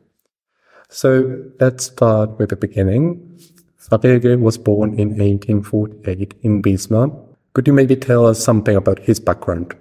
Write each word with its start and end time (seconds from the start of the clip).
So 0.88 1.44
let's 1.60 1.86
start 1.86 2.38
with 2.38 2.50
the 2.50 2.56
beginning. 2.56 3.38
Frege 3.78 4.38
was 4.40 4.58
born 4.58 4.98
in 4.98 5.10
1848 5.10 6.34
in 6.42 6.62
Wismar. 6.62 7.10
Could 7.52 7.66
you 7.68 7.72
maybe 7.72 7.96
tell 7.96 8.26
us 8.26 8.42
something 8.42 8.76
about 8.76 8.98
his 9.00 9.20
background? 9.20 9.74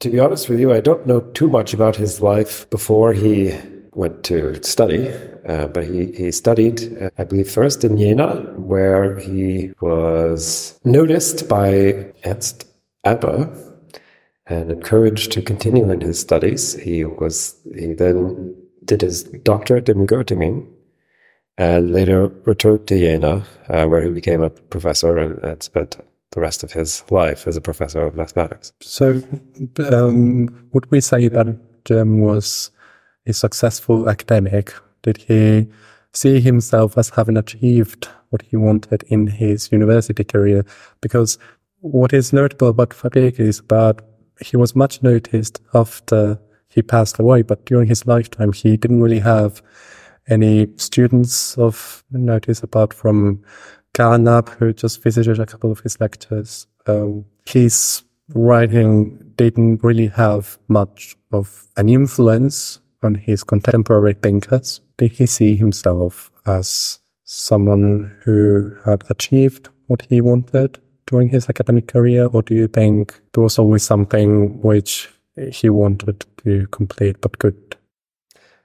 To 0.00 0.10
be 0.10 0.20
honest 0.20 0.48
with 0.48 0.60
you, 0.60 0.72
I 0.72 0.80
don't 0.80 1.06
know 1.06 1.20
too 1.20 1.48
much 1.48 1.72
about 1.72 1.96
his 1.96 2.20
life 2.20 2.68
before 2.68 3.14
he 3.14 3.58
went 3.92 4.24
to 4.24 4.62
study, 4.62 5.08
uh, 5.48 5.68
but 5.68 5.84
he, 5.84 6.12
he 6.12 6.30
studied, 6.32 7.02
uh, 7.02 7.10
I 7.16 7.24
believe, 7.24 7.50
first 7.50 7.82
in 7.82 7.96
Jena, 7.96 8.42
where 8.56 9.18
he 9.18 9.72
was 9.80 10.78
noticed 10.84 11.48
by 11.48 12.12
Ernst 12.26 12.66
Abbe 13.04 13.48
and 14.46 14.70
encouraged 14.70 15.32
to 15.32 15.42
continue 15.42 15.90
in 15.90 16.02
his 16.02 16.20
studies. 16.20 16.74
He 16.74 17.04
was 17.04 17.56
he 17.74 17.94
then 17.94 18.54
did 18.84 19.00
his 19.00 19.24
doctorate 19.24 19.88
in 19.88 20.06
Göttingen 20.06 20.66
and 21.58 21.92
later 21.92 22.28
returned 22.44 22.86
to 22.88 22.98
Jena, 22.98 23.44
uh, 23.68 23.86
where 23.86 24.02
he 24.02 24.10
became 24.10 24.42
a 24.42 24.50
professor 24.50 25.16
and, 25.16 25.42
and, 25.42 25.62
spent 25.62 25.96
the 26.32 26.40
rest 26.40 26.62
of 26.62 26.72
his 26.72 27.04
life 27.10 27.46
as 27.46 27.56
a 27.56 27.60
professor 27.60 28.02
of 28.02 28.14
mathematics. 28.14 28.72
So, 28.80 29.22
um, 29.90 30.68
would 30.72 30.90
we 30.90 31.00
say 31.00 31.28
that 31.28 31.58
um, 31.90 32.20
was 32.20 32.70
a 33.26 33.32
successful 33.32 34.08
academic? 34.08 34.72
Did 35.02 35.18
he 35.18 35.68
see 36.12 36.40
himself 36.40 36.98
as 36.98 37.10
having 37.10 37.36
achieved 37.36 38.08
what 38.30 38.42
he 38.42 38.56
wanted 38.56 39.04
in 39.04 39.26
his 39.26 39.70
university 39.70 40.24
career? 40.24 40.64
Because 41.00 41.38
what 41.80 42.12
is 42.12 42.32
notable 42.32 42.68
about 42.68 42.90
Frege 42.90 43.38
is 43.38 43.62
that 43.68 44.00
he 44.40 44.56
was 44.56 44.74
much 44.74 45.02
noticed 45.02 45.60
after 45.74 46.38
he 46.68 46.82
passed 46.82 47.18
away, 47.18 47.42
but 47.42 47.64
during 47.64 47.88
his 47.88 48.06
lifetime, 48.06 48.52
he 48.52 48.76
didn't 48.76 49.00
really 49.00 49.20
have 49.20 49.62
any 50.28 50.66
students 50.76 51.56
of 51.56 52.04
notice 52.10 52.62
apart 52.62 52.92
from 52.92 53.42
Carnap, 53.96 54.50
who 54.58 54.72
just 54.72 55.02
visited 55.02 55.38
a 55.40 55.46
couple 55.46 55.72
of 55.72 55.80
his 55.80 56.00
lectures. 56.00 56.66
Um, 56.86 57.24
his 57.46 58.02
writing 58.34 59.32
didn't 59.36 59.82
really 59.82 60.08
have 60.08 60.58
much 60.68 61.16
of 61.32 61.66
an 61.76 61.88
influence 61.88 62.80
on 63.02 63.14
his 63.14 63.42
contemporary 63.42 64.14
thinkers. 64.14 64.80
Did 64.98 65.12
he 65.12 65.26
see 65.26 65.56
himself 65.56 66.30
as 66.44 67.00
someone 67.24 68.16
who 68.24 68.76
had 68.84 69.04
achieved 69.10 69.68
what 69.86 70.02
he 70.08 70.20
wanted 70.20 70.78
during 71.06 71.28
his 71.28 71.48
academic 71.48 71.86
career, 71.88 72.26
or 72.26 72.42
do 72.42 72.54
you 72.54 72.68
think 72.68 73.20
there 73.32 73.42
was 73.42 73.58
always 73.58 73.82
something 73.82 74.60
which 74.62 75.08
he 75.36 75.68
wanted 75.68 76.24
to 76.44 76.66
complete 76.68 77.20
but 77.20 77.38
could. 77.38 77.76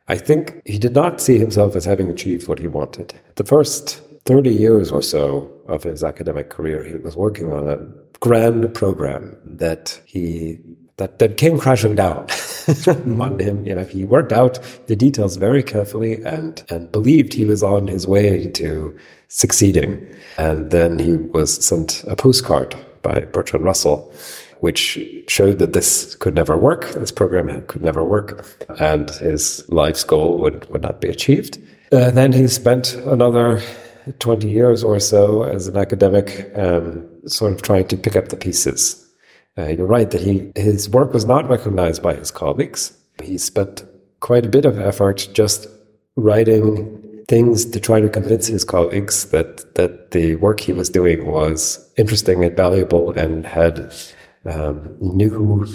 I 0.08 0.18
think 0.18 0.62
he 0.66 0.78
did 0.78 0.94
not 0.94 1.22
see 1.22 1.38
himself 1.38 1.76
as 1.76 1.86
having 1.86 2.10
achieved 2.10 2.48
what 2.48 2.60
he 2.60 2.68
wanted. 2.68 3.14
The 3.36 3.44
first 3.44 4.02
30 4.26 4.50
years 4.50 4.92
or 4.92 5.02
so 5.02 5.52
of 5.68 5.84
his 5.84 6.04
academic 6.04 6.50
career, 6.50 6.84
he 6.84 6.96
was 6.96 7.16
working 7.16 7.52
on 7.52 7.68
a 7.68 7.78
grand 8.20 8.74
program 8.74 9.38
that 9.46 10.00
he 10.06 10.60
that, 10.98 11.18
that 11.18 11.38
came 11.38 11.58
crashing 11.58 11.96
down 11.96 12.28
on 12.88 13.40
him. 13.40 13.66
You 13.66 13.74
know, 13.74 13.84
he 13.84 14.06
worked 14.06 14.32
out 14.32 14.60
the 14.86 14.96
details 14.96 15.36
very 15.36 15.64
carefully 15.64 16.24
and, 16.24 16.64
and 16.70 16.92
believed 16.92 17.34
he 17.34 17.44
was 17.44 17.64
on 17.64 17.88
his 17.88 18.08
way 18.08 18.48
to 18.52 18.96
succeeding. 19.28 20.06
And 20.38 20.70
then 20.70 21.00
he 21.00 21.14
was 21.14 21.66
sent 21.66 22.04
a 22.08 22.16
postcard 22.16 22.76
by 23.02 23.22
Bertrand 23.22 23.66
Russell 23.66 24.14
which 24.62 25.00
showed 25.28 25.58
that 25.58 25.74
this 25.74 26.14
could 26.16 26.36
never 26.36 26.56
work, 26.56 26.90
this 26.92 27.12
program 27.12 27.64
could 27.66 27.82
never 27.82 28.04
work, 28.04 28.46
and 28.80 29.10
his 29.10 29.68
life's 29.70 30.04
goal 30.04 30.38
would, 30.38 30.70
would 30.70 30.84
not 30.84 31.02
be 31.02 31.10
achieved. 31.10 31.58
Uh, 31.92 32.12
then 32.12 32.32
he 32.32 32.48
spent 32.48 32.94
another 32.94 33.60
20 34.20 34.50
years 34.50 34.84
or 34.84 35.00
so 35.00 35.44
as 35.44 35.68
an 35.68 35.78
academic, 35.78 36.52
um, 36.56 37.08
sort 37.28 37.54
of 37.54 37.62
trying 37.62 37.88
to 37.88 37.98
pick 37.98 38.16
up 38.16 38.30
the 38.30 38.36
pieces. 38.36 39.08
Uh, 39.58 39.68
you're 39.68 39.86
right 39.86 40.12
that 40.12 40.22
he 40.22 40.52
his 40.56 40.90
work 40.90 41.14
was 41.14 41.26
not 41.26 41.50
recognized 41.50 42.02
by 42.02 42.14
his 42.14 42.32
colleagues. 42.32 42.98
He 43.22 43.38
spent 43.38 43.84
quite 44.22 44.46
a 44.46 44.50
bit 44.50 44.66
of 44.66 44.80
effort 44.80 45.28
just 45.34 45.68
writing 46.16 47.24
things 47.28 47.66
to 47.66 47.80
try 47.80 48.00
to 48.00 48.10
convince 48.10 48.48
his 48.48 48.64
colleagues 48.64 49.30
that 49.32 49.76
that 49.76 50.12
the 50.12 50.36
work 50.36 50.62
he 50.62 50.74
was 50.74 50.90
doing 50.90 51.26
was 51.26 51.92
interesting 51.98 52.44
and 52.44 52.56
valuable 52.56 53.12
and 53.12 53.46
had 53.46 53.94
um, 54.46 54.96
new 55.00 55.68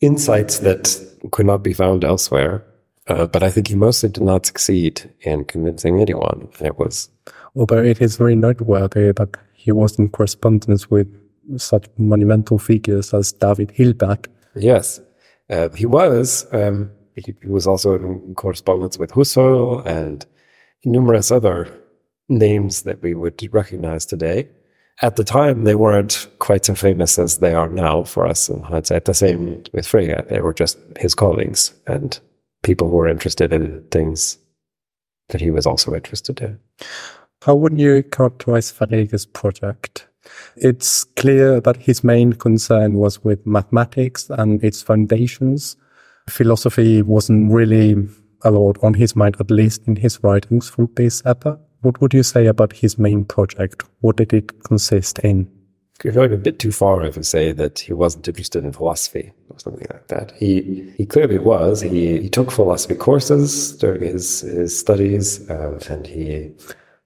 insights 0.00 0.58
that 0.60 1.00
could 1.32 1.46
not 1.46 1.62
be 1.62 1.72
found 1.72 2.04
elsewhere. 2.04 2.64
Uh, 3.06 3.26
but 3.26 3.42
I 3.42 3.50
think 3.50 3.68
he 3.68 3.74
mostly 3.74 4.08
did 4.08 4.22
not 4.22 4.46
succeed 4.46 5.10
in 5.20 5.44
convincing 5.44 6.00
anyone. 6.00 6.48
It 6.60 6.78
was. 6.78 7.10
Although 7.56 7.82
it 7.82 8.00
is 8.00 8.16
very 8.16 8.34
noteworthy 8.34 9.12
that 9.12 9.36
he 9.52 9.72
was 9.72 9.98
in 9.98 10.08
correspondence 10.08 10.90
with 10.90 11.08
such 11.56 11.86
monumental 11.96 12.58
figures 12.58 13.14
as 13.14 13.32
David 13.32 13.70
Hilbert. 13.70 14.26
Yes, 14.56 15.00
uh, 15.50 15.68
he 15.70 15.86
was. 15.86 16.46
Um, 16.52 16.90
he, 17.14 17.34
he, 17.40 17.48
was 17.48 17.66
also 17.66 17.94
in 17.94 18.34
correspondence 18.34 18.98
with 18.98 19.12
Husserl 19.12 19.86
and 19.86 20.26
numerous 20.84 21.30
other 21.30 21.68
names 22.28 22.82
that 22.82 23.02
we 23.02 23.14
would 23.14 23.40
recognize 23.52 24.04
today 24.04 24.48
at 25.02 25.16
the 25.16 25.24
time, 25.24 25.64
they 25.64 25.74
weren't 25.74 26.28
quite 26.38 26.64
so 26.64 26.74
famous 26.74 27.18
as 27.18 27.38
they 27.38 27.52
are 27.52 27.68
now 27.68 28.04
for 28.04 28.26
us 28.26 28.48
in 28.48 28.62
hindsight. 28.62 29.04
The 29.04 29.14
same 29.14 29.64
with 29.72 29.86
Frege. 29.86 30.28
They 30.28 30.40
were 30.40 30.54
just 30.54 30.78
his 30.98 31.14
colleagues 31.14 31.74
and 31.86 32.18
people 32.62 32.88
who 32.88 32.96
were 32.96 33.08
interested 33.08 33.52
in 33.52 33.84
things 33.90 34.38
that 35.30 35.40
he 35.40 35.50
was 35.50 35.66
also 35.66 35.94
interested 35.94 36.40
in. 36.40 36.60
How 37.44 37.54
would 37.54 37.78
you 37.78 38.02
characterize 38.04 38.72
Frege's 38.72 39.26
project? 39.26 40.08
It's 40.56 41.04
clear 41.04 41.60
that 41.60 41.76
his 41.76 42.02
main 42.02 42.32
concern 42.32 42.94
was 42.94 43.22
with 43.22 43.46
mathematics 43.46 44.30
and 44.30 44.64
its 44.64 44.80
foundations. 44.80 45.76
Philosophy 46.26 47.02
wasn't 47.02 47.52
really 47.52 47.96
a 48.44 48.50
lot 48.50 48.78
on 48.82 48.94
his 48.94 49.14
mind, 49.14 49.36
at 49.40 49.50
least 49.50 49.82
in 49.86 49.96
his 49.96 50.22
writings 50.22 50.70
from 50.70 50.88
this 50.96 51.22
epoch. 51.26 51.60
What 51.82 52.00
would 52.00 52.14
you 52.14 52.22
say 52.22 52.46
about 52.46 52.72
his 52.72 52.98
main 52.98 53.26
project? 53.26 53.84
What 54.00 54.16
did 54.16 54.32
it 54.32 54.64
consist 54.64 55.18
in? 55.18 55.46
You're 56.02 56.14
going 56.14 56.32
a 56.32 56.38
bit 56.38 56.58
too 56.58 56.72
far 56.72 57.04
if 57.04 57.14
you 57.14 57.22
say 57.24 57.52
that 57.52 57.78
he 57.78 57.92
wasn't 57.92 58.26
interested 58.26 58.64
in 58.64 58.72
philosophy 58.72 59.34
or 59.50 59.58
something 59.58 59.86
like 59.90 60.08
that. 60.08 60.32
He 60.32 60.90
he 60.96 61.04
clearly 61.04 61.38
was. 61.38 61.82
He 61.82 62.22
he 62.22 62.30
took 62.30 62.50
philosophy 62.50 62.94
courses 62.94 63.76
during 63.76 64.00
his 64.00 64.40
his 64.40 64.78
studies, 64.78 65.50
um, 65.50 65.78
and 65.90 66.06
he. 66.06 66.54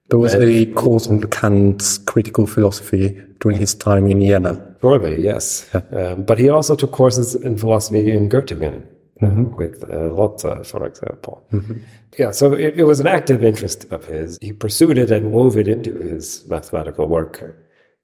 There 0.09 0.19
was 0.19 0.33
a 0.33 0.65
course 0.73 1.07
on 1.07 1.21
Kant's 1.21 1.97
critical 1.99 2.47
philosophy 2.47 3.19
during 3.39 3.57
his 3.57 3.75
time 3.75 4.07
in 4.07 4.21
Jena. 4.21 4.55
Probably 4.79 5.21
yes, 5.21 5.69
um, 5.91 6.23
but 6.23 6.39
he 6.39 6.49
also 6.49 6.75
took 6.75 6.91
courses 6.91 7.35
in 7.35 7.57
philosophy 7.57 8.11
in 8.11 8.29
Göttingen 8.29 8.87
mm-hmm. 9.21 9.55
with 9.55 9.83
uh, 9.83 10.09
Lotze, 10.09 10.65
for 10.65 10.85
example. 10.85 11.45
Mm-hmm. 11.51 11.79
Yeah, 12.17 12.31
so 12.31 12.53
it, 12.53 12.79
it, 12.79 12.83
was 12.85 12.99
an 12.99 13.07
active 13.07 13.43
interest 13.43 13.85
of 13.91 14.05
his. 14.05 14.37
He 14.41 14.51
pursued 14.51 14.97
it 14.97 15.11
and 15.11 15.31
wove 15.31 15.57
it 15.57 15.67
into 15.67 15.93
his 15.93 16.47
mathematical 16.47 17.07
work. 17.07 17.55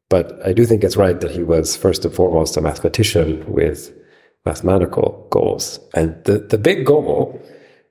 But 0.09 0.45
I 0.45 0.53
do 0.53 0.65
think 0.65 0.83
it's 0.83 0.97
right 0.97 1.19
that 1.19 1.31
he 1.31 1.43
was 1.43 1.75
first 1.75 2.05
and 2.05 2.13
foremost 2.13 2.57
a 2.57 2.61
mathematician 2.61 3.51
with 3.51 3.91
mathematical 4.45 5.27
goals. 5.31 5.79
And 5.95 6.23
the, 6.25 6.37
the 6.37 6.57
big 6.57 6.85
goal, 6.85 7.41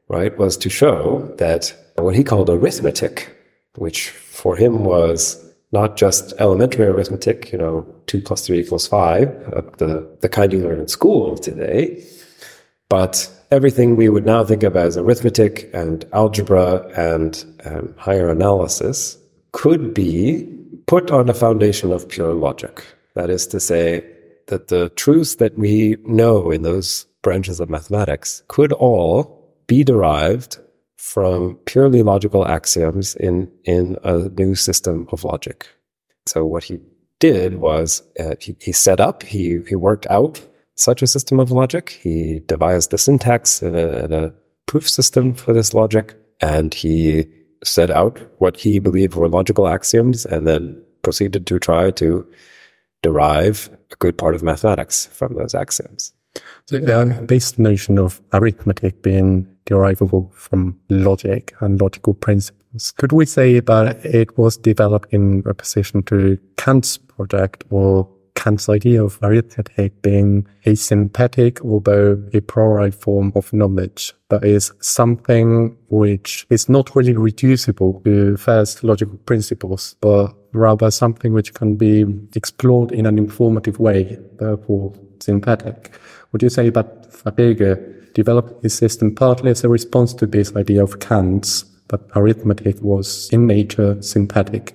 right, 0.09 0.37
was 0.39 0.57
to 0.59 0.71
show 0.71 1.35
that 1.39 1.75
what 1.97 2.15
he 2.15 2.23
called 2.23 2.49
arithmetic, 2.49 3.34
which 3.77 4.11
for 4.11 4.57
him 4.57 4.85
was 4.85 5.41
not 5.73 5.97
just 5.97 6.33
elementary 6.39 6.87
arithmetic, 6.87 7.51
you 7.53 7.59
know, 7.59 7.87
two 8.07 8.21
plus 8.21 8.47
three 8.47 8.61
equals 8.61 8.87
five, 8.87 9.29
uh, 9.53 9.63
the, 9.79 10.09
the 10.21 10.29
kind 10.29 10.53
you 10.53 10.63
learn 10.63 10.79
in 10.79 10.89
school 10.89 11.37
today, 11.37 12.03
but 12.89 13.29
everything 13.51 13.97
we 13.97 14.09
would 14.09 14.25
now 14.25 14.45
think 14.45 14.63
of 14.63 14.77
as 14.77 14.97
arithmetic 14.97 15.69
and 15.75 16.05
algebra 16.13 16.87
and 16.97 17.45
um, 17.65 17.95
higher 17.99 18.31
analysis 18.31 19.19
could 19.53 19.93
be 19.93 20.49
put 20.87 21.11
on 21.11 21.29
a 21.29 21.35
foundation 21.35 21.93
of 21.93 22.09
pure 22.09 22.35
logic. 22.35 22.85
That 23.15 23.31
is 23.31 23.47
to 23.49 23.61
say, 23.61 24.05
that 24.47 24.69
the 24.69 24.91
truths 24.91 25.37
that 25.37 25.59
we 25.59 25.97
know 26.05 26.51
in 26.51 26.63
those 26.63 27.07
branches 27.23 27.61
of 27.61 27.71
mathematics 27.71 28.43
could 28.49 28.73
all 28.73 29.43
be 29.67 29.83
derived 29.83 30.59
from 31.05 31.57
purely 31.67 32.03
logical 32.03 32.49
axioms 32.49 33.15
in, 33.17 33.47
in 33.65 33.95
a 34.05 34.31
new 34.31 34.55
system 34.55 35.07
of 35.13 35.23
logic. 35.23 35.69
So 36.25 36.47
what 36.47 36.65
he 36.65 36.81
did 37.21 37.57
was 37.57 38.03
uh, 38.19 38.37
he, 38.41 38.57
he, 38.59 38.73
set 38.73 39.01
up, 39.01 39.23
he, 39.23 39.61
he 39.69 39.77
worked 39.77 40.07
out 40.09 40.41
such 40.77 41.03
a 41.03 41.07
system 41.07 41.39
of 41.39 41.51
logic. 41.51 41.91
He 41.91 42.41
devised 42.47 42.91
the 42.91 42.97
syntax 42.97 43.61
and 43.61 43.77
a, 43.77 44.05
and 44.05 44.15
a 44.15 44.35
proof 44.65 44.89
system 44.89 45.35
for 45.35 45.53
this 45.53 45.75
logic, 45.75 46.15
and 46.41 46.73
he 46.73 47.27
set 47.63 47.91
out 47.91 48.19
what 48.39 48.57
he 48.57 48.79
believed 48.79 49.15
were 49.15 49.29
logical 49.29 49.69
axioms, 49.69 50.25
and 50.25 50.47
then 50.47 50.83
proceeded 51.03 51.47
to 51.49 51.59
try 51.59 51.91
to 51.91 52.27
derive 53.03 53.69
a 53.93 53.97
good 53.97 54.17
part 54.17 54.35
of 54.35 54.43
mathematics 54.43 55.05
from 55.05 55.35
those 55.35 55.55
axioms. 55.55 56.15
So 56.67 56.79
the 56.79 57.25
basic 57.27 57.59
notion 57.59 57.99
of 57.99 58.23
arithmetic 58.33 59.03
being 59.03 59.47
derivable 59.67 60.33
from 60.35 60.81
logic 60.89 61.55
and 61.61 61.81
logical 61.81 62.15
principles. 62.15 62.93
Could 62.97 63.13
we 63.13 63.27
say 63.27 63.61
that 63.61 64.05
it 64.05 64.39
was 64.39 64.57
developed 64.57 65.13
in 65.13 65.43
opposition 65.47 66.03
to 66.05 66.39
Kant's 66.57 66.97
project 66.97 67.65
or 67.69 68.09
Kant's 68.35 68.69
idea 68.69 69.05
of 69.05 69.19
arithmetic 69.23 70.01
being 70.01 70.47
a 70.65 70.75
synthetic, 70.75 71.63
although 71.63 72.23
a 72.33 72.41
priori 72.41 72.91
form 72.91 73.33
of 73.37 73.53
knowledge, 73.53 74.15
that 74.31 74.43
is 74.43 74.73
something 74.81 75.77
which 75.89 76.47
is 76.49 76.69
not 76.69 76.97
really 76.97 77.15
reducible 77.15 78.01
to 78.07 78.39
first 78.39 78.83
logical 78.83 79.19
principles, 79.19 79.97
but 80.01 80.35
rather 80.53 80.91
something 80.91 81.35
which 81.35 81.53
can 81.53 81.77
be 81.77 82.07
explored 82.35 82.91
in 82.91 83.07
an 83.07 83.19
informative 83.19 83.79
way, 83.79 84.19
therefore 84.39 84.95
synthetic. 85.21 85.93
Would 86.35 86.43
you 86.43 86.51
say 86.51 86.69
that 86.71 87.13
Frege 87.13 88.13
developed 88.13 88.61
his 88.65 88.75
system 88.75 89.15
partly 89.15 89.53
as 89.53 89.63
a 89.63 89.69
response 89.69 90.13
to 90.15 90.27
this 90.27 90.57
idea 90.57 90.83
of 90.83 90.99
Kant's, 90.99 91.63
but 91.87 92.11
arithmetic 92.17 92.83
was 92.83 93.29
in 93.31 93.47
nature 93.47 94.03
synthetic? 94.03 94.75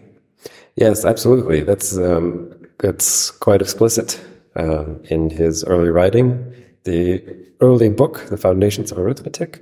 Yes, 0.78 1.04
absolutely. 1.04 1.64
That's 1.64 1.98
um, 1.98 2.50
that's 2.78 3.32
quite 3.32 3.62
explicit 3.62 4.18
um, 4.56 5.02
in 5.10 5.30
his 5.32 5.66
early 5.66 5.90
writing. 5.90 6.50
The 6.86 7.22
early 7.60 7.90
book, 7.90 8.26
The 8.30 8.38
Foundations 8.38 8.94
of 8.94 8.98
Arithmetic, 8.98 9.62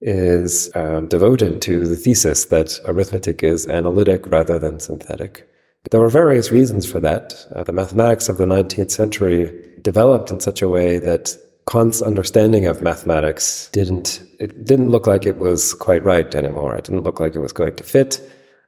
is 0.00 0.74
um, 0.74 1.08
devoted 1.08 1.60
to 1.60 1.86
the 1.86 1.96
thesis 1.96 2.46
that 2.46 2.80
arithmetic 2.86 3.42
is 3.42 3.68
analytic 3.68 4.26
rather 4.28 4.58
than 4.58 4.80
synthetic. 4.80 5.46
There 5.90 6.00
were 6.00 6.08
various 6.08 6.50
reasons 6.50 6.90
for 6.90 7.00
that. 7.00 7.34
Uh, 7.54 7.64
the 7.64 7.72
mathematics 7.72 8.30
of 8.30 8.38
the 8.38 8.46
19th 8.46 8.90
century 8.90 9.67
developed 9.90 10.30
in 10.30 10.40
such 10.48 10.60
a 10.62 10.68
way 10.76 10.90
that 10.98 11.24
Kant's 11.70 12.00
understanding 12.10 12.64
of 12.66 12.82
mathematics 12.90 13.68
didn't 13.72 14.10
it 14.44 14.50
didn't 14.70 14.90
look 14.94 15.06
like 15.12 15.24
it 15.26 15.38
was 15.46 15.74
quite 15.86 16.02
right 16.12 16.30
anymore. 16.34 16.76
It 16.76 16.84
didn't 16.84 17.04
look 17.06 17.20
like 17.20 17.34
it 17.34 17.44
was 17.46 17.52
going 17.60 17.76
to 17.76 17.84
fit 17.84 18.12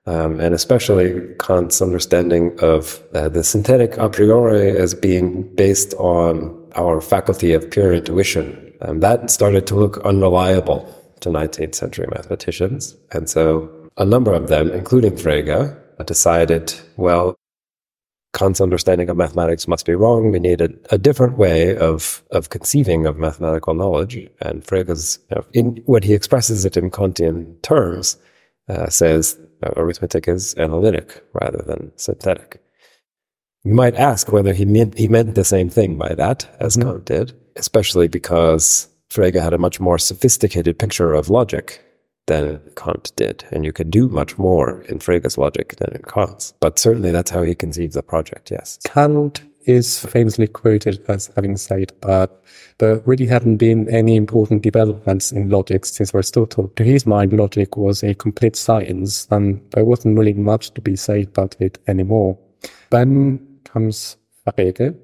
um, 0.06 0.40
and 0.40 0.54
especially 0.54 1.34
Kant's 1.38 1.82
understanding 1.82 2.58
of 2.60 3.02
uh, 3.14 3.28
the 3.28 3.44
synthetic 3.44 3.96
a 3.98 4.08
priori 4.08 4.70
as 4.84 4.94
being 4.94 5.54
based 5.54 5.92
on 5.94 6.32
our 6.74 7.00
faculty 7.00 7.52
of 7.52 7.70
pure 7.70 7.92
intuition. 7.92 8.72
Um, 8.82 9.00
that 9.00 9.30
started 9.30 9.66
to 9.68 9.74
look 9.74 9.98
unreliable 9.98 10.80
to 11.20 11.28
19th 11.28 11.74
century 11.74 12.06
mathematicians. 12.14 12.96
And 13.12 13.28
so 13.28 13.70
a 13.98 14.04
number 14.04 14.32
of 14.32 14.48
them, 14.48 14.70
including 14.70 15.12
Frege, 15.12 15.76
decided, 16.06 16.74
well, 16.96 17.36
Kant's 18.32 18.60
understanding 18.60 19.08
of 19.10 19.16
mathematics 19.16 19.66
must 19.66 19.86
be 19.86 19.94
wrong. 19.94 20.30
We 20.30 20.38
need 20.38 20.60
a, 20.60 20.70
a 20.90 20.98
different 20.98 21.36
way 21.36 21.76
of, 21.76 22.22
of 22.30 22.50
conceiving 22.50 23.06
of 23.06 23.18
mathematical 23.18 23.74
knowledge. 23.74 24.28
And 24.40 24.64
Frege's, 24.64 25.18
you 25.30 25.36
know, 25.36 25.44
in, 25.52 25.82
when 25.86 26.02
he 26.02 26.14
expresses 26.14 26.64
it 26.64 26.76
in 26.76 26.90
Kantian 26.90 27.60
terms, 27.62 28.18
uh, 28.68 28.88
says 28.88 29.38
arithmetic 29.76 30.28
is 30.28 30.54
analytic 30.56 31.24
rather 31.32 31.62
than 31.66 31.92
synthetic. 31.96 32.62
You 33.64 33.74
might 33.74 33.96
ask 33.96 34.30
whether 34.32 34.54
he 34.54 34.64
meant, 34.64 34.96
he 34.96 35.08
meant 35.08 35.34
the 35.34 35.44
same 35.44 35.68
thing 35.68 35.98
by 35.98 36.14
that 36.14 36.48
as 36.60 36.76
mm. 36.76 36.82
Kant 36.82 37.04
did, 37.04 37.32
especially 37.56 38.08
because 38.08 38.88
Frege 39.10 39.42
had 39.42 39.52
a 39.52 39.58
much 39.58 39.80
more 39.80 39.98
sophisticated 39.98 40.78
picture 40.78 41.12
of 41.12 41.28
logic 41.28 41.84
than 42.30 42.60
Kant 42.76 43.12
did. 43.16 43.44
And 43.50 43.64
you 43.64 43.72
could 43.72 43.90
do 43.90 44.08
much 44.08 44.38
more 44.38 44.82
in 44.82 45.00
Frege's 45.00 45.36
logic 45.36 45.76
than 45.76 45.92
in 45.94 46.02
Kant's. 46.02 46.54
But 46.60 46.78
certainly 46.78 47.10
that's 47.10 47.32
how 47.32 47.42
he 47.42 47.56
conceived 47.56 47.94
the 47.94 48.04
project, 48.04 48.52
yes. 48.52 48.78
Kant 48.84 49.42
is 49.64 50.06
famously 50.06 50.46
quoted 50.46 51.04
as 51.08 51.30
having 51.34 51.56
said 51.56 51.92
that 52.02 52.30
there 52.78 53.00
really 53.04 53.26
hadn't 53.26 53.56
been 53.56 53.88
any 53.88 54.14
important 54.14 54.62
developments 54.62 55.32
in 55.32 55.50
logic 55.50 55.84
since 55.84 56.14
Aristotle. 56.14 56.68
To 56.76 56.84
his 56.84 57.04
mind, 57.04 57.32
logic 57.32 57.76
was 57.76 58.02
a 58.04 58.14
complete 58.14 58.56
science, 58.56 59.26
and 59.30 59.60
there 59.72 59.84
wasn't 59.84 60.16
really 60.16 60.32
much 60.32 60.72
to 60.74 60.80
be 60.80 60.94
said 60.96 61.26
about 61.28 61.56
it 61.58 61.78
anymore. 61.88 62.38
Then 62.90 63.40
comes 63.64 64.16
Frege, 64.46 64.96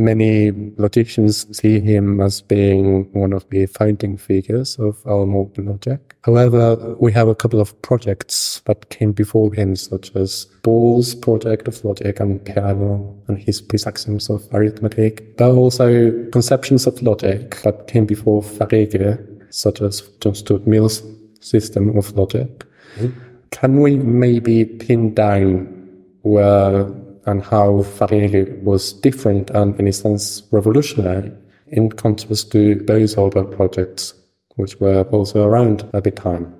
Many 0.00 0.50
logicians 0.78 1.46
see 1.54 1.78
him 1.78 2.22
as 2.22 2.40
being 2.40 3.12
one 3.12 3.34
of 3.34 3.46
the 3.50 3.66
founding 3.66 4.16
figures 4.16 4.78
of 4.78 4.96
our 5.06 5.26
modern 5.26 5.66
logic. 5.66 6.16
However, 6.22 6.96
we 6.98 7.12
have 7.12 7.28
a 7.28 7.34
couple 7.34 7.60
of 7.60 7.80
projects 7.82 8.62
that 8.64 8.88
came 8.88 9.12
before 9.12 9.52
him, 9.52 9.76
such 9.76 10.16
as 10.16 10.46
Boole's 10.62 11.14
project 11.14 11.68
of 11.68 11.84
logic 11.84 12.18
and 12.18 12.40
Peano 12.40 13.14
and 13.28 13.36
his 13.38 13.62
axioms 13.86 14.30
of 14.30 14.48
arithmetic. 14.54 15.36
There 15.36 15.48
are 15.48 15.56
also 15.56 16.24
conceptions 16.30 16.86
of 16.86 17.02
logic 17.02 17.56
that 17.62 17.86
came 17.86 18.06
before 18.06 18.40
Frege, 18.40 19.18
such 19.50 19.82
as 19.82 20.00
John 20.20 20.34
Stuart 20.34 20.66
Mill's 20.66 21.02
system 21.40 21.98
of 21.98 22.10
logic. 22.16 22.64
Mm-hmm. 22.96 23.20
Can 23.50 23.80
we 23.80 23.96
maybe 23.96 24.64
pin 24.64 25.12
down 25.12 25.76
where 26.22 26.86
and 27.30 27.42
how 27.42 27.82
Frege 27.82 28.62
was 28.62 28.92
different 28.92 29.50
and, 29.50 29.78
in 29.78 29.88
a 29.88 29.92
sense, 29.92 30.42
revolutionary 30.50 31.32
in 31.68 31.90
contrast 31.90 32.50
to 32.52 32.74
those 32.74 33.16
other 33.16 33.44
projects 33.44 34.14
which 34.56 34.78
were 34.80 35.02
also 35.04 35.46
around 35.46 35.88
at 35.94 36.04
the 36.04 36.10
time. 36.10 36.54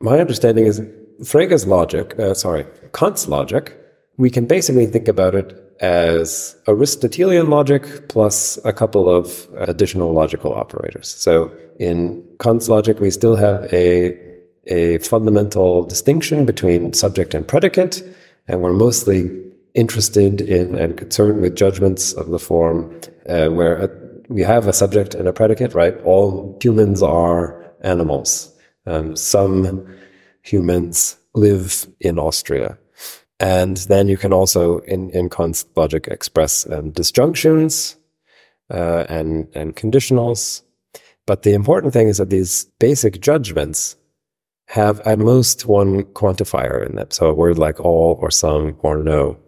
My 0.00 0.18
understanding 0.18 0.66
is 0.66 0.80
Frege's 1.20 1.66
logic, 1.66 2.18
uh, 2.18 2.34
sorry, 2.34 2.66
Kant's 2.92 3.28
logic, 3.28 3.74
we 4.18 4.30
can 4.30 4.46
basically 4.46 4.86
think 4.86 5.08
about 5.08 5.34
it 5.34 5.62
as 5.80 6.56
Aristotelian 6.68 7.50
logic 7.50 8.08
plus 8.08 8.58
a 8.64 8.72
couple 8.72 9.08
of 9.08 9.46
additional 9.56 10.12
logical 10.12 10.54
operators. 10.54 11.08
So 11.08 11.52
in 11.78 12.24
Kant's 12.38 12.68
logic, 12.68 12.98
we 13.00 13.10
still 13.10 13.36
have 13.36 13.72
a, 13.72 14.18
a 14.66 14.98
fundamental 14.98 15.84
distinction 15.84 16.46
between 16.46 16.92
subject 16.92 17.34
and 17.34 17.46
predicate, 17.46 18.02
and 18.48 18.62
we're 18.62 18.72
mostly 18.72 19.30
interested 19.76 20.40
in 20.40 20.74
and 20.74 20.96
concerned 20.96 21.42
with 21.42 21.54
judgments 21.54 22.14
of 22.14 22.28
the 22.28 22.38
form 22.38 22.98
uh, 23.28 23.48
where 23.48 23.84
a, 23.84 23.90
we 24.28 24.42
have 24.42 24.66
a 24.66 24.72
subject 24.72 25.14
and 25.14 25.28
a 25.28 25.32
predicate, 25.32 25.74
right? 25.74 25.96
All 26.02 26.58
humans 26.60 27.02
are 27.02 27.72
animals. 27.82 28.52
Um, 28.86 29.14
some 29.14 29.86
humans 30.42 31.18
live 31.34 31.86
in 32.00 32.18
Austria. 32.18 32.78
And 33.38 33.76
then 33.76 34.08
you 34.08 34.16
can 34.16 34.32
also, 34.32 34.78
in, 34.78 35.10
in 35.10 35.28
logic, 35.76 36.08
express 36.08 36.68
um, 36.70 36.90
disjunctions 36.90 37.96
uh, 38.70 39.04
and, 39.10 39.46
and 39.54 39.76
conditionals. 39.76 40.62
But 41.26 41.42
the 41.42 41.52
important 41.52 41.92
thing 41.92 42.08
is 42.08 42.16
that 42.16 42.30
these 42.30 42.64
basic 42.80 43.20
judgments 43.20 43.96
have 44.68 45.00
at 45.00 45.18
most 45.18 45.66
one 45.66 46.04
quantifier 46.04 46.84
in 46.88 46.96
them. 46.96 47.10
So 47.10 47.26
a 47.26 47.34
word 47.34 47.58
like 47.58 47.78
all 47.78 48.18
or 48.22 48.30
some 48.30 48.76
or 48.78 49.02
no 49.02 49.38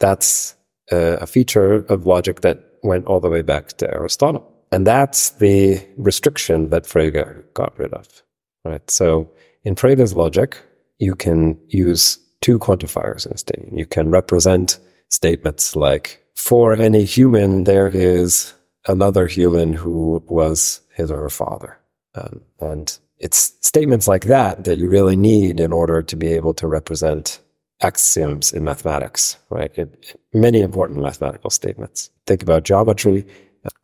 that's 0.00 0.56
a 0.90 1.26
feature 1.26 1.84
of 1.86 2.06
logic 2.06 2.40
that 2.40 2.64
went 2.82 3.06
all 3.06 3.20
the 3.20 3.28
way 3.28 3.42
back 3.42 3.68
to 3.78 3.88
Aristotle. 3.94 4.50
And 4.72 4.86
that's 4.86 5.30
the 5.30 5.84
restriction 5.96 6.70
that 6.70 6.84
Frege 6.84 7.44
got 7.54 7.78
rid 7.78 7.92
of, 7.92 8.22
right? 8.64 8.88
So 8.90 9.30
in 9.64 9.74
Frege's 9.74 10.14
logic, 10.14 10.56
you 10.98 11.14
can 11.14 11.58
use 11.68 12.18
two 12.40 12.58
quantifiers 12.58 13.26
in 13.26 13.32
a 13.32 13.38
statement. 13.38 13.78
You 13.78 13.86
can 13.86 14.10
represent 14.10 14.78
statements 15.08 15.76
like, 15.76 16.24
for 16.34 16.72
any 16.72 17.04
human, 17.04 17.64
there 17.64 17.88
is 17.88 18.54
another 18.86 19.26
human 19.26 19.72
who 19.74 20.22
was 20.26 20.80
his 20.94 21.10
or 21.10 21.18
her 21.18 21.30
father. 21.30 21.78
Um, 22.14 22.40
and 22.60 22.98
it's 23.18 23.54
statements 23.60 24.08
like 24.08 24.24
that 24.24 24.64
that 24.64 24.78
you 24.78 24.88
really 24.88 25.16
need 25.16 25.60
in 25.60 25.72
order 25.72 26.02
to 26.02 26.16
be 26.16 26.28
able 26.28 26.54
to 26.54 26.66
represent 26.66 27.40
axioms 27.82 28.52
in 28.52 28.64
mathematics, 28.64 29.38
right? 29.48 29.70
It, 29.76 30.16
many 30.32 30.60
important 30.60 31.00
mathematical 31.00 31.50
statements. 31.50 32.10
Think 32.26 32.42
about 32.42 32.64
geometry. 32.64 33.26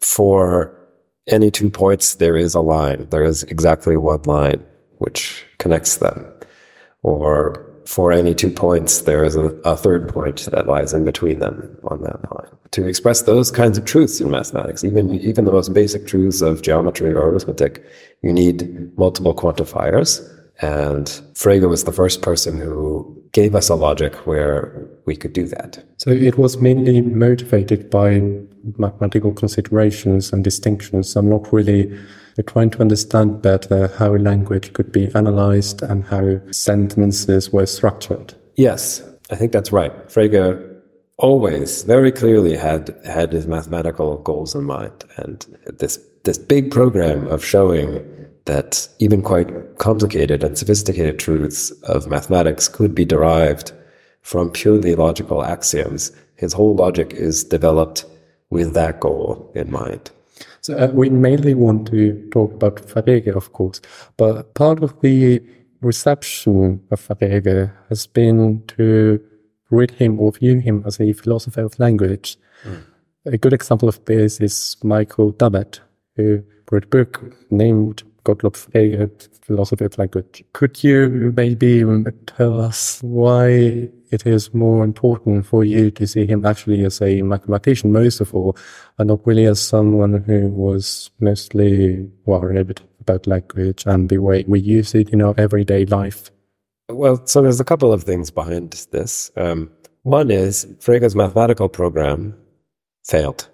For 0.01 0.79
any 1.27 1.51
two 1.51 1.71
points, 1.71 2.17
there 2.17 2.37
is 2.37 2.55
a 2.55 2.61
line. 2.61 3.09
There 3.11 3.25
is 3.25 3.43
exactly 3.45 3.97
one 3.97 4.23
line 4.23 4.65
which 4.99 5.45
connects 5.59 5.97
them. 5.97 6.25
Or 7.03 7.67
for 7.85 8.13
any 8.13 8.35
two 8.35 8.51
points, 8.51 9.03
there 9.03 9.25
is 9.25 9.37
a, 9.37 9.47
a, 9.65 9.77
third 9.77 10.09
point 10.09 10.49
that 10.51 10.67
lies 10.67 10.93
in 10.93 11.05
between 11.05 11.39
them 11.39 11.79
on 11.85 12.03
that 12.03 12.21
line. 12.33 12.51
To 12.73 12.87
express 12.87 13.23
those 13.23 13.51
kinds 13.51 13.79
of 13.79 13.85
truths 13.85 14.21
in 14.21 14.31
mathematics, 14.31 14.83
even, 14.83 15.15
even 15.15 15.45
the 15.45 15.53
most 15.53 15.73
basic 15.73 16.07
truths 16.07 16.41
of 16.43 16.63
geometry 16.63 17.13
or 17.13 17.31
arithmetic, 17.31 17.85
you 18.23 18.33
need 18.33 18.97
multiple 18.99 19.35
quantifiers. 19.35 20.21
And 20.61 21.07
Frege 21.35 21.69
was 21.69 21.85
the 21.85 21.93
first 21.93 22.23
person 22.23 22.59
who 22.59 23.17
gave 23.33 23.55
us 23.55 23.69
a 23.69 23.75
logic 23.75 24.15
where 24.27 24.89
we 25.05 25.17
could 25.17 25.33
do 25.33 25.47
that. 25.49 25.85
So 25.99 26.11
it 26.11 26.39
was 26.39 26.57
mainly 26.57 27.03
motivated 27.03 27.91
by 27.91 28.23
mathematical 28.79 29.33
considerations 29.33 30.33
and 30.33 30.43
distinctions. 30.43 31.15
I'm 31.15 31.29
not 31.29 31.53
really 31.53 31.97
trying 32.47 32.71
to 32.71 32.81
understand 32.81 33.43
better 33.43 33.89
how 33.99 34.15
language 34.17 34.73
could 34.73 34.93
be 34.93 35.15
analyzed 35.15 35.83
and 35.83 36.05
how 36.05 36.41
sentences 36.51 37.53
were 37.53 37.67
structured. 37.67 38.35
Yes, 38.57 39.03
I 39.31 39.37
think 39.37 39.53
that's 39.53 39.73
right. 39.73 39.93
Frege 40.09 40.75
always 41.19 41.83
very 41.83 42.13
clearly 42.13 42.57
had 42.57 42.95
had 43.05 43.33
his 43.33 43.47
mathematical 43.47 44.19
goals 44.19 44.55
in 44.55 44.65
mind 44.65 45.05
and 45.17 45.47
this 45.79 45.99
this 46.25 46.37
big 46.37 46.71
program 46.71 47.27
of 47.29 47.43
showing 47.43 48.26
that 48.47 48.89
even 48.99 49.23
quite 49.23 49.79
complicated 49.79 50.43
and 50.43 50.57
sophisticated 50.57 51.19
truths 51.19 51.71
of 51.83 52.09
mathematics 52.09 52.69
could 52.69 52.95
be 52.95 53.05
derived 53.05 53.73
from 54.23 54.51
purely 54.51 54.95
logical 54.95 55.45
axioms. 55.45 56.13
His 56.37 56.53
whole 56.53 56.75
logic 56.75 57.13
is 57.13 57.45
developed 57.45 58.05
with 58.51 58.75
that 58.75 59.01
goal 59.01 59.51
in 59.55 59.71
mind. 59.71 60.11
So 60.61 60.77
uh, 60.77 60.91
we 60.93 61.11
mainly 61.11 61.55
want 61.55 61.89
to 61.89 62.29
talk 62.31 62.53
about 62.53 62.77
Frege, 62.77 63.35
of 63.35 63.53
course, 63.53 63.81
but 64.17 64.55
part 64.55 64.83
of 64.83 65.01
the 65.01 65.43
reception 65.81 66.83
of 66.91 67.01
Frege 67.01 67.73
has 67.89 68.07
been 68.07 68.63
to 68.69 69.21
read 69.71 69.93
him 69.93 70.21
or 70.21 70.33
view 70.33 70.59
him 70.59 70.83
as 70.87 71.01
a 71.01 71.13
philosopher 71.13 71.63
of 71.63 71.79
language. 71.79 72.37
Mm. 72.65 72.83
A 73.27 73.39
good 73.39 73.53
example 73.53 73.89
of 73.89 74.05
this 74.05 74.41
is 74.41 74.77
Michael 74.83 75.33
Dummett, 75.33 75.81
who 76.17 76.43
wrote 76.71 76.85
a 76.85 76.89
book 76.89 77.35
named 77.51 78.03
Gottlob 78.27 78.57
Frege, 78.57 79.29
philosophy 79.43 79.85
of 79.85 79.97
language. 79.99 80.45
Could 80.53 80.83
you 80.83 81.33
maybe 81.37 81.85
tell 82.27 82.61
us 82.61 83.01
why 83.03 83.89
it 84.11 84.27
is 84.27 84.53
more 84.53 84.85
important 84.85 85.47
for 85.47 85.65
you 85.65 85.91
to 85.93 86.07
see 86.07 86.27
him 86.27 86.45
actually 86.45 86.85
as 86.85 87.01
a 87.01 87.23
mathematician, 87.23 87.93
most 87.93 88.21
of 88.21 88.35
all, 88.35 88.57
and 88.99 89.09
not 89.09 89.25
really 89.25 89.47
as 89.47 89.61
someone 89.61 90.25
who 90.25 90.49
was 90.49 91.11
mostly 91.21 92.11
worried 92.25 92.81
about 93.01 93.27
language 93.29 93.85
and 93.87 94.09
the 94.09 94.19
way 94.19 94.45
we 94.49 94.59
use 94.59 94.95
it 94.95 95.11
in 95.11 95.23
our 95.23 95.35
everyday 95.39 95.87
life? 95.87 96.31
Well, 96.89 97.25
so 97.27 97.43
there's 97.43 97.61
a 97.61 97.65
couple 97.65 97.93
of 97.93 98.03
things 98.03 98.31
behind 98.31 98.73
this. 98.91 99.31
Um, 99.37 99.71
one 100.03 100.31
is 100.31 100.67
Frege's 100.81 101.15
mathematical 101.15 101.69
program 101.69 102.35
failed, 103.05 103.49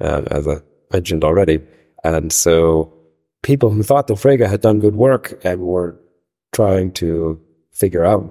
uh, 0.00 0.22
as 0.30 0.46
I 0.46 0.56
mentioned 0.92 1.24
already. 1.24 1.60
And 2.04 2.32
so 2.32 2.92
people 3.42 3.70
who 3.70 3.82
thought 3.82 4.06
that 4.06 4.14
Frege 4.14 4.48
had 4.48 4.60
done 4.60 4.80
good 4.80 4.96
work 4.96 5.40
and 5.44 5.60
were 5.60 5.98
trying 6.52 6.92
to 6.92 7.40
figure 7.72 8.04
out 8.04 8.30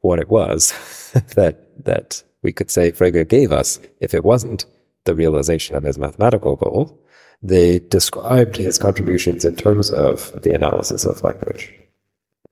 what 0.00 0.18
it 0.18 0.28
was 0.28 0.72
that 1.34 1.84
that 1.84 2.22
we 2.42 2.52
could 2.52 2.70
say 2.70 2.92
Frege 2.92 3.28
gave 3.28 3.52
us 3.52 3.80
if 4.00 4.14
it 4.14 4.24
wasn't 4.24 4.64
the 5.04 5.14
realization 5.14 5.76
of 5.76 5.82
his 5.82 5.98
mathematical 5.98 6.56
goal. 6.56 6.98
They 7.42 7.78
described 7.78 8.56
his 8.56 8.78
contributions 8.78 9.44
in 9.44 9.56
terms 9.56 9.90
of 9.90 10.42
the 10.42 10.52
analysis 10.52 11.06
of 11.06 11.22
language. 11.22 11.72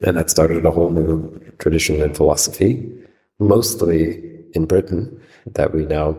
And 0.00 0.16
that 0.16 0.30
started 0.30 0.64
a 0.64 0.70
whole 0.70 0.90
new 0.90 1.38
tradition 1.58 2.00
in 2.00 2.14
philosophy, 2.14 2.90
mostly 3.38 4.22
in 4.54 4.64
Britain, 4.64 5.20
that 5.46 5.74
we 5.74 5.84
now 5.84 6.16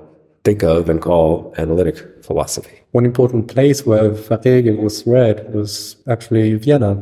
think 0.50 0.64
of 0.64 0.90
and 0.90 1.02
call 1.02 1.54
analytic 1.58 1.98
philosophy. 2.24 2.78
One 2.92 3.06
important 3.06 3.48
place 3.48 3.86
where 3.86 4.12
Frege 4.12 4.76
was 4.82 5.06
read 5.06 5.54
was 5.54 5.96
actually 6.08 6.56
Vienna. 6.56 6.98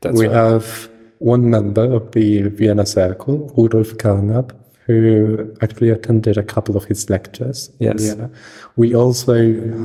That's 0.00 0.18
we 0.18 0.26
right. 0.26 0.36
have 0.36 0.90
one 1.18 1.50
member 1.50 1.84
of 1.92 2.12
the 2.12 2.42
Vienna 2.48 2.86
Circle, 2.86 3.52
Rudolf 3.56 3.90
Carnap, 4.02 4.50
who 4.86 5.54
actually 5.62 5.90
attended 5.90 6.36
a 6.36 6.42
couple 6.42 6.76
of 6.76 6.84
his 6.84 7.08
lectures 7.08 7.70
yes. 7.78 7.92
in 7.92 7.98
Vienna. 7.98 8.30
We 8.76 8.94
also 8.94 9.36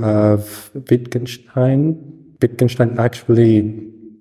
have 0.02 0.72
Wittgenstein. 0.90 1.82
Wittgenstein 2.42 2.98
actually 3.00 3.62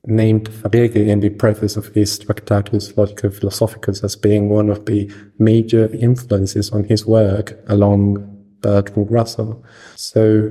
named 0.06 0.50
Frege 0.50 0.96
in 1.12 1.20
the 1.20 1.30
preface 1.30 1.76
of 1.76 1.86
his 1.94 2.18
Tractatus 2.18 2.92
Logico 2.92 3.32
Philosophicus 3.32 4.04
as 4.04 4.14
being 4.16 4.50
one 4.50 4.68
of 4.68 4.84
the 4.84 5.10
major 5.38 5.88
influences 5.94 6.70
on 6.70 6.84
his 6.84 7.06
work 7.06 7.58
along 7.68 8.33
Bertrand 8.64 9.11
Russell. 9.11 9.62
So 9.94 10.50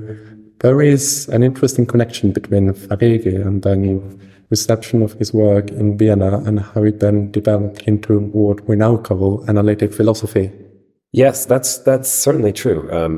there 0.60 0.80
is 0.80 1.28
an 1.28 1.42
interesting 1.42 1.86
connection 1.86 2.32
between 2.32 2.72
Frege 2.72 3.34
and 3.46 3.62
then 3.62 4.20
reception 4.50 5.02
of 5.02 5.12
his 5.14 5.34
work 5.34 5.70
in 5.70 5.98
Vienna 5.98 6.38
and 6.46 6.60
how 6.60 6.84
it 6.84 7.00
then 7.00 7.30
developed 7.32 7.82
into 7.82 8.20
what 8.20 8.66
we 8.68 8.76
now 8.76 8.96
call 8.96 9.44
analytic 9.48 9.92
philosophy. 9.92 10.52
Yes, 11.12 11.46
that's 11.46 11.78
that's 11.78 12.10
certainly 12.10 12.52
true. 12.52 12.80
Um, 12.98 13.12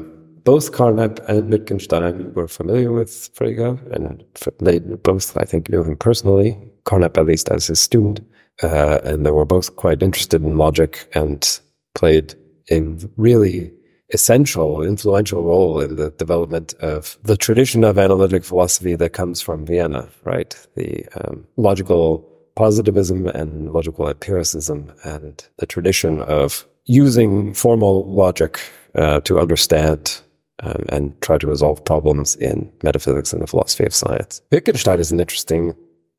both 0.45 0.73
Carnap 0.73 1.15
and 1.29 1.51
Wittgenstein 1.51 2.33
were 2.35 2.49
familiar 2.49 2.93
with 2.93 3.13
Frege, 3.35 3.79
and 3.95 4.25
they 4.61 4.79
both, 4.79 5.37
I 5.37 5.45
think, 5.45 5.69
knew 5.69 5.83
him 5.83 5.97
personally. 5.97 6.57
Carnap, 6.85 7.19
at 7.19 7.27
least, 7.27 7.49
as 7.49 7.67
his 7.67 7.81
student, 7.81 8.21
uh, 8.63 9.01
and 9.03 9.27
they 9.27 9.33
were 9.33 9.45
both 9.45 9.75
quite 9.77 10.03
interested 10.03 10.43
in 10.43 10.57
logic 10.57 11.09
and 11.15 11.61
played 11.95 12.35
a 12.71 12.81
really 13.17 13.73
essential, 14.13 14.83
influential 14.83 15.43
role 15.43 15.81
in 15.81 15.97
the 15.97 16.11
development 16.13 16.75
of 16.75 17.19
the 17.25 17.37
tradition 17.37 17.83
of 17.85 17.99
analytic 17.99 18.45
philosophy 18.45 18.95
that 18.95 19.13
comes 19.13 19.41
from 19.41 19.67
Vienna, 19.67 20.09
right? 20.25 20.55
The 20.77 21.05
um, 21.17 21.47
logical 21.57 22.29
positivism 22.55 23.27
and 23.27 23.73
logical 23.73 24.09
empiricism 24.09 24.93
and 25.05 25.47
the 25.59 25.67
tradition 25.67 26.23
of 26.23 26.67
using 26.85 27.53
formal 27.53 28.11
logic 28.13 28.61
uh, 28.95 29.21
to 29.21 29.39
understand 29.41 30.21
um, 30.61 30.85
and 30.89 31.21
try 31.21 31.37
to 31.37 31.47
resolve 31.47 31.85
problems 31.85 32.37
in 32.37 32.73
metaphysics 32.83 33.33
and 33.33 33.43
the 33.43 33.47
philosophy 33.47 33.85
of 33.85 33.95
science. 33.95 34.41
Wittgenstein 34.51 35.01
is 35.01 35.13
an 35.13 35.21
interesting 35.21 35.75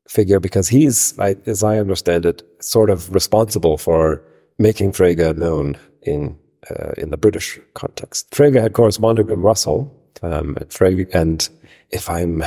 figure 0.08 0.40
because 0.40 0.68
he's, 0.68 1.18
as 1.18 1.64
I 1.64 1.78
understand 1.78 2.24
it, 2.24 2.42
sort 2.62 2.90
of 2.90 3.12
responsible 3.12 3.76
for 3.76 4.22
making 4.58 4.92
Frege 4.92 5.36
known 5.36 5.76
in 6.02 6.38
uh, 6.70 6.92
in 6.96 7.10
the 7.10 7.16
British 7.16 7.58
context. 7.74 8.30
Frege 8.30 8.60
had 8.60 8.72
corresponded 8.72 9.28
with 9.28 9.38
Russell, 9.38 9.94
um, 10.22 10.56
Frege, 10.68 11.12
and 11.14 11.48
if 11.90 12.08
I'm, 12.08 12.42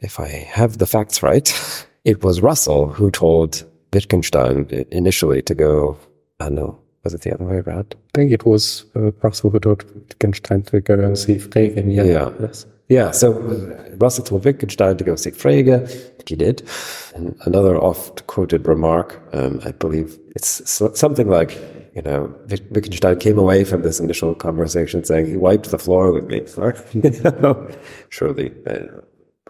if 0.00 0.20
I 0.20 0.28
have 0.28 0.78
the 0.78 0.86
facts 0.86 1.22
right, 1.22 1.52
it 2.04 2.22
was 2.22 2.40
Russell 2.40 2.88
who 2.88 3.10
told 3.10 3.64
Wittgenstein 3.92 4.86
initially 4.90 5.42
to 5.42 5.54
go. 5.54 5.98
I 6.40 6.44
don't 6.44 6.54
know. 6.54 6.78
Was 7.04 7.14
it 7.14 7.22
the 7.22 7.32
other 7.32 7.44
way 7.44 7.56
around? 7.56 7.94
I 8.14 8.18
think 8.18 8.32
it 8.32 8.44
was 8.44 8.84
uh, 8.94 9.12
Russell 9.22 9.50
who 9.50 9.60
told 9.60 9.84
Wittgenstein 9.94 10.62
to 10.64 10.80
go 10.80 10.94
and 10.94 11.16
see 11.16 11.36
Frege. 11.36 11.94
Yeah. 11.94 12.02
Yeah. 12.02 12.30
Yes. 12.40 12.66
Yeah, 12.88 13.10
so 13.10 13.34
uh, 13.34 13.96
Russell 13.96 14.24
told 14.24 14.44
Wittgenstein 14.44 14.96
to 14.96 15.04
go 15.04 15.14
see 15.14 15.30
Frege. 15.30 15.88
He 16.26 16.36
did. 16.36 16.68
And 17.14 17.36
another 17.44 17.76
oft 17.76 18.26
quoted 18.26 18.66
remark, 18.66 19.20
um, 19.32 19.60
I 19.64 19.72
believe 19.72 20.18
it's 20.34 20.62
something 20.98 21.28
like, 21.28 21.58
you 21.98 22.02
know, 22.02 22.32
Wittgenstein 22.70 23.18
came 23.18 23.38
away 23.38 23.64
from 23.64 23.82
this 23.82 23.98
initial 23.98 24.32
conversation 24.34 25.02
saying 25.02 25.26
he 25.26 25.36
wiped 25.36 25.70
the 25.70 25.78
floor 25.78 26.12
with 26.12 26.26
me. 26.26 26.46
Surely, 28.08 28.54
uh, 28.68 29.00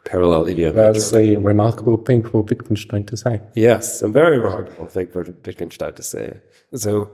parallel 0.07 0.49
idiom. 0.49 0.75
That's 0.75 1.13
a 1.13 1.37
remarkable 1.37 1.99
thing 1.99 2.23
for 2.23 2.43
Wittgenstein 2.43 3.05
to 3.05 3.17
say. 3.19 3.43
Yes, 3.55 4.01
a 4.01 4.09
very 4.09 4.39
remarkable 4.39 4.87
thing 4.87 5.09
for 5.09 5.25
Wittgenstein 5.45 5.93
to 5.93 6.03
say. 6.03 6.41
So 6.75 7.11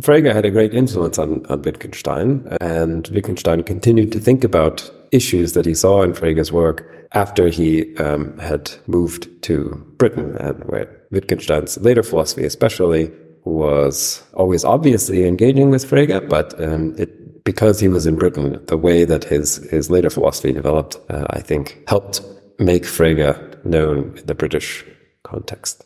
Frege 0.00 0.32
had 0.32 0.44
a 0.44 0.50
great 0.52 0.74
influence 0.74 1.18
on, 1.18 1.44
on 1.46 1.62
Wittgenstein, 1.62 2.46
and 2.60 3.08
Wittgenstein 3.08 3.64
continued 3.64 4.12
to 4.12 4.20
think 4.20 4.44
about 4.44 4.88
issues 5.10 5.54
that 5.54 5.66
he 5.66 5.74
saw 5.74 6.02
in 6.02 6.12
Frege's 6.12 6.52
work 6.52 7.08
after 7.12 7.48
he 7.48 7.96
um, 7.96 8.38
had 8.38 8.70
moved 8.86 9.28
to 9.42 9.84
Britain, 9.96 10.36
and 10.36 10.62
where 10.66 10.88
Wittgenstein's 11.10 11.78
later 11.78 12.04
philosophy, 12.04 12.44
especially, 12.44 13.10
was 13.48 14.22
always 14.34 14.64
obviously 14.64 15.26
engaging 15.26 15.70
with 15.70 15.84
Frege, 15.84 16.28
but 16.28 16.60
um, 16.62 16.94
it, 16.98 17.44
because 17.44 17.80
he 17.80 17.88
was 17.88 18.06
in 18.06 18.16
Britain, 18.16 18.62
the 18.66 18.76
way 18.76 19.04
that 19.04 19.24
his, 19.24 19.56
his 19.70 19.90
later 19.90 20.10
philosophy 20.10 20.52
developed, 20.52 20.98
uh, 21.08 21.26
I 21.30 21.40
think, 21.40 21.82
helped 21.88 22.20
make 22.58 22.84
Frege 22.84 23.64
known 23.64 24.16
in 24.18 24.26
the 24.26 24.34
British 24.34 24.84
context. 25.22 25.84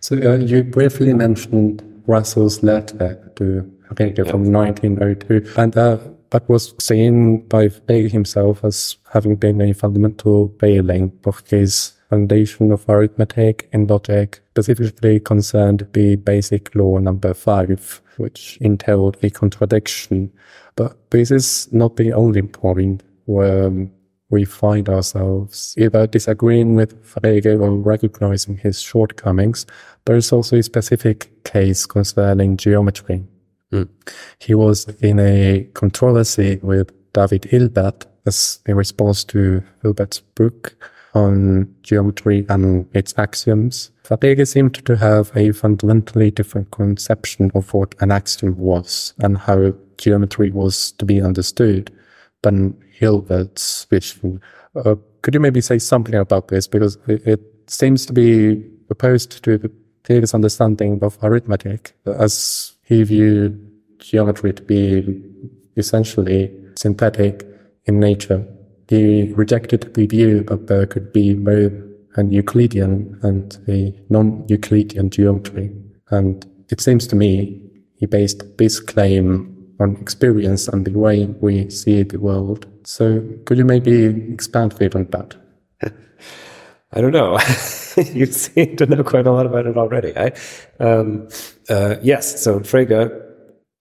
So 0.00 0.16
uh, 0.16 0.36
you 0.36 0.62
briefly 0.64 1.12
mentioned 1.14 1.82
Russell's 2.06 2.62
letter 2.62 3.32
to 3.36 3.70
Frege 3.94 4.18
yeah. 4.18 4.30
from 4.30 4.52
1902, 4.52 5.60
and 5.60 5.76
uh, 5.76 5.98
but 6.30 6.48
was 6.48 6.74
seen 6.80 7.46
by 7.48 7.68
Frege 7.68 8.10
himself 8.10 8.64
as 8.64 8.96
having 9.12 9.36
been 9.36 9.60
a 9.60 9.72
fundamental 9.72 10.52
failing 10.58 11.12
of 11.24 11.42
his 11.48 11.93
foundation 12.14 12.70
of 12.70 12.88
arithmetic 12.88 13.68
and 13.72 13.90
logic, 13.90 14.40
specifically 14.50 15.18
concerned 15.18 15.86
the 15.92 16.16
basic 16.16 16.74
law 16.74 16.98
number 16.98 17.34
five, 17.34 18.00
which 18.18 18.56
entailed 18.60 19.16
a 19.22 19.30
contradiction. 19.30 20.32
But 20.76 21.10
this 21.10 21.30
is 21.30 21.68
not 21.72 21.96
the 21.96 22.12
only 22.12 22.42
point 22.42 23.02
where 23.24 23.88
we 24.30 24.44
find 24.44 24.88
ourselves 24.88 25.74
either 25.76 26.06
disagreeing 26.06 26.76
with 26.76 26.92
Frege 27.04 27.60
or 27.60 27.70
recognizing 27.72 28.56
his 28.58 28.80
shortcomings. 28.80 29.66
There 30.04 30.16
is 30.16 30.32
also 30.32 30.56
a 30.56 30.62
specific 30.62 31.44
case 31.44 31.86
concerning 31.86 32.56
geometry. 32.56 33.24
Mm. 33.72 33.88
He 34.38 34.54
was 34.54 34.86
in 35.00 35.18
a 35.18 35.68
controversy 35.74 36.60
with 36.62 36.90
David 37.12 37.44
Hilbert 37.44 38.06
as 38.26 38.60
a 38.68 38.74
response 38.74 39.24
to 39.24 39.62
Hilbert's 39.82 40.20
book 40.20 40.76
on 41.14 41.72
geometry 41.82 42.44
and 42.48 42.88
its 42.94 43.14
axioms. 43.16 43.90
Frege 44.04 44.46
seemed 44.46 44.74
to 44.84 44.96
have 44.96 45.30
a 45.36 45.52
fundamentally 45.52 46.30
different 46.30 46.70
conception 46.70 47.50
of 47.54 47.72
what 47.72 47.94
an 48.00 48.10
axiom 48.10 48.56
was 48.58 49.14
and 49.18 49.38
how 49.38 49.72
geometry 49.96 50.50
was 50.50 50.92
to 50.92 51.04
be 51.04 51.22
understood 51.22 51.92
than 52.42 52.76
Hilbert's 52.98 53.84
vision. 53.84 54.40
Uh, 54.76 54.96
could 55.22 55.34
you 55.34 55.40
maybe 55.40 55.60
say 55.60 55.78
something 55.78 56.14
about 56.14 56.48
this? 56.48 56.66
Because 56.66 56.98
it, 57.06 57.26
it 57.26 57.40
seems 57.66 58.04
to 58.06 58.12
be 58.12 58.62
opposed 58.90 59.42
to 59.44 59.70
Frege's 60.04 60.34
understanding 60.34 60.98
of 61.02 61.16
arithmetic 61.22 61.96
as 62.04 62.74
he 62.82 63.02
viewed 63.02 63.70
geometry 63.98 64.52
to 64.52 64.62
be 64.62 65.22
essentially 65.76 66.54
synthetic 66.76 67.46
in 67.86 67.98
nature. 68.00 68.46
He 68.88 69.32
rejected 69.32 69.94
the 69.94 70.06
view 70.06 70.42
that 70.44 70.66
there 70.66 70.86
could 70.86 71.12
be 71.12 71.34
both 71.34 71.72
an 72.16 72.30
Euclidean 72.30 73.18
and 73.22 73.58
a 73.68 73.92
non-Euclidean 74.08 75.10
geometry. 75.10 75.72
And 76.10 76.46
it 76.70 76.80
seems 76.80 77.06
to 77.08 77.16
me 77.16 77.60
he 77.96 78.06
based 78.06 78.58
this 78.58 78.80
claim 78.80 79.50
on 79.80 79.96
experience 79.96 80.68
and 80.68 80.84
the 80.84 80.98
way 80.98 81.26
we 81.40 81.68
see 81.70 82.02
the 82.02 82.20
world. 82.20 82.66
So 82.84 83.22
could 83.44 83.58
you 83.58 83.64
maybe 83.64 84.04
expand 84.32 84.74
a 84.74 84.76
bit 84.76 84.94
on 84.94 85.06
that? 85.10 85.34
I 86.92 87.00
don't 87.00 87.12
know. 87.12 87.38
you 88.12 88.26
seem 88.26 88.76
to 88.76 88.86
know 88.86 89.02
quite 89.02 89.26
a 89.26 89.32
lot 89.32 89.46
about 89.46 89.66
it 89.66 89.76
already. 89.76 90.16
I, 90.16 90.32
um, 90.78 91.28
uh, 91.68 91.96
yes, 92.02 92.42
so 92.42 92.60
Frege, 92.60 93.22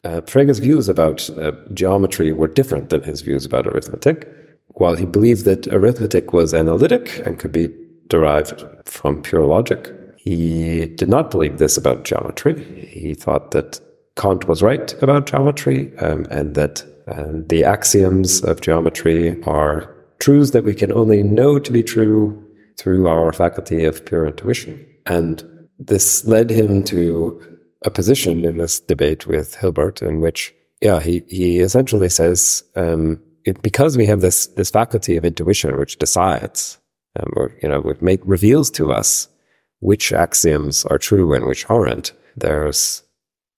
uh, 0.04 0.22
Frege's 0.22 0.60
views 0.60 0.90
about 0.90 1.30
uh, 1.32 1.52
geometry 1.74 2.32
were 2.34 2.48
different 2.48 2.90
than 2.90 3.04
his 3.04 3.22
views 3.22 3.46
about 3.46 3.68
arithmetic. 3.68 4.28
While 4.74 4.96
he 4.96 5.06
believed 5.06 5.46
that 5.46 5.68
arithmetic 5.68 6.34
was 6.34 6.54
analytic 6.54 7.22
and 7.26 7.40
could 7.40 7.52
be 7.52 7.70
derived 8.08 8.64
from 8.86 9.22
pure 9.22 9.46
logic, 9.46 9.92
he 10.18 10.86
did 10.86 11.10
not 11.10 11.32
believe 11.32 11.58
this 11.58 11.78
about 11.78 12.06
geometry. 12.06 12.88
He 12.90 13.14
thought 13.14 13.52
that 13.52 13.80
Kant 14.16 14.48
was 14.48 14.64
right 14.64 14.94
about 15.04 15.28
geometry 15.28 15.96
um, 15.98 16.26
and 16.32 16.56
that 16.56 16.84
um, 17.08 17.46
the 17.48 17.64
axioms 17.64 18.42
of 18.44 18.62
geometry 18.62 19.42
are 19.44 19.94
truths 20.20 20.52
that 20.52 20.64
we 20.64 20.74
can 20.74 20.92
only 20.92 21.22
know 21.22 21.60
to 21.60 21.72
be 21.72 21.84
true 21.84 22.42
through 22.78 23.08
our 23.08 23.34
faculty 23.34 23.84
of 23.84 24.06
pure 24.06 24.26
intuition. 24.26 24.86
And 25.06 25.44
this 25.78 26.26
led 26.26 26.50
him 26.50 26.84
to 26.86 27.60
a 27.84 27.90
position 27.90 28.46
in 28.46 28.58
this 28.58 28.80
debate 28.80 29.28
with 29.28 29.56
Hilbert 29.56 30.02
in 30.02 30.22
which, 30.22 30.54
yeah, 30.82 31.02
he, 31.02 31.24
he 31.28 31.60
essentially 31.60 32.10
says, 32.10 32.64
um, 32.76 33.20
it, 33.46 33.62
because 33.62 33.98
we 33.98 34.06
have 34.06 34.22
this 34.22 34.48
this 34.48 34.70
faculty 34.70 35.18
of 35.18 35.26
intuition 35.26 35.78
which 35.78 35.98
decides, 35.98 36.78
um, 37.20 37.32
or 37.36 37.52
you 37.62 37.70
know, 37.70 37.82
which 37.82 38.02
make 38.02 38.22
reveals 38.24 38.72
to 38.72 38.92
us 38.92 39.28
which 39.80 40.14
axioms 40.14 40.86
are 40.86 40.98
true 40.98 41.34
and 41.34 41.46
which 41.46 41.70
aren't. 41.70 42.14
There's 42.36 43.04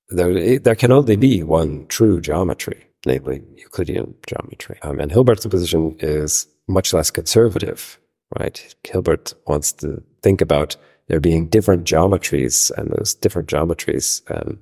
there 0.09 0.59
there 0.59 0.75
can 0.75 0.91
only 0.91 1.15
be 1.15 1.43
one 1.43 1.85
true 1.87 2.19
geometry, 2.21 2.87
namely 3.05 3.43
Euclidean 3.55 4.15
geometry. 4.27 4.79
Um, 4.81 4.99
and 4.99 5.11
Hilbert's 5.11 5.45
position 5.45 5.95
is 5.99 6.47
much 6.67 6.93
less 6.93 7.11
conservative, 7.11 7.99
right? 8.39 8.75
Hilbert 8.83 9.33
wants 9.45 9.71
to 9.73 10.03
think 10.21 10.41
about 10.41 10.75
there 11.07 11.19
being 11.19 11.47
different 11.47 11.85
geometries, 11.85 12.71
and 12.77 12.89
those 12.89 13.13
different 13.13 13.47
geometries 13.47 14.21
um, 14.35 14.59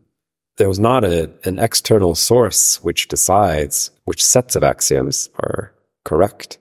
there 0.58 0.68
was 0.68 0.80
not 0.80 1.04
a, 1.04 1.32
an 1.46 1.60
external 1.60 2.16
source 2.16 2.84
which 2.84 3.08
decides 3.08 3.92
which 4.06 4.24
sets 4.24 4.56
of 4.56 4.64
axioms 4.64 5.30
are 5.40 5.74
correct 6.06 6.58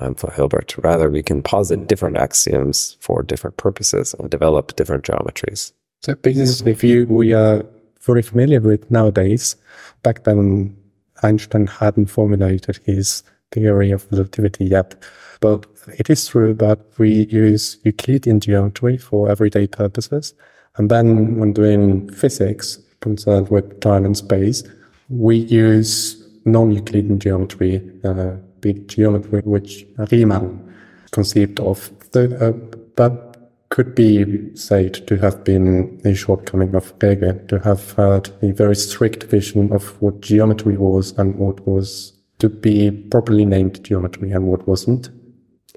um, 0.00 0.14
for 0.14 0.30
Hilbert. 0.30 0.76
Rather, 0.78 1.10
we 1.10 1.22
can 1.22 1.42
posit 1.42 1.86
different 1.86 2.16
axioms 2.16 2.96
for 3.00 3.22
different 3.22 3.56
purposes 3.56 4.14
and 4.18 4.30
develop 4.30 4.76
different 4.76 5.04
geometries. 5.04 5.72
So 6.02 6.14
this 6.14 6.36
is 6.36 6.62
the 6.62 6.72
view 6.72 7.06
we 7.06 7.32
are 7.32 7.64
very 8.00 8.22
familiar 8.22 8.60
with 8.60 8.90
nowadays. 8.90 9.56
Back 10.02 10.24
then, 10.24 10.76
Einstein 11.22 11.66
hadn't 11.66 12.06
formulated 12.06 12.78
his 12.84 13.24
theory 13.50 13.90
of 13.90 14.06
relativity 14.12 14.66
yet. 14.66 14.94
But 15.40 15.66
it 15.98 16.10
is 16.10 16.28
true 16.28 16.54
that 16.54 16.78
we 16.98 17.26
use 17.26 17.78
Euclidean 17.84 18.40
geometry 18.40 18.98
for 18.98 19.28
everyday 19.30 19.66
purposes. 19.66 20.34
And 20.76 20.90
then 20.90 21.38
when 21.38 21.52
doing 21.52 22.10
physics, 22.12 22.78
concerned 23.00 23.48
with 23.48 23.80
time 23.80 24.04
and 24.04 24.16
space, 24.16 24.62
we 25.08 25.36
use 25.36 26.28
non-Euclidean 26.44 27.18
geometry, 27.18 27.82
uh, 28.04 28.32
big 28.60 28.88
geometry, 28.88 29.40
which 29.44 29.86
Riemann 30.10 30.74
conceived 31.10 31.60
of. 31.60 31.90
So, 32.12 32.24
uh, 32.24 32.52
that 32.96 33.28
could 33.70 33.94
be 33.94 34.54
said 34.56 35.06
to 35.06 35.16
have 35.18 35.44
been 35.44 36.00
a 36.04 36.14
shortcoming 36.14 36.74
of 36.74 36.98
Frege, 36.98 37.46
to 37.48 37.58
have 37.60 37.92
had 37.92 38.30
a 38.42 38.52
very 38.52 38.74
strict 38.74 39.24
vision 39.24 39.72
of 39.72 40.00
what 40.00 40.20
geometry 40.20 40.76
was 40.76 41.16
and 41.18 41.36
what 41.36 41.66
was 41.66 42.12
to 42.38 42.48
be 42.48 42.90
properly 42.90 43.44
named 43.44 43.82
geometry 43.84 44.30
and 44.30 44.46
what 44.46 44.66
wasn't. 44.66 45.10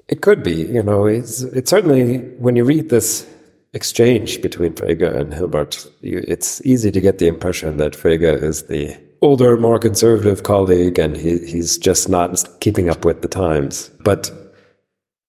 It 0.08 0.20
could 0.20 0.42
be, 0.42 0.54
you 0.54 0.82
know, 0.82 1.06
it's, 1.06 1.42
it's 1.42 1.70
certainly, 1.70 2.18
when 2.38 2.56
you 2.56 2.64
read 2.64 2.88
this 2.88 3.26
exchange 3.74 4.42
between 4.42 4.74
Frege 4.74 5.14
and 5.14 5.32
Hilbert, 5.32 5.86
you, 6.00 6.22
it's 6.28 6.64
easy 6.64 6.90
to 6.90 7.00
get 7.00 7.18
the 7.18 7.26
impression 7.26 7.78
that 7.78 7.92
Frege 7.92 8.42
is 8.42 8.64
the 8.64 8.96
older, 9.22 9.56
more 9.56 9.78
conservative 9.78 10.42
colleague, 10.42 10.98
and 10.98 11.16
he, 11.16 11.38
he's 11.38 11.78
just 11.78 12.08
not 12.08 12.44
keeping 12.60 12.88
up 12.88 13.04
with 13.04 13.22
the 13.22 13.28
times. 13.28 13.90
But 14.00 14.30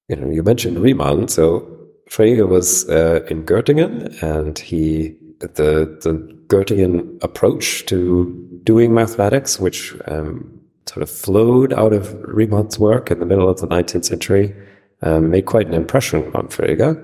you 0.10 0.16
know, 0.16 0.30
you 0.30 0.44
mentioned 0.44 0.80
Riemann, 0.80 1.28
so 1.30 1.70
Frege 2.10 2.48
was 2.48 2.90
uh, 2.90 3.26
in 3.30 3.46
Göttingen, 3.46 4.22
and 4.22 4.60
he 4.60 5.16
the 5.40 5.98
the 6.02 6.44
Göttingen 6.48 7.24
approach 7.24 7.86
to 7.86 8.62
doing 8.64 8.94
mathematics, 8.94 9.60
which 9.60 9.96
um, 10.08 10.60
sort 10.86 11.02
of 11.02 11.10
flowed 11.10 11.74
out 11.74 11.94
of 11.94 12.14
Riemann's 12.24 12.78
work 12.78 13.10
in 13.10 13.20
the 13.20 13.26
middle 13.26 13.50
of 13.50 13.60
the 13.60 13.68
19th 13.68 14.06
century, 14.06 14.54
um, 15.02 15.32
made 15.32 15.46
quite 15.46 15.68
an 15.68 15.74
impression 15.74 16.32
on 16.36 16.48
Frege. 16.48 16.98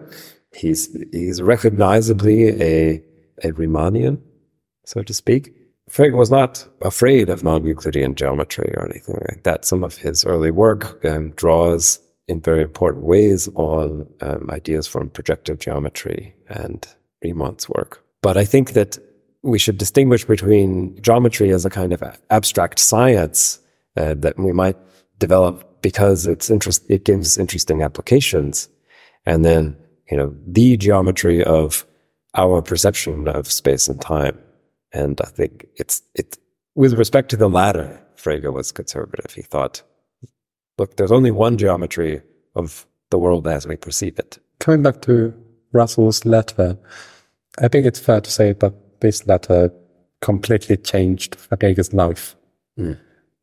He's 0.53 0.95
he's 1.11 1.41
recognizably 1.41 2.49
a 2.61 3.03
a 3.43 3.51
Riemannian, 3.51 4.21
so 4.85 5.03
to 5.03 5.13
speak. 5.13 5.53
Frege 5.89 6.15
was 6.15 6.29
not 6.29 6.67
afraid 6.81 7.29
of 7.29 7.43
non-Euclidean 7.43 8.13
geometry 8.13 8.71
or 8.77 8.85
anything 8.85 9.19
like 9.27 9.43
that. 9.43 9.65
Some 9.65 9.83
of 9.83 9.97
his 9.97 10.23
early 10.23 10.51
work 10.51 11.03
um, 11.03 11.31
draws 11.31 11.99
in 12.27 12.39
very 12.41 12.61
important 12.61 13.05
ways 13.05 13.49
on 13.55 14.07
um, 14.21 14.49
ideas 14.51 14.85
from 14.87 15.09
projective 15.09 15.57
geometry 15.57 16.35
and 16.47 16.87
Riemann's 17.25 17.67
work. 17.67 18.03
But 18.21 18.37
I 18.37 18.45
think 18.45 18.73
that 18.73 18.99
we 19.41 19.57
should 19.57 19.77
distinguish 19.79 20.25
between 20.25 21.01
geometry 21.01 21.51
as 21.51 21.65
a 21.65 21.69
kind 21.69 21.91
of 21.91 22.03
abstract 22.29 22.77
science 22.77 23.59
uh, 23.97 24.13
that 24.17 24.37
we 24.37 24.51
might 24.51 24.77
develop 25.17 25.81
because 25.81 26.27
it's 26.27 26.49
interest, 26.49 26.83
it 26.89 27.03
gives 27.03 27.37
interesting 27.37 27.81
applications, 27.81 28.69
and 29.25 29.43
then 29.43 29.75
you 30.09 30.17
know, 30.17 30.35
the 30.47 30.77
geometry 30.77 31.43
of 31.43 31.85
our 32.35 32.61
perception 32.61 33.27
of 33.27 33.51
space 33.51 33.87
and 33.87 34.01
time. 34.01 34.37
And 34.91 35.19
I 35.21 35.29
think 35.29 35.67
it's, 35.75 36.01
it, 36.15 36.37
with 36.75 36.93
respect 36.93 37.29
to 37.29 37.37
the 37.37 37.49
latter, 37.49 38.01
Frege 38.15 38.51
was 38.51 38.71
conservative. 38.71 39.33
He 39.33 39.41
thought, 39.41 39.81
look, 40.77 40.97
there's 40.97 41.11
only 41.11 41.31
one 41.31 41.57
geometry 41.57 42.21
of 42.55 42.85
the 43.11 43.17
world 43.17 43.47
as 43.47 43.67
we 43.67 43.75
perceive 43.75 44.17
it. 44.19 44.39
Coming 44.59 44.83
back 44.83 45.01
to 45.03 45.33
Russell's 45.73 46.25
letter, 46.25 46.77
I 47.59 47.67
think 47.67 47.85
it's 47.85 47.99
fair 47.99 48.21
to 48.21 48.31
say 48.31 48.53
that 48.53 49.01
this 49.01 49.27
letter 49.27 49.71
completely 50.21 50.77
changed 50.77 51.37
Frege's 51.37 51.93
life. 51.93 52.35
Mm. 52.77 52.99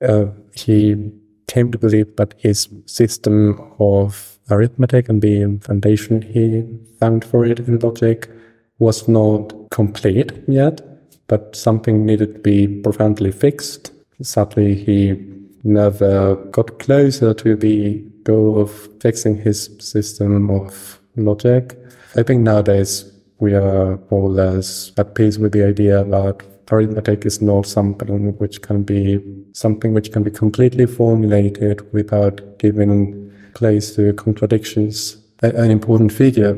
Uh, 0.06 0.26
he 0.54 1.10
came 1.48 1.72
to 1.72 1.78
believe 1.78 2.16
that 2.16 2.34
his 2.38 2.68
system 2.86 3.72
of 3.78 4.35
arithmetic 4.50 5.08
and 5.08 5.22
the 5.22 5.58
foundation 5.62 6.22
he 6.22 6.64
found 6.98 7.24
for 7.24 7.44
it 7.44 7.60
in 7.60 7.78
logic 7.78 8.30
was 8.78 9.08
not 9.08 9.52
complete 9.70 10.32
yet, 10.46 10.80
but 11.28 11.56
something 11.56 12.04
needed 12.04 12.34
to 12.34 12.40
be 12.40 12.68
profoundly 12.82 13.32
fixed. 13.32 13.92
Sadly, 14.22 14.74
he 14.74 15.16
never 15.64 16.36
got 16.36 16.78
closer 16.78 17.34
to 17.34 17.56
the 17.56 18.04
goal 18.22 18.60
of 18.60 18.70
fixing 19.00 19.36
his 19.36 19.70
system 19.78 20.50
of 20.50 21.00
logic. 21.16 21.78
I 22.16 22.22
think 22.22 22.42
nowadays 22.42 23.10
we 23.38 23.54
are 23.54 23.98
more 24.10 24.22
or 24.22 24.30
less 24.30 24.92
at 24.96 25.14
peace 25.14 25.38
with 25.38 25.52
the 25.52 25.64
idea 25.64 26.04
that 26.04 26.42
arithmetic 26.70 27.26
is 27.26 27.40
not 27.40 27.66
something 27.66 28.36
which 28.38 28.62
can 28.62 28.82
be 28.82 29.20
something 29.52 29.92
which 29.94 30.12
can 30.12 30.22
be 30.22 30.30
completely 30.30 30.86
formulated 30.86 31.92
without 31.92 32.58
giving 32.58 33.25
place 33.56 33.96
the 33.96 34.12
contradictions. 34.12 35.16
An 35.42 35.70
important 35.70 36.12
figure 36.12 36.54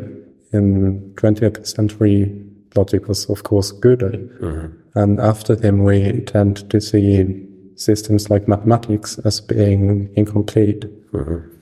in 0.53 1.13
20th 1.15 1.67
century 1.67 2.45
logic 2.75 3.09
was, 3.09 3.31
of 3.31 3.43
course, 3.45 3.73
Gödel. 3.73 4.29
Mm-hmm. 4.41 4.99
And 4.99 5.21
after 5.21 5.55
him, 5.55 5.85
we 5.85 6.21
tend 6.23 6.69
to 6.71 6.81
see 6.81 7.47
systems 7.77 8.31
like 8.31 8.49
mathematics 8.49 9.19
as 9.21 9.41
being 9.41 10.11
incomplete. 10.17 10.81
Mm-hmm. 11.13 11.55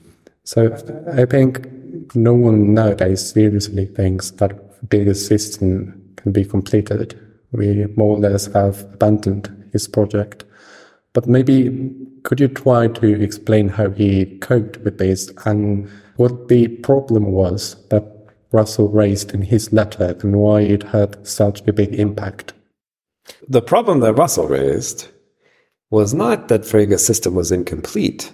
So 0.43 0.73
I 1.13 1.25
think 1.25 1.67
no 2.15 2.33
one 2.33 2.73
nowadays 2.73 3.31
seriously 3.31 3.85
thinks 3.85 4.31
that 4.31 4.89
bigger 4.89 5.13
system 5.13 6.13
can 6.15 6.31
be 6.31 6.45
completed. 6.45 7.19
We 7.51 7.85
more 7.95 8.17
or 8.17 8.19
less 8.19 8.47
have 8.53 8.81
abandoned 8.93 9.69
his 9.71 9.87
project. 9.87 10.43
But 11.17 11.25
maybe 11.25 11.95
could 12.21 12.39
you 12.39 12.47
try 12.47 12.89
to 12.89 13.21
explain 13.23 13.69
how 13.69 13.89
he 13.89 14.37
coped 14.37 14.77
with 14.81 14.99
this 14.99 15.31
and 15.47 15.89
what 16.17 16.47
the 16.47 16.67
problem 16.67 17.31
was 17.31 17.75
that 17.89 18.05
Russell 18.51 18.89
raised 18.89 19.33
in 19.33 19.41
his 19.41 19.73
letter 19.73 20.15
and 20.21 20.35
why 20.35 20.61
it 20.61 20.83
had 20.83 21.25
such 21.25 21.67
a 21.67 21.73
big 21.73 21.95
impact? 21.95 22.53
The 23.49 23.63
problem 23.63 24.01
that 24.01 24.13
Russell 24.13 24.47
raised 24.47 25.07
was 25.89 26.13
not 26.13 26.49
that 26.49 26.61
Frege's 26.61 27.03
system 27.03 27.33
was 27.33 27.51
incomplete, 27.51 28.31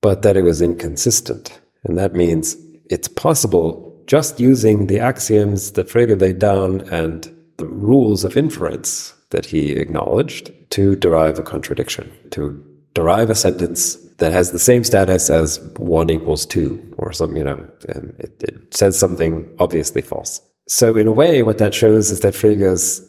but 0.00 0.22
that 0.22 0.38
it 0.38 0.44
was 0.44 0.62
inconsistent. 0.62 1.60
And 1.84 1.98
that 1.98 2.14
means 2.14 2.56
it's 2.88 3.08
possible 3.08 4.02
just 4.06 4.40
using 4.40 4.86
the 4.86 4.98
axioms 4.98 5.72
that 5.72 5.88
Frege 5.88 6.18
laid 6.18 6.38
down 6.38 6.88
and 6.90 7.30
the 7.58 7.66
rules 7.66 8.24
of 8.24 8.38
inference 8.38 9.12
that 9.32 9.46
he 9.46 9.72
acknowledged 9.72 10.52
to 10.70 10.96
derive 10.96 11.38
a 11.38 11.42
contradiction, 11.42 12.10
to 12.30 12.64
derive 12.94 13.28
a 13.30 13.34
sentence 13.34 13.96
that 14.18 14.32
has 14.32 14.52
the 14.52 14.58
same 14.58 14.84
status 14.84 15.30
as 15.30 15.58
one 15.78 16.10
equals 16.10 16.46
two 16.46 16.80
or 16.96 17.12
something, 17.12 17.38
you 17.38 17.44
know, 17.44 17.68
it, 17.88 18.42
it 18.42 18.74
says 18.74 18.98
something 18.98 19.48
obviously 19.58 20.00
false. 20.00 20.40
So 20.68 20.96
in 20.96 21.08
a 21.08 21.12
way, 21.12 21.42
what 21.42 21.58
that 21.58 21.74
shows 21.74 22.10
is 22.10 22.20
that 22.20 22.34
Frege's 22.34 23.02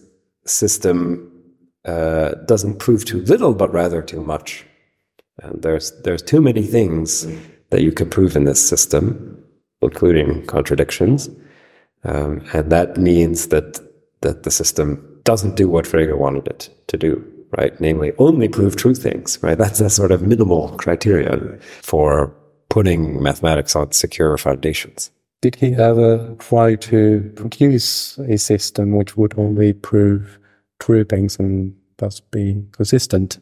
system 0.46 1.30
uh, 1.86 2.32
doesn't 2.46 2.80
prove 2.80 3.06
too 3.06 3.22
little, 3.22 3.54
but 3.54 3.72
rather 3.72 4.02
too 4.02 4.22
much. 4.22 4.66
And 5.40 5.62
there's 5.62 5.92
there's 6.02 6.22
too 6.22 6.42
many 6.42 6.64
things 6.64 7.28
that 7.70 7.82
you 7.82 7.92
can 7.92 8.10
prove 8.10 8.36
in 8.36 8.46
this 8.46 8.68
system, 8.68 9.44
including 9.82 10.46
contradictions, 10.46 11.30
um, 12.04 12.46
and 12.54 12.72
that 12.72 12.98
means 12.98 13.48
that 13.48 13.80
that 14.22 14.44
the 14.44 14.52
system 14.52 15.12
doesn't 15.24 15.56
do 15.56 15.70
what 15.70 15.86
Frege 15.86 16.18
wanted 16.18 16.48
it 16.48 16.70
to 16.88 16.98
do, 16.98 17.24
right? 17.58 17.80
Namely, 17.80 18.12
only 18.18 18.48
prove 18.48 18.76
true 18.76 18.96
things, 18.96 19.40
right? 19.42 19.58
That's 19.58 19.80
a 19.80 19.90
sort 19.90 20.12
of 20.12 20.22
minimal 20.22 20.70
criteria 20.78 21.58
for 21.82 22.34
putting 22.70 23.22
mathematics 23.22 23.76
on 23.76 23.92
secure 23.92 24.38
foundations. 24.38 25.12
Did 25.42 25.56
he 25.56 25.74
ever 25.74 26.36
try 26.40 26.76
to 26.76 27.32
produce 27.36 28.18
a 28.18 28.38
system 28.38 28.96
which 28.96 29.18
would 29.18 29.38
only 29.38 29.74
prove 29.74 30.40
true 30.80 31.04
things 31.04 31.38
and 31.38 31.76
thus 31.98 32.20
be 32.20 32.64
consistent? 32.72 33.40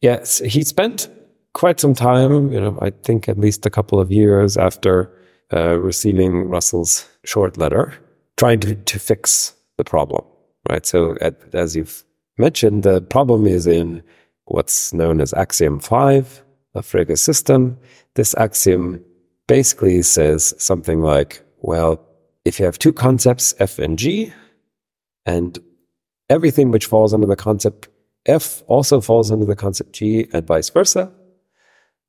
Yes, 0.00 0.38
he 0.38 0.62
spent 0.62 1.08
quite 1.54 1.80
some 1.80 1.94
time, 1.94 2.52
you 2.52 2.60
know, 2.60 2.78
I 2.82 2.90
think 2.90 3.28
at 3.28 3.38
least 3.38 3.64
a 3.64 3.70
couple 3.70 3.98
of 3.98 4.12
years 4.12 4.56
after 4.56 5.10
uh, 5.52 5.78
receiving 5.78 6.48
Russell's 6.48 7.08
short 7.24 7.56
letter, 7.56 7.94
trying 8.36 8.60
to, 8.60 8.74
to 8.74 8.98
fix 8.98 9.54
the 9.78 9.84
problem, 9.84 10.24
right? 10.70 10.84
So, 10.84 11.16
at, 11.20 11.36
as 11.54 11.76
you've 11.76 12.04
mentioned, 12.38 12.82
the 12.82 13.00
problem 13.00 13.46
is 13.46 13.66
in 13.66 14.02
what's 14.44 14.92
known 14.92 15.20
as 15.20 15.32
axiom 15.34 15.80
five 15.80 16.42
of 16.74 16.86
Frege's 16.86 17.20
system. 17.20 17.78
This 18.14 18.34
axiom 18.36 19.04
basically 19.46 20.02
says 20.02 20.54
something 20.58 21.00
like, 21.00 21.42
well, 21.58 22.00
if 22.44 22.58
you 22.58 22.64
have 22.64 22.78
two 22.78 22.92
concepts, 22.92 23.54
F 23.58 23.78
and 23.78 23.98
G, 23.98 24.32
and 25.24 25.58
everything 26.30 26.70
which 26.70 26.86
falls 26.86 27.12
under 27.12 27.26
the 27.26 27.36
concept 27.36 27.88
F 28.26 28.62
also 28.66 29.00
falls 29.00 29.30
under 29.30 29.44
the 29.44 29.56
concept 29.56 29.92
G 29.92 30.26
and 30.32 30.46
vice 30.46 30.68
versa, 30.70 31.12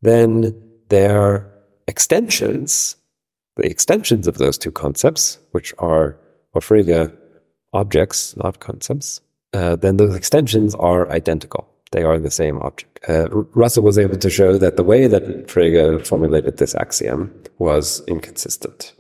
then 0.01 0.55
their 0.89 1.51
extensions, 1.87 2.95
the 3.55 3.67
extensions 3.69 4.27
of 4.27 4.37
those 4.37 4.57
two 4.57 4.71
concepts, 4.71 5.39
which 5.51 5.73
are 5.77 6.17
Frege 6.55 7.15
objects, 7.77 8.35
not 8.37 8.59
concepts, 8.59 9.21
uh, 9.53 9.75
then 9.75 9.97
those 9.97 10.15
extensions 10.15 10.75
are 10.75 11.09
identical. 11.11 11.67
They 11.91 12.03
are 12.03 12.19
the 12.19 12.31
same 12.31 12.57
object. 12.59 12.99
Uh, 13.07 13.29
Russell 13.63 13.83
was 13.83 13.97
able 13.97 14.17
to 14.17 14.29
show 14.29 14.57
that 14.57 14.75
the 14.75 14.83
way 14.83 15.07
that 15.07 15.47
Frege 15.47 16.05
formulated 16.05 16.57
this 16.57 16.75
axiom 16.75 17.19
was 17.59 18.03
inconsistent. 18.07 18.93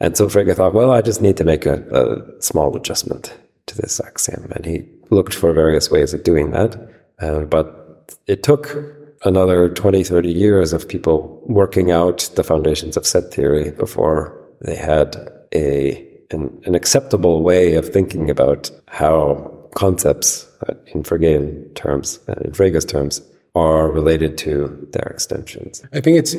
And 0.00 0.16
so 0.16 0.26
Frege 0.26 0.56
thought, 0.56 0.74
well, 0.74 0.90
I 0.90 1.00
just 1.00 1.22
need 1.22 1.36
to 1.36 1.44
make 1.44 1.64
a, 1.64 1.76
a 2.00 2.42
small 2.42 2.76
adjustment 2.76 3.32
to 3.66 3.76
this 3.76 4.00
axiom. 4.00 4.50
And 4.50 4.64
he 4.64 4.88
looked 5.10 5.34
for 5.34 5.52
various 5.52 5.90
ways 5.90 6.12
of 6.12 6.24
doing 6.24 6.50
that. 6.50 6.76
Uh, 7.20 7.40
but 7.44 8.18
it 8.26 8.42
took 8.42 8.76
another 9.24 9.68
20, 9.68 10.02
30 10.02 10.32
years 10.32 10.72
of 10.72 10.88
people 10.88 11.40
working 11.46 11.92
out 11.92 12.28
the 12.34 12.42
foundations 12.42 12.96
of 12.96 13.06
set 13.06 13.32
theory 13.32 13.70
before 13.70 14.36
they 14.60 14.74
had 14.74 15.16
a 15.54 16.11
an, 16.32 16.62
an 16.64 16.74
acceptable 16.74 17.42
way 17.42 17.74
of 17.74 17.88
thinking 17.88 18.30
about 18.30 18.70
how 18.88 19.52
concepts 19.74 20.48
uh, 20.68 20.74
in 20.86 21.02
Fregean 21.02 21.74
terms, 21.74 22.18
uh, 22.28 22.34
in 22.44 22.52
Frege's 22.52 22.84
terms, 22.84 23.22
are 23.54 23.90
related 23.90 24.38
to 24.38 24.88
their 24.92 25.08
extensions. 25.10 25.82
I 25.92 26.00
think 26.00 26.18
it's 26.18 26.34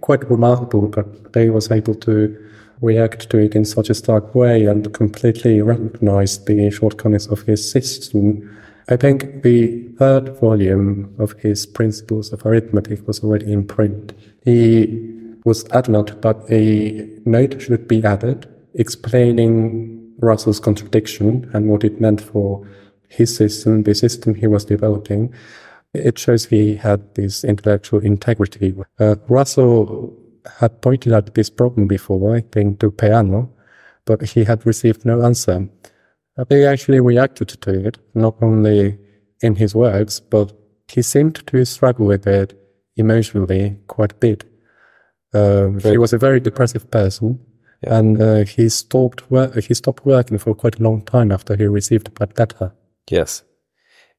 quite 0.00 0.28
remarkable 0.30 0.88
that 0.88 1.32
they 1.32 1.50
was 1.50 1.70
able 1.70 1.94
to 1.96 2.50
react 2.80 3.30
to 3.30 3.38
it 3.38 3.54
in 3.54 3.64
such 3.64 3.90
a 3.90 3.94
stark 3.94 4.34
way 4.34 4.66
and 4.66 4.92
completely 4.92 5.60
recognized 5.62 6.46
the 6.46 6.70
shortcomings 6.70 7.26
of 7.26 7.42
his 7.42 7.70
system 7.70 8.50
I 8.88 8.96
think 8.96 9.42
the 9.42 9.88
third 9.98 10.38
volume 10.40 11.14
of 11.18 11.32
his 11.40 11.64
Principles 11.64 12.32
of 12.32 12.44
Arithmetic 12.44 13.06
was 13.06 13.24
already 13.24 13.50
in 13.50 13.66
print. 13.66 14.12
He 14.44 15.10
was 15.44 15.66
adamant 15.70 16.20
that 16.20 16.36
a 16.50 17.08
note 17.24 17.62
should 17.62 17.88
be 17.88 18.04
added 18.04 18.46
explaining 18.74 20.12
Russell's 20.18 20.60
contradiction 20.60 21.50
and 21.52 21.68
what 21.68 21.84
it 21.84 22.00
meant 22.00 22.20
for 22.20 22.66
his 23.08 23.34
system, 23.34 23.82
the 23.82 23.94
system 23.94 24.34
he 24.34 24.46
was 24.46 24.64
developing. 24.64 25.32
It 25.92 26.18
shows 26.18 26.46
he 26.46 26.76
had 26.76 27.14
this 27.14 27.44
intellectual 27.44 28.00
integrity. 28.00 28.74
Uh, 28.98 29.16
Russell 29.28 30.16
had 30.58 30.82
pointed 30.82 31.12
out 31.12 31.34
this 31.34 31.50
problem 31.50 31.86
before, 31.86 32.36
I 32.36 32.40
think, 32.40 32.80
to 32.80 32.90
Peano, 32.90 33.48
but 34.04 34.22
he 34.22 34.44
had 34.44 34.66
received 34.66 35.04
no 35.04 35.22
answer. 35.22 35.68
He 36.48 36.64
actually 36.64 37.00
reacted 37.00 37.48
to 37.48 37.86
it, 37.86 37.98
not 38.14 38.36
only 38.42 38.98
in 39.40 39.54
his 39.54 39.74
works, 39.74 40.18
but 40.18 40.52
he 40.88 41.00
seemed 41.02 41.46
to 41.46 41.64
struggle 41.64 42.06
with 42.06 42.26
it 42.26 42.58
emotionally 42.96 43.76
quite 43.86 44.12
a 44.12 44.16
bit. 44.16 44.44
Uh, 45.32 45.70
he 45.82 45.98
was 45.98 46.12
a 46.12 46.18
very 46.18 46.40
depressive 46.40 46.90
person. 46.90 47.38
And 47.86 48.20
uh, 48.20 48.44
he 48.44 48.68
stopped 48.68 49.30
work. 49.30 49.54
He 49.54 49.74
stopped 49.74 50.04
working 50.04 50.38
for 50.38 50.54
quite 50.54 50.78
a 50.78 50.82
long 50.82 51.02
time 51.02 51.32
after 51.32 51.56
he 51.56 51.66
received 51.66 52.14
that 52.16 52.38
letter. 52.38 52.72
Yes, 53.10 53.42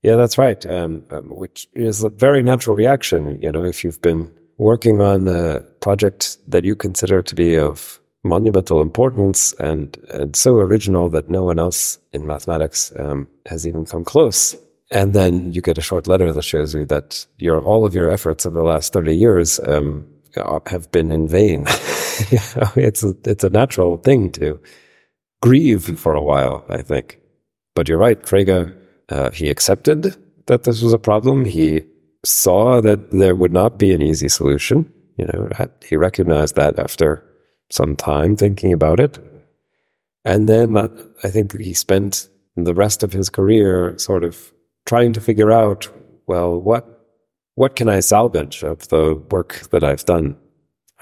yeah, 0.06 0.16
that's 0.18 0.38
right. 0.38 0.64
Um, 0.68 1.04
um, 1.10 1.30
which 1.30 1.68
is 1.74 2.04
a 2.04 2.10
very 2.10 2.44
natural 2.44 2.76
reaction. 2.76 3.42
You 3.42 3.52
know, 3.52 3.64
if 3.64 3.84
you've 3.84 4.02
been 4.02 4.32
working 4.58 5.02
on 5.02 5.28
a 5.28 5.62
project 5.82 6.38
that 6.48 6.64
you 6.64 6.76
consider 6.76 7.24
to 7.24 7.36
be 7.36 7.58
of 7.58 8.00
monumental 8.24 8.82
importance 8.82 9.54
and, 9.54 9.98
and 10.12 10.36
so 10.36 10.58
original 10.58 11.10
that 11.10 11.30
no 11.30 11.44
one 11.44 11.60
else 11.60 12.00
in 12.14 12.26
mathematics 12.26 12.94
um, 13.00 13.28
has 13.48 13.68
even 13.68 13.86
come 13.86 14.04
close. 14.04 14.56
And 14.92 15.14
then 15.14 15.52
you 15.54 15.62
get 15.62 15.78
a 15.78 15.82
short 15.82 16.08
letter 16.08 16.32
that 16.32 16.44
shows 16.44 16.76
you 16.76 16.86
that 16.86 17.26
your 17.38 17.60
all 17.60 17.86
of 17.86 17.96
your 17.96 18.12
efforts 18.12 18.46
of 18.46 18.54
the 18.54 18.64
last 18.64 18.94
30 18.94 19.16
years 19.16 19.60
um, 19.62 20.08
have 20.68 20.92
been 20.92 21.12
in 21.12 21.28
vain. 21.28 21.66
it's, 22.76 23.04
a, 23.04 23.16
it's 23.26 23.44
a 23.44 23.50
natural 23.50 23.98
thing 23.98 24.32
to 24.34 24.60
grieve 25.42 26.00
for 26.00 26.14
a 26.14 26.22
while, 26.22 26.66
I 26.70 26.82
think. 26.82 27.20
But 27.76 27.90
you're 27.90 27.98
right, 27.98 28.22
Frege, 28.22 28.76
uh, 29.10 29.32
he 29.32 29.50
accepted 29.50 30.16
that 30.48 30.64
this 30.64 30.82
was 30.82 30.94
a 30.94 31.00
problem. 31.00 31.46
He 31.46 31.84
saw 32.24 32.82
that 32.82 33.12
there 33.12 33.36
would 33.36 33.54
not 33.54 33.78
be 33.78 33.94
an 33.94 34.02
easy 34.02 34.30
solution. 34.30 34.92
You 35.18 35.28
know, 35.28 35.50
he 35.86 35.96
recognized 35.96 36.56
that 36.56 36.80
after 36.80 37.24
some 37.72 37.96
time 37.96 38.36
thinking 38.36 38.74
about 38.74 39.00
it. 39.00 39.20
And 40.24 40.50
then 40.50 40.76
I 40.78 41.30
think 41.30 41.58
he 41.60 41.74
spent 41.74 42.30
the 42.56 42.74
rest 42.74 43.04
of 43.04 43.14
his 43.14 43.30
career 43.30 43.98
sort 43.98 44.24
of 44.24 44.52
trying 44.86 45.14
to 45.14 45.22
figure 45.22 45.52
out, 45.52 45.88
well, 46.28 46.60
what 46.60 46.92
what 47.56 47.78
can 47.78 47.88
I 47.88 48.02
salvage 48.02 48.64
of 48.64 48.90
the 48.90 49.16
work 49.32 49.70
that 49.72 49.84
I've 49.84 50.04
done? 50.04 50.36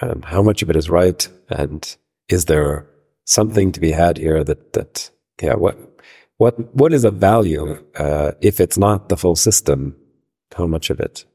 Um, 0.01 0.21
how 0.23 0.41
much 0.41 0.61
of 0.61 0.69
it 0.69 0.75
is 0.75 0.89
right, 0.89 1.27
and 1.49 1.95
is 2.29 2.45
there 2.45 2.87
something 3.25 3.71
to 3.71 3.79
be 3.79 3.91
had 3.91 4.17
here 4.17 4.43
that 4.43 4.73
that 4.73 5.09
yeah 5.41 5.55
what 5.55 5.77
what 6.37 6.75
what 6.75 6.93
is 6.93 7.03
a 7.03 7.11
value 7.11 7.83
uh, 7.95 8.31
if 8.41 8.59
it's 8.59 8.77
not 8.77 9.09
the 9.09 9.17
full 9.17 9.35
system? 9.35 9.95
How 10.55 10.67
much 10.67 10.89
of 10.89 10.99
it? 10.99 11.25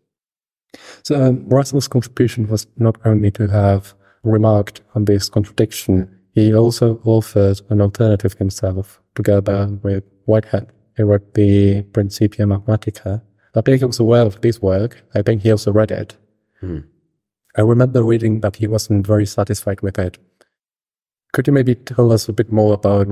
So 1.02 1.20
um, 1.22 1.48
Russell's 1.48 1.88
contribution 1.88 2.48
was 2.48 2.66
not 2.76 2.96
only 3.04 3.30
to 3.32 3.48
have 3.48 3.94
remarked 4.22 4.82
on 4.94 5.06
this 5.06 5.28
contradiction, 5.28 6.18
he 6.34 6.54
also 6.54 7.00
offered 7.04 7.60
an 7.70 7.80
alternative 7.80 8.34
himself 8.34 9.00
together 9.14 9.66
with 9.82 10.04
Whitehead. 10.26 10.68
He 10.96 11.02
wrote 11.02 11.34
the 11.34 11.82
Principia 11.82 12.46
Mathematica. 12.46 13.22
I 13.54 13.60
think 13.60 13.80
he 13.80 13.84
was 13.84 13.98
aware 13.98 14.26
of 14.26 14.40
this 14.40 14.60
work. 14.60 15.02
I 15.14 15.22
think 15.22 15.42
he 15.42 15.50
also 15.50 15.72
read 15.72 15.90
it. 15.90 16.16
Hmm. 16.60 16.80
I 17.56 17.62
remember 17.62 18.02
reading 18.02 18.40
that 18.40 18.56
he 18.56 18.66
wasn't 18.66 19.06
very 19.06 19.26
satisfied 19.26 19.80
with 19.80 19.98
it. 19.98 20.18
Could 21.32 21.46
you 21.46 21.52
maybe 21.52 21.74
tell 21.74 22.12
us 22.12 22.28
a 22.28 22.32
bit 22.32 22.52
more 22.52 22.74
about 22.74 23.08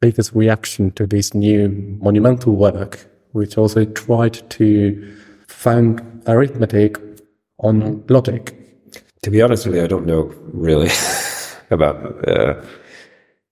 Frege's 0.00 0.34
reaction 0.34 0.90
to 0.92 1.06
this 1.06 1.34
new 1.34 1.68
monumental 2.00 2.54
work, 2.54 3.06
which 3.32 3.58
also 3.58 3.84
tried 3.84 4.48
to 4.50 5.16
found 5.48 6.22
arithmetic 6.26 6.96
on 7.58 8.04
logic? 8.08 8.54
To 9.22 9.30
be 9.30 9.42
honest 9.42 9.66
with 9.66 9.76
you, 9.76 9.84
I 9.84 9.86
don't 9.86 10.06
know 10.06 10.32
really 10.52 10.90
about 11.70 12.28
uh, 12.28 12.62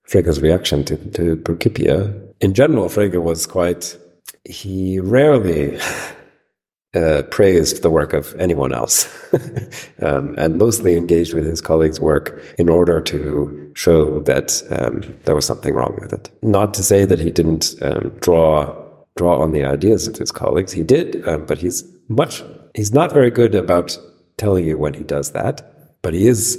Frege's 0.09 0.41
reaction 0.41 0.85
to, 0.85 0.97
to 0.97 1.37
Principia. 1.37 2.15
In 2.41 2.55
general, 2.55 2.89
Frege 2.89 3.21
was 3.21 3.47
quite, 3.47 3.97
he 4.45 5.01
rarely 5.01 5.79
uh, 6.95 7.23
praised 7.31 7.83
the 7.83 7.91
work 7.91 8.13
of 8.13 8.35
anyone 8.39 8.73
else 8.73 9.09
um, 10.03 10.35
and 10.39 10.59
mostly 10.59 10.97
engaged 10.97 11.35
with 11.35 11.45
his 11.45 11.61
colleagues' 11.61 12.01
work 12.01 12.43
in 12.59 12.69
order 12.69 13.01
to 13.01 13.73
show 13.75 14.21
that 14.21 14.63
um, 14.71 15.03
there 15.25 15.35
was 15.35 15.45
something 15.45 15.75
wrong 15.75 15.97
with 16.01 16.13
it. 16.13 16.31
Not 16.43 16.75
to 16.75 16.83
say 16.83 17.05
that 17.05 17.19
he 17.19 17.31
didn't 17.31 17.75
um, 17.83 18.11
draw 18.21 18.83
draw 19.17 19.41
on 19.41 19.53
the 19.53 19.65
ideas 19.65 20.09
of 20.09 20.17
his 20.17 20.33
colleagues. 20.33 20.73
He 20.73 20.83
did, 20.83 21.27
um, 21.29 21.47
but 21.47 21.59
he's 21.59 21.85
much, 22.09 22.43
he's 22.75 22.93
not 22.93 23.13
very 23.13 23.31
good 23.31 23.55
about 23.55 23.97
telling 24.37 24.65
you 24.65 24.77
when 24.77 24.95
he 24.95 25.05
does 25.05 25.31
that, 25.33 25.63
but 26.03 26.15
he 26.15 26.27
is 26.27 26.59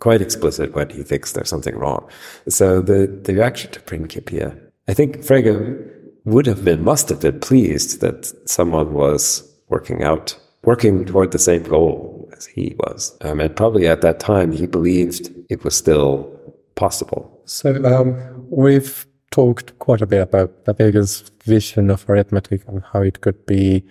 quite 0.00 0.20
explicit 0.20 0.74
when 0.74 0.90
he 0.90 1.02
thinks 1.02 1.32
there's 1.32 1.48
something 1.48 1.76
wrong. 1.76 2.08
So 2.48 2.82
the, 2.82 3.06
the 3.06 3.34
reaction 3.34 3.70
to 3.72 3.80
Principia, 3.80 4.56
I 4.88 4.94
think 4.94 5.18
Frege 5.18 5.90
would 6.24 6.46
have 6.46 6.64
been, 6.64 6.82
must 6.82 7.08
have 7.10 7.20
been 7.20 7.40
pleased 7.40 8.00
that 8.00 8.32
someone 8.48 8.92
was 8.92 9.48
working 9.68 10.02
out, 10.02 10.38
working 10.62 11.04
toward 11.04 11.32
the 11.32 11.38
same 11.38 11.62
goal 11.62 12.28
as 12.36 12.46
he 12.46 12.74
was. 12.78 13.16
Um, 13.20 13.40
and 13.40 13.54
probably 13.54 13.86
at 13.86 14.00
that 14.02 14.20
time, 14.20 14.52
he 14.52 14.66
believed 14.66 15.30
it 15.50 15.64
was 15.64 15.76
still 15.76 16.30
possible. 16.74 17.40
So 17.44 17.84
um, 17.84 18.46
we've 18.50 19.06
talked 19.30 19.78
quite 19.78 20.00
a 20.00 20.06
bit 20.06 20.22
about 20.22 20.64
Frege's 20.64 21.30
vision 21.44 21.90
of 21.90 22.08
arithmetic 22.08 22.62
and 22.68 22.82
how 22.92 23.02
it 23.02 23.20
could 23.20 23.46
be 23.46 23.84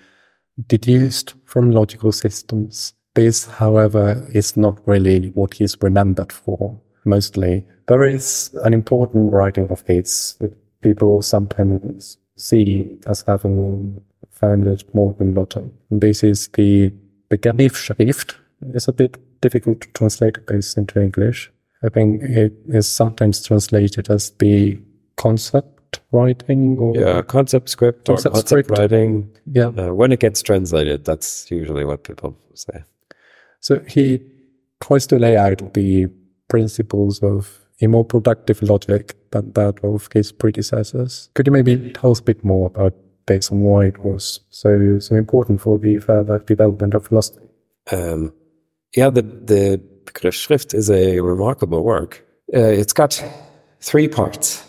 deduced 0.67 1.35
from 1.45 1.71
logical 1.71 2.11
systems. 2.11 2.93
This, 3.15 3.45
however, 3.45 4.25
is 4.33 4.57
not 4.57 4.79
really 4.87 5.29
what 5.31 5.55
he's 5.55 5.77
remembered 5.81 6.31
for, 6.31 6.79
mostly. 7.05 7.65
There 7.87 8.05
is 8.05 8.55
an 8.63 8.73
important 8.73 9.31
writing 9.31 9.69
of 9.69 9.81
his 9.85 10.35
that 10.39 10.55
people 10.81 11.21
sometimes 11.21 12.17
see 12.35 12.97
as 13.05 13.23
having 13.27 14.01
founded 14.33 14.83
modern 14.93 15.33
Lotto. 15.33 15.71
This 15.89 16.23
is 16.23 16.47
the 16.49 16.91
Begriffsschrift. 17.29 18.35
It's 18.73 18.87
a 18.87 18.93
bit 18.93 19.17
difficult 19.41 19.81
to 19.81 19.87
translate 19.89 20.47
this 20.47 20.75
into 20.75 21.01
English. 21.01 21.51
I 21.83 21.89
think 21.89 22.23
it 22.23 22.53
is 22.69 22.87
sometimes 22.89 23.41
translated 23.43 24.09
as 24.09 24.31
the 24.39 24.79
concept 25.17 26.01
writing 26.11 26.77
or 26.79 26.95
yeah 26.95 27.21
concept 27.21 27.69
script 27.69 28.05
concept 28.07 28.35
or 28.35 28.39
concept 28.39 28.65
script. 28.65 28.79
writing 28.79 29.29
yeah 29.45 29.67
uh, 29.67 29.93
when 29.93 30.11
it 30.11 30.19
gets 30.19 30.41
translated 30.41 31.05
that's 31.05 31.51
usually 31.51 31.85
what 31.85 32.03
people 32.03 32.35
say 32.55 32.83
so 33.59 33.79
he 33.87 34.19
tries 34.81 35.05
to 35.05 35.19
lay 35.19 35.37
out 35.37 35.73
the 35.75 36.07
principles 36.47 37.21
of 37.21 37.59
a 37.81 37.87
more 37.87 38.03
productive 38.03 38.61
logic 38.63 39.15
than 39.31 39.51
that 39.53 39.75
of 39.83 40.09
his 40.13 40.31
predecessors 40.31 41.29
could 41.35 41.45
you 41.45 41.53
maybe 41.53 41.91
tell 41.91 42.11
us 42.11 42.19
a 42.19 42.23
bit 42.23 42.43
more 42.43 42.67
about 42.67 42.95
this 43.25 43.51
on 43.51 43.61
why 43.61 43.85
it 43.85 43.99
was 43.99 44.39
so 44.49 44.99
so 44.99 45.15
important 45.15 45.61
for 45.61 45.77
the 45.77 45.99
further 45.99 46.39
development 46.39 46.93
of 46.93 47.07
philosophy 47.07 47.47
um, 47.91 48.33
yeah 48.95 49.09
the 49.09 49.21
the 49.21 49.81
Schrift 50.31 50.73
is 50.73 50.89
a 50.89 51.19
remarkable 51.19 51.83
work 51.83 52.25
uh, 52.53 52.59
it's 52.59 52.93
got 52.93 53.23
three 53.79 54.07
parts 54.07 54.63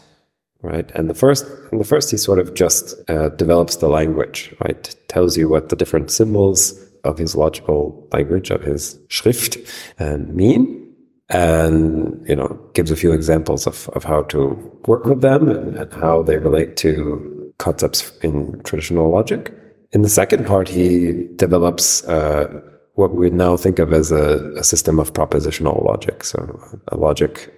right? 0.64 0.90
And 0.94 1.08
the 1.10 1.14
first, 1.14 1.44
and 1.70 1.80
the 1.80 1.84
first, 1.84 2.10
he 2.10 2.16
sort 2.16 2.38
of 2.38 2.54
just 2.54 2.94
uh, 3.08 3.28
develops 3.28 3.76
the 3.76 3.88
language, 3.88 4.54
right? 4.60 4.96
Tells 5.08 5.36
you 5.36 5.48
what 5.48 5.68
the 5.68 5.76
different 5.76 6.10
symbols 6.10 6.72
of 7.04 7.18
his 7.18 7.36
logical 7.36 8.08
language, 8.12 8.50
of 8.50 8.62
his 8.62 8.98
Schrift, 9.08 9.56
and 9.98 10.30
uh, 10.30 10.32
mean, 10.32 10.94
and 11.28 12.26
you 12.26 12.34
know, 12.34 12.58
gives 12.72 12.90
a 12.90 12.96
few 12.96 13.12
examples 13.12 13.66
of 13.66 13.88
of 13.90 14.04
how 14.04 14.22
to 14.24 14.54
work 14.86 15.04
with 15.04 15.20
them 15.20 15.48
and, 15.48 15.76
and 15.76 15.92
how 15.92 16.22
they 16.22 16.38
relate 16.38 16.76
to 16.78 17.30
concepts 17.58 18.16
in 18.18 18.60
traditional 18.62 19.10
logic. 19.10 19.52
In 19.92 20.02
the 20.02 20.08
second 20.08 20.46
part, 20.46 20.68
he 20.68 21.28
develops. 21.36 22.04
Uh, 22.04 22.60
what 22.94 23.14
we 23.14 23.28
now 23.30 23.56
think 23.56 23.78
of 23.78 23.92
as 23.92 24.12
a, 24.12 24.52
a 24.56 24.64
system 24.64 24.98
of 24.98 25.12
propositional 25.12 25.84
logic. 25.84 26.24
So 26.24 26.60
a 26.88 26.96
logic 26.96 27.52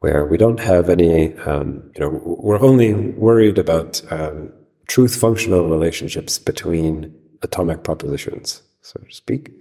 where 0.00 0.26
we 0.26 0.36
don't 0.36 0.60
have 0.60 0.88
any, 0.88 1.34
um, 1.38 1.90
you 1.94 2.00
know, 2.00 2.20
we're 2.24 2.60
only 2.60 2.94
worried 2.94 3.58
about 3.58 4.02
um, 4.10 4.52
truth 4.88 5.14
functional 5.14 5.68
relationships 5.68 6.38
between 6.38 7.14
atomic 7.42 7.84
propositions, 7.84 8.62
so 8.80 9.00
to 9.00 9.14
speak. 9.14 9.52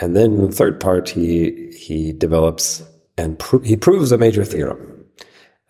And 0.00 0.16
then 0.16 0.40
the 0.40 0.52
third 0.52 0.80
part, 0.80 1.08
he 1.08 1.72
he 1.72 2.12
develops 2.12 2.82
and 3.16 3.38
pro- 3.38 3.58
he 3.60 3.76
proves 3.76 4.12
a 4.12 4.18
major 4.18 4.44
theorem. 4.44 4.97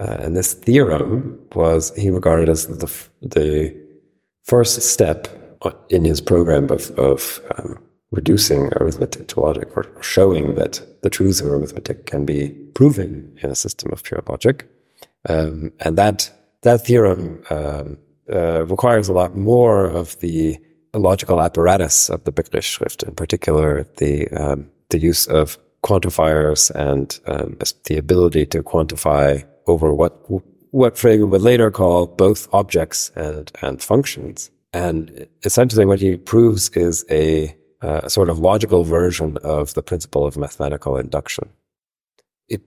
Uh, 0.00 0.16
and 0.20 0.36
this 0.36 0.54
theorem 0.54 1.38
was 1.54 1.94
he 1.96 2.10
regarded 2.10 2.48
as 2.48 2.66
the 2.66 2.90
the 3.20 3.74
first 4.44 4.80
step 4.82 5.28
in 5.90 6.04
his 6.04 6.20
program 6.20 6.70
of 6.70 6.90
of 6.98 7.40
um, 7.56 7.78
reducing 8.10 8.70
arithmetic 8.80 9.28
to 9.28 9.40
logic 9.40 9.76
or 9.76 9.86
showing 10.00 10.54
that 10.54 10.80
the 11.02 11.10
truths 11.10 11.40
of 11.40 11.48
arithmetic 11.48 12.06
can 12.06 12.24
be 12.24 12.48
proven 12.74 13.36
in 13.42 13.50
a 13.50 13.54
system 13.54 13.92
of 13.92 14.02
pure 14.02 14.22
logic. 14.28 14.66
Um, 15.28 15.72
and 15.80 15.98
that, 15.98 16.30
that 16.62 16.86
theorem 16.86 17.42
um, 17.50 17.98
uh, 18.32 18.64
requires 18.66 19.08
a 19.08 19.12
lot 19.12 19.36
more 19.36 19.84
of 19.84 20.18
the 20.20 20.58
logical 20.94 21.40
apparatus 21.40 22.08
of 22.08 22.24
the 22.24 22.32
Begriffsschrift, 22.32 23.06
in 23.06 23.14
particular 23.14 23.86
the, 23.98 24.28
um, 24.28 24.70
the 24.88 24.98
use 24.98 25.26
of 25.26 25.58
quantifiers 25.84 26.70
and 26.70 27.20
um, 27.26 27.56
the 27.84 27.98
ability 27.98 28.46
to 28.46 28.62
quantify 28.62 29.44
over 29.68 29.92
what 29.92 30.24
what 30.70 30.94
Frege 30.96 31.28
would 31.28 31.42
later 31.42 31.70
call 31.70 32.06
both 32.06 32.48
objects 32.52 33.10
and, 33.14 33.50
and 33.62 33.82
functions. 33.82 34.50
And 34.72 35.26
essentially 35.44 35.86
what 35.86 36.00
he 36.00 36.16
proves 36.16 36.68
is 36.70 37.04
a 37.10 37.56
uh, 37.80 38.08
sort 38.08 38.28
of 38.28 38.38
logical 38.38 38.84
version 38.84 39.38
of 39.38 39.72
the 39.74 39.82
principle 39.82 40.26
of 40.26 40.36
mathematical 40.36 40.96
induction. 40.96 41.48
It, 42.48 42.62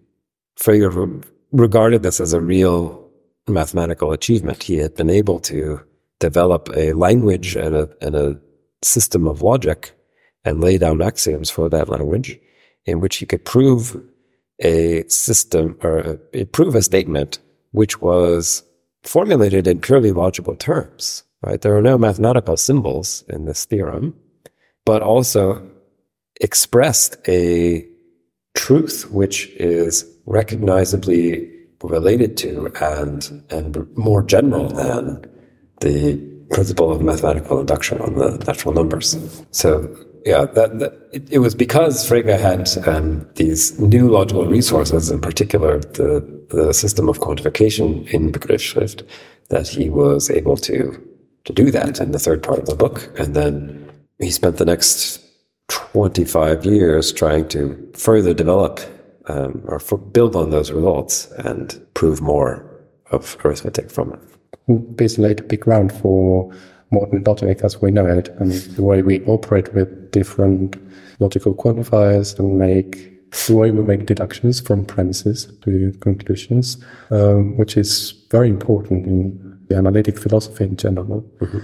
Frege 0.60 1.24
regarded 1.52 2.02
this 2.02 2.20
as 2.20 2.34
a 2.34 2.42
real 2.42 3.08
mathematical 3.48 4.12
achievement. 4.12 4.64
He 4.64 4.78
had 4.78 4.96
been 4.96 5.10
able 5.10 5.40
to 5.42 5.82
develop 6.20 6.70
a 6.76 6.94
language 6.94 7.56
and 7.56 7.76
a, 7.76 7.90
and 8.02 8.16
a 8.16 8.40
system 8.84 9.28
of 9.28 9.42
logic 9.42 9.92
and 10.44 10.62
lay 10.62 10.78
down 10.78 11.02
axioms 11.02 11.50
for 11.50 11.70
that 11.70 11.90
language 11.90 12.40
in 12.86 13.00
which 13.00 13.18
he 13.18 13.26
could 13.26 13.46
prove 13.46 14.02
a 14.62 15.04
system 15.08 15.78
or 15.84 16.20
a, 16.34 16.46
prove 16.46 16.76
a 16.76 16.82
statement 16.82 17.40
which 17.72 18.02
was 18.02 18.64
formulated 19.04 19.68
in 19.68 19.80
purely 19.80 20.12
logical 20.12 20.56
terms. 20.56 21.24
Right? 21.42 21.60
There 21.62 21.76
are 21.76 21.82
no 21.82 21.98
mathematical 21.98 22.56
symbols 22.58 23.24
in 23.28 23.46
this 23.46 23.66
theorem 23.66 24.16
but 24.86 25.02
also 25.02 25.68
expressed 26.40 27.18
a 27.28 27.88
truth 28.54 29.10
which 29.12 29.48
is 29.58 30.06
recognizably 30.26 31.50
related 31.84 32.38
to 32.38 32.72
and 32.80 33.44
and 33.50 33.98
more 33.98 34.22
general 34.22 34.70
than 34.70 35.26
the 35.80 36.18
principle 36.52 36.92
of 36.92 37.02
mathematical 37.02 37.60
induction 37.60 38.00
on 38.02 38.16
the 38.16 38.38
natural 38.46 38.74
numbers. 38.74 39.18
So 39.52 39.96
yeah, 40.26 40.46
that, 40.46 40.80
that 40.80 40.94
it, 41.12 41.32
it, 41.32 41.40
was 41.40 41.56
because 41.56 42.08
Frege 42.08 42.40
had 42.40 42.88
um, 42.88 43.28
these 43.36 43.80
new 43.80 44.10
logical 44.10 44.46
resources, 44.46 45.10
in 45.10 45.20
particular 45.22 45.80
the 45.80 46.42
the 46.50 46.74
system 46.74 47.10
of 47.10 47.20
quantification 47.20 48.08
in 48.10 48.32
Begriffsschrift, 48.32 49.08
that 49.50 49.68
he 49.68 49.90
was 49.90 50.30
able 50.30 50.58
to 50.58 51.02
to 51.46 51.54
do 51.54 51.72
that 51.72 52.00
in 52.00 52.12
the 52.12 52.20
third 52.20 52.44
part 52.44 52.60
of 52.60 52.66
the 52.68 52.76
book, 52.76 53.10
and 53.20 53.36
then 53.36 53.92
he 54.20 54.30
spent 54.30 54.58
the 54.58 54.66
next 54.66 55.20
25 55.70 56.66
years 56.66 57.12
trying 57.12 57.48
to 57.48 57.92
further 57.96 58.34
develop 58.34 58.80
um, 59.28 59.64
or 59.66 59.80
for, 59.80 59.98
build 59.98 60.36
on 60.36 60.50
those 60.50 60.72
results 60.72 61.32
and 61.38 61.82
prove 61.94 62.22
more 62.22 62.66
of 63.12 63.38
arithmetic 63.44 63.90
from 63.90 64.14
it. 64.14 64.96
Basically, 64.96 65.30
laid 65.30 65.40
a 65.40 65.44
big 65.44 65.62
ground 65.62 65.92
for 65.92 66.54
modern 66.92 67.24
logic 67.24 67.62
as 67.64 67.82
we 67.82 67.90
know 67.92 68.06
it 68.06 68.30
and 68.40 68.52
the 68.52 68.84
way 68.84 69.02
we 69.02 69.24
operate 69.26 69.74
with 69.74 70.12
different 70.12 70.76
logical 71.20 71.56
quantifiers 71.56 72.38
and 72.38 72.60
make 72.60 73.12
the 73.48 73.56
way 73.56 73.72
we 73.72 73.82
make 73.82 74.06
deductions 74.06 74.60
from 74.60 74.86
premises 74.86 75.48
to 75.62 75.94
conclusions, 76.02 76.78
um, 77.12 77.58
which 77.58 77.78
is 77.78 78.14
very 78.30 78.50
important 78.50 79.06
in 79.06 79.58
the 79.68 79.76
analytic 79.76 80.20
philosophy 80.20 80.66
in 80.66 80.76
general. 80.76 81.22
Mm-hmm. 81.40 81.60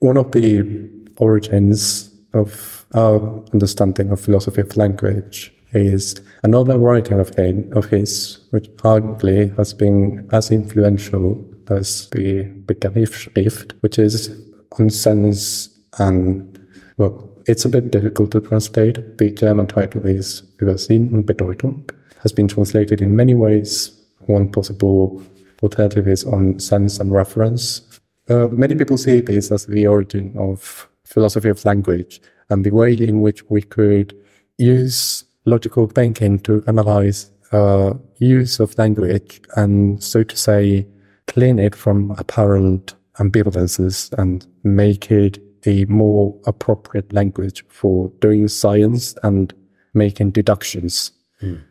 One 0.00 0.16
of 0.16 0.32
the 0.32 0.90
origins 1.18 2.10
of 2.34 2.84
our 2.94 3.44
understanding 3.52 4.10
of 4.10 4.20
philosophy 4.20 4.62
of 4.62 4.76
language 4.76 5.52
is 5.72 6.20
another 6.42 6.78
writing 6.78 7.20
of, 7.20 7.34
his, 7.34 7.72
of 7.72 7.86
his, 7.86 8.38
which 8.50 8.68
arguably 8.78 9.56
has 9.56 9.72
been 9.72 10.28
as 10.32 10.50
influential 10.50 11.44
as 11.70 12.08
the 12.10 12.44
Begriffsschrift, 12.66 13.72
which 13.80 13.98
is 13.98 14.30
on 14.78 14.90
sense 14.90 15.68
and, 15.98 16.58
well, 16.96 17.28
it's 17.46 17.64
a 17.64 17.68
bit 17.68 17.90
difficult 17.90 18.30
to 18.32 18.40
translate. 18.40 19.18
The 19.18 19.30
German 19.30 19.66
title 19.66 20.06
is 20.06 20.42
Über 20.58 20.78
Sinn 20.78 21.12
und 21.12 21.26
Bedeutung, 21.26 21.90
has 22.22 22.32
been 22.32 22.48
translated 22.48 23.00
in 23.00 23.16
many 23.16 23.34
ways. 23.34 23.92
One 24.26 24.50
possible 24.50 25.22
alternative 25.62 26.08
is 26.08 26.24
on 26.24 26.58
sense 26.58 27.00
and 27.00 27.12
reference. 27.12 27.82
Uh, 28.28 28.48
many 28.48 28.74
people 28.74 28.96
see 28.96 29.20
this 29.20 29.50
as 29.50 29.66
the 29.66 29.86
origin 29.86 30.34
of 30.38 30.88
philosophy 31.04 31.48
of 31.48 31.64
language 31.64 32.20
and 32.48 32.64
the 32.64 32.70
way 32.70 32.94
in 32.94 33.20
which 33.20 33.48
we 33.50 33.62
could 33.62 34.16
use 34.58 35.24
logical 35.44 35.88
thinking 35.88 36.38
to 36.38 36.62
analyze 36.66 37.30
uh, 37.50 37.92
use 38.18 38.60
of 38.60 38.76
language 38.78 39.40
and, 39.56 40.02
so 40.02 40.22
to 40.22 40.36
say, 40.36 40.86
clean 41.26 41.58
it 41.58 41.74
from 41.74 42.12
apparent 42.12 42.94
ambivalences 43.18 44.12
and 44.18 44.46
make 44.64 45.10
it 45.10 45.38
a 45.66 45.84
more 45.86 46.38
appropriate 46.46 47.12
language 47.12 47.64
for 47.68 48.08
doing 48.20 48.48
science 48.48 49.14
and 49.22 49.54
making 49.94 50.30
deductions. 50.30 51.12
Mm. 51.40 51.62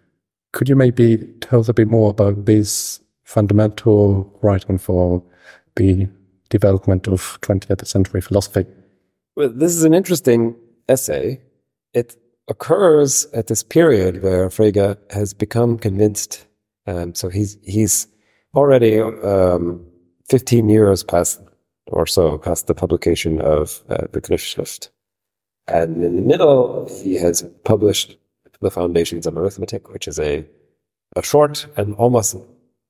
Could 0.53 0.69
you 0.69 0.75
maybe 0.75 1.17
tell 1.41 1.59
us 1.59 1.69
a 1.69 1.73
bit 1.73 1.87
more 1.87 2.09
about 2.09 2.45
this 2.45 3.01
fundamental 3.23 4.37
writing 4.41 4.77
for 4.77 5.23
the 5.75 6.07
development 6.49 7.07
of 7.07 7.39
20th 7.41 7.85
century 7.87 8.21
philosophy? 8.21 8.65
Well, 9.35 9.49
this 9.49 9.71
is 9.71 9.83
an 9.83 9.93
interesting 9.93 10.55
essay. 10.89 11.41
It 11.93 12.15
occurs 12.47 13.25
at 13.33 13.47
this 13.47 13.63
period 13.63 14.21
where 14.21 14.49
Frege 14.49 14.97
has 15.11 15.33
become 15.33 15.77
convinced. 15.77 16.45
Um, 16.85 17.15
so 17.15 17.29
he's 17.29 17.57
he's 17.63 18.07
already 18.55 18.99
um, 18.99 19.85
15 20.29 20.69
years 20.69 21.03
past 21.03 21.41
or 21.87 22.05
so 22.05 22.37
past 22.37 22.67
the 22.67 22.73
publication 22.73 23.41
of 23.41 23.83
uh, 23.89 24.07
the 24.11 24.21
Begriffsschrift. 24.21 24.89
And 25.67 26.03
in 26.03 26.15
the 26.15 26.21
middle, 26.21 26.87
he 27.03 27.15
has 27.15 27.43
published 27.63 28.17
The 28.61 28.71
Foundations 28.71 29.25
of 29.25 29.37
Arithmetic, 29.37 29.91
which 29.91 30.07
is 30.07 30.19
a, 30.19 30.45
a 31.15 31.23
short 31.23 31.67
and 31.77 31.95
almost 31.95 32.37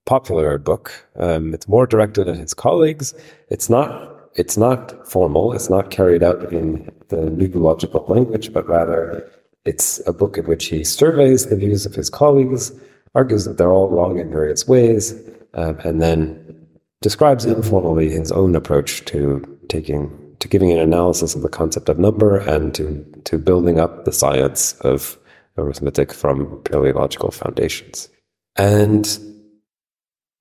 popular 0.06 0.58
book. 0.58 0.92
Um, 1.18 1.54
it's 1.54 1.68
more 1.68 1.86
directed 1.86 2.28
at 2.28 2.38
his 2.38 2.54
colleagues. 2.54 3.14
It's 3.50 3.70
not 3.70 4.10
it's 4.36 4.58
not 4.58 5.06
formal. 5.06 5.52
It's 5.52 5.70
not 5.70 5.92
carried 5.92 6.24
out 6.24 6.54
in 6.54 6.90
the 7.10 7.20
logical 7.54 8.06
language, 8.08 8.54
but 8.54 8.68
rather 8.68 9.30
it's 9.66 10.02
a 10.08 10.14
book 10.14 10.38
in 10.38 10.46
which 10.46 10.68
he 10.68 10.86
surveys 10.86 11.48
the 11.48 11.58
views 11.58 11.86
of 11.86 11.94
his 11.94 12.10
colleagues, 12.10 12.72
argues 13.14 13.44
that 13.44 13.58
they're 13.58 13.74
all 13.74 13.90
wrong 13.90 14.20
in 14.20 14.32
various 14.32 14.66
ways, 14.66 15.14
um, 15.54 15.78
and 15.80 16.02
then 16.02 16.68
describes 17.02 17.46
informally 17.46 18.10
his 18.10 18.32
own 18.32 18.56
approach 18.56 19.06
to 19.06 19.42
taking 19.68 20.18
to 20.40 20.48
giving 20.48 20.72
an 20.72 20.80
analysis 20.80 21.36
of 21.36 21.44
the 21.44 21.50
concept 21.50 21.88
of 21.90 22.00
number 22.00 22.38
and 22.38 22.74
to 22.76 23.06
to 23.26 23.38
building 23.38 23.80
up 23.80 24.06
the 24.06 24.12
science 24.12 24.74
of 24.82 25.18
arithmetic 25.58 26.14
from 26.14 26.58
purely 26.64 26.92
logical 26.92 27.32
foundations. 27.32 28.10
And 28.56 29.20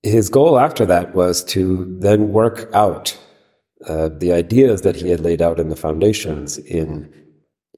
his 0.02 0.28
goal 0.28 0.58
after 0.58 0.86
that 0.86 1.14
was 1.14 1.44
to 1.44 1.96
then 2.00 2.32
work 2.32 2.70
out 2.72 3.18
uh, 3.86 4.08
the 4.08 4.32
ideas 4.32 4.82
that 4.82 4.96
he 4.96 5.10
had 5.10 5.20
laid 5.20 5.42
out 5.42 5.58
in 5.58 5.68
the 5.68 5.76
foundations 5.76 6.58
in 6.58 7.12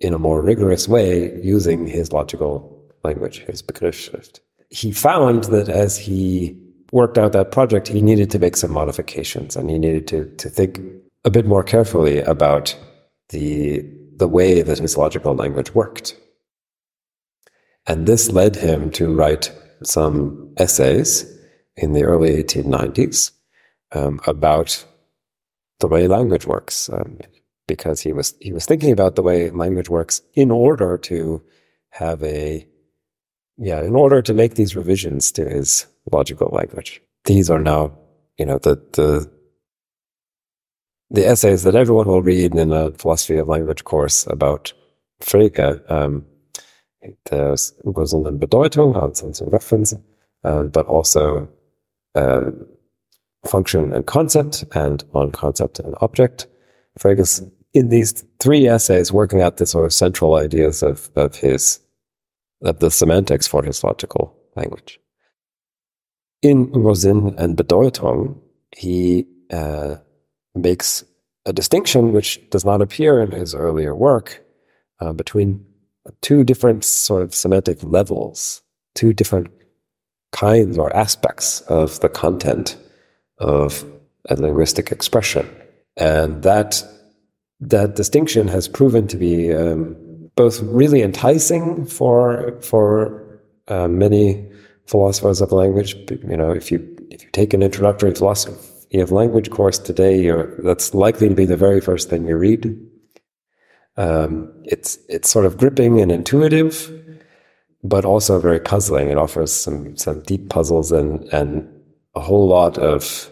in 0.00 0.12
a 0.12 0.18
more 0.18 0.42
rigorous 0.42 0.88
way 0.88 1.40
using 1.42 1.86
his 1.86 2.12
logical 2.12 2.68
language, 3.04 3.38
his 3.40 3.62
Begriffsschrift. 3.62 4.40
He 4.70 4.90
found 4.90 5.44
that 5.44 5.68
as 5.68 5.96
he 5.96 6.58
worked 6.92 7.18
out 7.18 7.32
that 7.32 7.50
project, 7.50 7.88
he 7.88 8.02
needed 8.02 8.30
to 8.30 8.38
make 8.38 8.56
some 8.56 8.70
modifications 8.70 9.56
and 9.56 9.68
he 9.68 9.78
needed 9.78 10.06
to, 10.08 10.26
to 10.36 10.48
think 10.48 10.80
a 11.24 11.30
bit 11.30 11.46
more 11.46 11.64
carefully 11.64 12.20
about 12.20 12.76
the, 13.30 13.84
the 14.16 14.28
way 14.28 14.62
that 14.62 14.78
his 14.78 14.96
logical 14.96 15.34
language 15.34 15.74
worked. 15.74 16.16
And 17.86 18.06
this 18.06 18.30
led 18.30 18.56
him 18.56 18.90
to 18.92 19.12
write 19.12 19.52
some 19.82 20.54
essays 20.58 21.26
in 21.76 21.92
the 21.92 22.04
early 22.04 22.42
1890s 22.42 23.32
um, 23.92 24.20
about 24.26 24.84
the 25.80 25.88
way 25.88 26.06
language 26.06 26.46
works, 26.46 26.88
um, 26.90 27.18
because 27.66 28.00
he 28.00 28.12
was 28.12 28.34
he 28.40 28.52
was 28.52 28.66
thinking 28.66 28.92
about 28.92 29.16
the 29.16 29.22
way 29.22 29.50
language 29.50 29.88
works 29.88 30.22
in 30.34 30.50
order 30.50 30.96
to 30.98 31.42
have 31.90 32.22
a 32.22 32.66
yeah 33.58 33.82
in 33.82 33.94
order 33.94 34.22
to 34.22 34.34
make 34.34 34.54
these 34.54 34.76
revisions 34.76 35.32
to 35.32 35.48
his 35.48 35.86
logical 36.10 36.48
language. 36.52 37.00
These 37.24 37.50
are 37.50 37.60
now, 37.60 37.92
you 38.38 38.46
know, 38.46 38.58
the, 38.58 38.76
the, 38.92 39.30
the 41.10 41.26
essays 41.26 41.62
that 41.62 41.74
everyone 41.74 42.08
will 42.08 42.22
read 42.22 42.54
in 42.54 42.72
a 42.72 42.90
philosophy 42.92 43.36
of 43.36 43.48
language 43.48 43.84
course 43.84 44.26
about 44.26 44.72
Frege. 45.20 45.90
Um, 45.90 46.24
there's 47.30 47.72
und 47.84 48.40
Bedeutung, 48.40 49.16
Sense 49.16 49.40
and 49.40 49.52
reference, 49.52 49.94
uh, 50.44 50.62
but 50.64 50.86
also 50.86 51.48
uh, 52.14 52.50
function 53.44 53.92
and 53.92 54.06
concept, 54.06 54.64
and 54.72 55.04
on 55.12 55.32
concept 55.32 55.80
and 55.80 55.94
object. 56.00 56.46
Frege's 56.98 57.42
in 57.74 57.88
these 57.88 58.24
three 58.38 58.68
essays 58.68 59.12
working 59.12 59.40
out 59.40 59.56
the 59.56 59.66
sort 59.66 59.84
of 59.84 59.92
central 59.92 60.36
ideas 60.36 60.82
of, 60.82 61.10
of 61.16 61.34
his 61.36 61.80
of 62.62 62.78
the 62.78 62.90
semantics 62.90 63.46
for 63.46 63.62
his 63.62 63.82
logical 63.82 64.36
language. 64.56 65.00
In 66.42 66.72
Über 66.72 66.96
Sinn 66.96 67.34
and 67.38 67.56
Bedeutung, 67.56 68.40
he 68.76 69.26
uh, 69.50 69.96
makes 70.54 71.04
a 71.46 71.52
distinction 71.52 72.12
which 72.12 72.40
does 72.50 72.64
not 72.64 72.82
appear 72.82 73.20
in 73.20 73.30
his 73.32 73.54
earlier 73.54 73.94
work 73.94 74.44
uh, 75.00 75.12
between 75.12 75.64
two 76.20 76.44
different 76.44 76.84
sort 76.84 77.22
of 77.22 77.34
semantic 77.34 77.82
levels, 77.82 78.62
two 78.94 79.12
different 79.12 79.48
kinds 80.32 80.78
or 80.78 80.94
aspects 80.96 81.60
of 81.62 82.00
the 82.00 82.08
content 82.08 82.76
of 83.38 83.84
a 84.28 84.36
linguistic 84.36 84.90
expression. 84.90 85.48
And 85.96 86.42
that, 86.42 86.82
that 87.60 87.96
distinction 87.96 88.48
has 88.48 88.68
proven 88.68 89.06
to 89.08 89.16
be 89.16 89.52
um, 89.52 89.96
both 90.36 90.60
really 90.62 91.02
enticing 91.02 91.84
for, 91.86 92.58
for 92.62 93.40
uh, 93.68 93.88
many 93.88 94.50
philosophers 94.86 95.40
of 95.40 95.52
language. 95.52 95.94
You 96.10 96.36
know, 96.36 96.50
if 96.50 96.70
you 96.70 96.88
if 97.10 97.22
you 97.22 97.30
take 97.30 97.52
an 97.52 97.62
introductory 97.62 98.14
philosophy 98.14 99.00
of 99.00 99.12
language 99.12 99.50
course 99.50 99.78
today, 99.78 100.30
that's 100.58 100.94
likely 100.94 101.28
to 101.28 101.34
be 101.34 101.44
the 101.44 101.56
very 101.56 101.80
first 101.80 102.08
thing 102.08 102.26
you 102.26 102.36
read. 102.36 102.78
Um, 103.96 104.52
it's 104.64 104.98
it's 105.08 105.30
sort 105.30 105.46
of 105.46 105.58
gripping 105.58 106.00
and 106.00 106.10
intuitive, 106.10 106.90
but 107.84 108.04
also 108.04 108.40
very 108.40 108.60
puzzling. 108.60 109.10
It 109.10 109.18
offers 109.18 109.52
some 109.52 109.96
some 109.96 110.22
deep 110.22 110.48
puzzles 110.48 110.90
and 110.92 111.24
and 111.32 111.68
a 112.14 112.20
whole 112.20 112.46
lot 112.46 112.78
of 112.78 113.30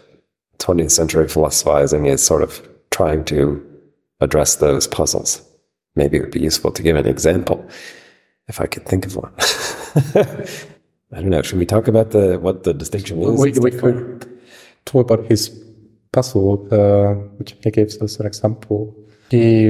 20th 0.59 0.91
century 0.91 1.29
philosophizing 1.29 2.07
is 2.07 2.23
sort 2.23 2.43
of 2.43 2.67
trying 2.91 3.25
to 3.27 3.67
address 4.21 4.57
those 4.57 4.87
puzzles. 4.87 5.43
Maybe 5.97 6.17
it 6.17 6.21
would 6.21 6.31
be 6.31 6.41
useful 6.41 6.71
to 6.73 6.83
give 6.83 6.97
an 6.97 7.07
example 7.07 7.69
if 8.49 8.61
I 8.61 8.67
could 8.67 8.87
think 8.87 9.07
of 9.07 9.17
one. 9.17 9.33
I 11.13 11.21
don't 11.21 11.31
know. 11.31 11.43
Should 11.43 11.59
we 11.59 11.67
talk 11.67 11.89
about 11.89 12.11
the 12.11 12.39
what 12.39 12.63
the 12.63 12.73
distinction 12.73 13.21
is? 13.23 13.41
We, 13.41 13.53
we 13.59 13.71
could 13.71 14.41
talk 14.85 15.11
about 15.11 15.27
his 15.27 15.49
puzzle, 16.13 16.69
uh, 16.71 17.15
which 17.39 17.57
he 17.63 17.71
gives 17.71 18.01
us 18.01 18.21
an 18.21 18.27
example. 18.27 18.95
He 19.31 19.65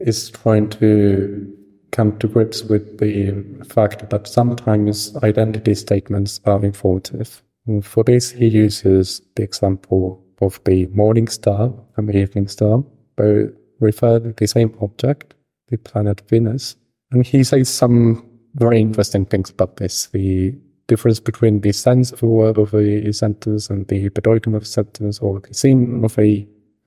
is 0.00 0.30
trying 0.30 0.68
to 0.70 1.54
come 1.90 2.18
to 2.18 2.28
grips 2.28 2.62
with 2.62 2.98
the 2.98 3.64
fact 3.66 4.10
that 4.10 4.28
sometimes 4.28 5.16
identity 5.22 5.74
statements 5.74 6.40
are 6.44 6.62
informative. 6.64 7.42
For 7.82 8.04
this, 8.04 8.30
he 8.30 8.48
uses 8.48 9.22
the 9.34 9.42
example 9.42 10.22
of 10.40 10.60
the 10.64 10.86
morning 10.86 11.28
star 11.28 11.72
and 11.96 12.08
the 12.08 12.16
evening 12.16 12.48
star, 12.48 12.84
both 13.16 13.50
refer 13.80 14.20
to 14.20 14.32
the 14.32 14.46
same 14.46 14.74
object, 14.80 15.34
the 15.68 15.78
planet 15.78 16.22
Venus. 16.28 16.76
And 17.10 17.24
he 17.24 17.44
says 17.44 17.68
some 17.68 18.28
very 18.54 18.80
interesting 18.80 19.24
things 19.24 19.50
about 19.50 19.76
this. 19.76 20.06
The 20.08 20.54
difference 20.86 21.20
between 21.20 21.60
the 21.60 21.72
sense 21.72 22.12
of 22.12 22.22
a 22.22 22.26
word 22.26 22.58
of 22.58 22.74
a 22.74 23.12
sentence 23.12 23.70
and 23.70 23.86
the 23.88 24.08
bedeutung 24.10 24.54
of 24.54 24.62
a 24.62 24.66
sentence 24.66 25.18
or 25.18 25.40
the 25.40 25.54
Sinn 25.54 26.04
of 26.04 26.18
a 26.18 26.46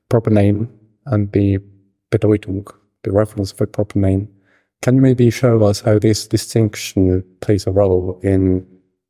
proper 0.10 0.30
name 0.30 0.70
and 1.06 1.32
the 1.32 1.60
bedeutung, 2.12 2.68
the 3.04 3.12
reference 3.12 3.52
of 3.52 3.62
a 3.62 3.68
proper 3.68 4.00
name. 4.00 4.28
Can 4.82 4.96
you 4.96 5.02
maybe 5.02 5.30
show 5.30 5.64
us 5.64 5.82
how 5.82 6.00
this 6.00 6.28
distinction 6.28 7.24
plays 7.42 7.68
a 7.68 7.72
role 7.72 8.20
in 8.24 8.66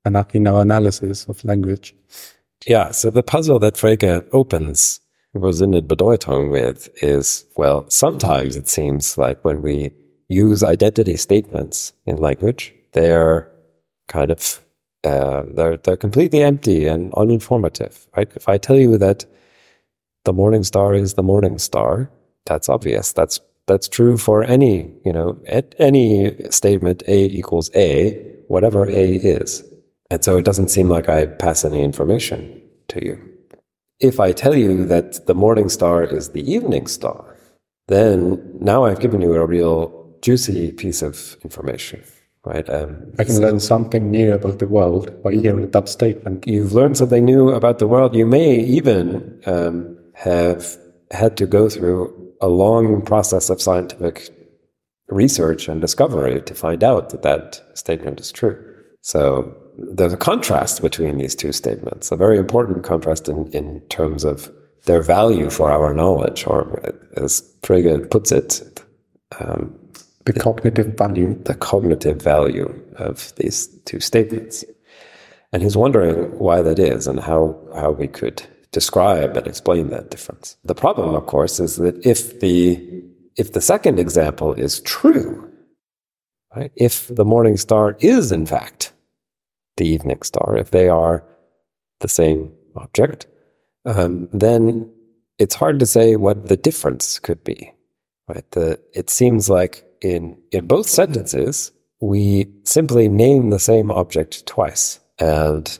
an 0.05 0.25
in 0.33 0.47
our 0.47 0.61
analysis 0.61 1.25
of 1.25 1.43
language? 1.45 1.95
Yeah, 2.67 2.91
so 2.91 3.09
the 3.09 3.23
puzzle 3.23 3.59
that 3.59 3.75
Frege 3.75 4.27
opens 4.33 4.99
Rosinne 5.35 5.81
Bedeutung 5.81 6.51
with 6.51 6.89
is, 7.01 7.45
well, 7.55 7.89
sometimes 7.89 8.55
it 8.55 8.67
seems 8.67 9.17
like 9.17 9.43
when 9.45 9.61
we 9.61 9.91
use 10.27 10.63
identity 10.63 11.15
statements 11.15 11.93
in 12.05 12.17
language, 12.17 12.73
they're 12.93 13.49
kind 14.07 14.31
of 14.31 14.61
uh, 15.03 15.43
they're 15.53 15.77
they're 15.77 15.97
completely 15.97 16.43
empty 16.43 16.85
and 16.85 17.11
uninformative. 17.13 18.07
Right? 18.15 18.29
If 18.35 18.47
I 18.47 18.57
tell 18.57 18.77
you 18.77 18.97
that 18.97 19.25
the 20.25 20.33
morning 20.33 20.63
star 20.63 20.93
is 20.93 21.15
the 21.15 21.23
morning 21.23 21.57
star, 21.57 22.09
that's 22.45 22.69
obvious. 22.69 23.13
That's 23.13 23.39
that's 23.67 23.87
true 23.87 24.17
for 24.17 24.43
any 24.43 24.91
you 25.05 25.13
know 25.13 25.39
any 25.79 26.35
statement 26.51 27.03
A 27.07 27.25
equals 27.25 27.71
A, 27.75 28.13
whatever 28.47 28.87
A 28.89 29.15
is, 29.15 29.63
and 30.11 30.23
so 30.23 30.37
it 30.37 30.45
doesn't 30.45 30.69
seem 30.69 30.89
like 30.89 31.09
I 31.09 31.25
pass 31.25 31.65
any 31.65 31.81
information 31.81 32.61
to 32.89 33.03
you. 33.03 33.30
If 34.01 34.19
I 34.19 34.31
tell 34.31 34.55
you 34.55 34.85
that 34.85 35.25
the 35.27 35.35
morning 35.35 35.69
star 35.69 36.03
is 36.03 36.29
the 36.29 36.51
evening 36.51 36.87
star, 36.87 37.37
then 37.87 38.57
now 38.59 38.85
I've 38.85 38.99
given 38.99 39.21
you 39.21 39.33
a 39.35 39.45
real 39.45 40.17
juicy 40.21 40.71
piece 40.71 41.01
of 41.01 41.37
information 41.43 42.03
right? 42.43 42.67
Um, 42.69 43.13
I 43.19 43.23
can 43.23 43.39
learn 43.39 43.59
something 43.59 44.09
new 44.09 44.33
about 44.33 44.59
the 44.59 44.67
world 44.67 45.21
by 45.23 45.33
hearing 45.33 45.69
that 45.69 45.89
statement. 45.89 46.47
You've 46.47 46.73
learned 46.73 46.97
something 46.97 47.23
new 47.23 47.49
about 47.49 47.79
the 47.79 47.87
world. 47.87 48.15
You 48.15 48.25
may 48.25 48.55
even 48.59 49.41
um, 49.45 49.97
have 50.15 50.77
had 51.11 51.37
to 51.37 51.45
go 51.45 51.69
through 51.69 52.33
a 52.41 52.47
long 52.47 53.03
process 53.03 53.49
of 53.49 53.61
scientific 53.61 54.29
research 55.07 55.67
and 55.67 55.81
discovery 55.81 56.41
to 56.41 56.55
find 56.55 56.83
out 56.83 57.09
that 57.09 57.21
that 57.21 57.61
statement 57.75 58.19
is 58.19 58.31
true. 58.31 58.57
So 59.01 59.55
there's 59.83 60.13
a 60.13 60.17
contrast 60.17 60.81
between 60.81 61.17
these 61.17 61.35
two 61.35 61.51
statements, 61.51 62.11
a 62.11 62.15
very 62.15 62.37
important 62.37 62.83
contrast 62.83 63.27
in, 63.27 63.47
in 63.47 63.81
terms 63.89 64.23
of 64.23 64.51
their 64.85 65.01
value 65.01 65.49
for 65.49 65.71
our 65.71 65.93
knowledge, 65.93 66.45
or 66.47 66.81
as 67.17 67.41
Frege 67.61 68.09
puts 68.09 68.31
it, 68.31 68.83
um, 69.39 69.77
the 70.25 70.33
cognitive 70.33 70.97
value. 70.97 71.41
The 71.43 71.55
cognitive 71.55 72.21
value 72.21 72.81
of 72.97 73.33
these 73.35 73.67
two 73.85 73.99
statements. 73.99 74.63
And 75.53 75.61
he's 75.61 75.77
wondering 75.77 76.37
why 76.37 76.61
that 76.61 76.79
is 76.79 77.07
and 77.07 77.19
how, 77.19 77.59
how 77.75 77.91
we 77.91 78.07
could 78.07 78.41
describe 78.71 79.35
and 79.35 79.47
explain 79.47 79.89
that 79.89 80.09
difference. 80.09 80.57
The 80.63 80.75
problem, 80.75 81.13
of 81.15 81.25
course, 81.25 81.59
is 81.59 81.75
that 81.77 82.05
if 82.05 82.39
the, 82.39 83.03
if 83.35 83.51
the 83.51 83.61
second 83.61 83.99
example 83.99 84.53
is 84.53 84.79
true, 84.81 85.51
right, 86.55 86.71
if 86.75 87.07
the 87.13 87.25
morning 87.25 87.57
star 87.57 87.97
is 87.99 88.31
in 88.31 88.45
fact 88.45 88.93
the 89.81 89.87
evening 89.87 90.21
star, 90.21 90.55
if 90.57 90.69
they 90.69 90.87
are 90.87 91.23
the 92.01 92.07
same 92.07 92.51
object, 92.75 93.25
um, 93.85 94.29
then 94.31 94.91
it's 95.39 95.55
hard 95.55 95.79
to 95.79 95.85
say 95.85 96.15
what 96.15 96.47
the 96.47 96.57
difference 96.57 97.19
could 97.19 97.43
be. 97.43 97.73
Right? 98.27 98.49
The, 98.51 98.79
it 98.93 99.09
seems 99.09 99.49
like 99.49 99.83
in, 100.01 100.37
in 100.51 100.67
both 100.67 100.87
sentences, 100.87 101.71
we 101.99 102.47
simply 102.63 103.07
name 103.07 103.49
the 103.49 103.59
same 103.59 103.89
object 103.91 104.45
twice. 104.45 104.99
And 105.19 105.79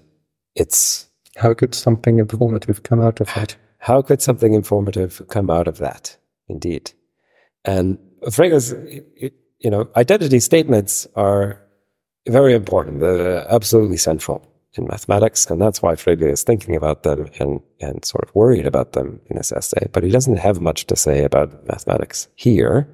it's. 0.55 1.07
How 1.37 1.53
could 1.53 1.73
something 1.75 2.19
informative 2.19 2.83
come 2.83 3.01
out 3.01 3.21
of 3.21 3.27
that? 3.35 3.55
How 3.77 4.01
could 4.01 4.21
something 4.21 4.53
informative 4.53 5.21
come 5.29 5.49
out 5.49 5.67
of 5.67 5.77
that? 5.77 6.17
Indeed. 6.49 6.91
And 7.63 7.97
Frege's, 8.31 8.73
you 9.59 9.69
know, 9.69 9.89
identity 9.95 10.39
statements 10.39 11.07
are 11.15 11.60
very 12.27 12.53
important. 12.53 12.99
They're 12.99 13.45
absolutely 13.51 13.97
central 13.97 14.47
in 14.73 14.85
mathematics. 14.87 15.45
And 15.47 15.61
that's 15.61 15.81
why 15.81 15.95
Frege 15.95 16.31
is 16.31 16.43
thinking 16.43 16.75
about 16.75 17.03
them 17.03 17.29
and, 17.39 17.61
and 17.81 18.05
sort 18.05 18.23
of 18.23 18.33
worried 18.33 18.65
about 18.65 18.93
them 18.93 19.19
in 19.29 19.37
this 19.37 19.51
essay. 19.51 19.87
But 19.91 20.03
he 20.03 20.09
doesn't 20.09 20.37
have 20.37 20.61
much 20.61 20.85
to 20.87 20.95
say 20.95 21.23
about 21.23 21.67
mathematics 21.67 22.27
here 22.35 22.87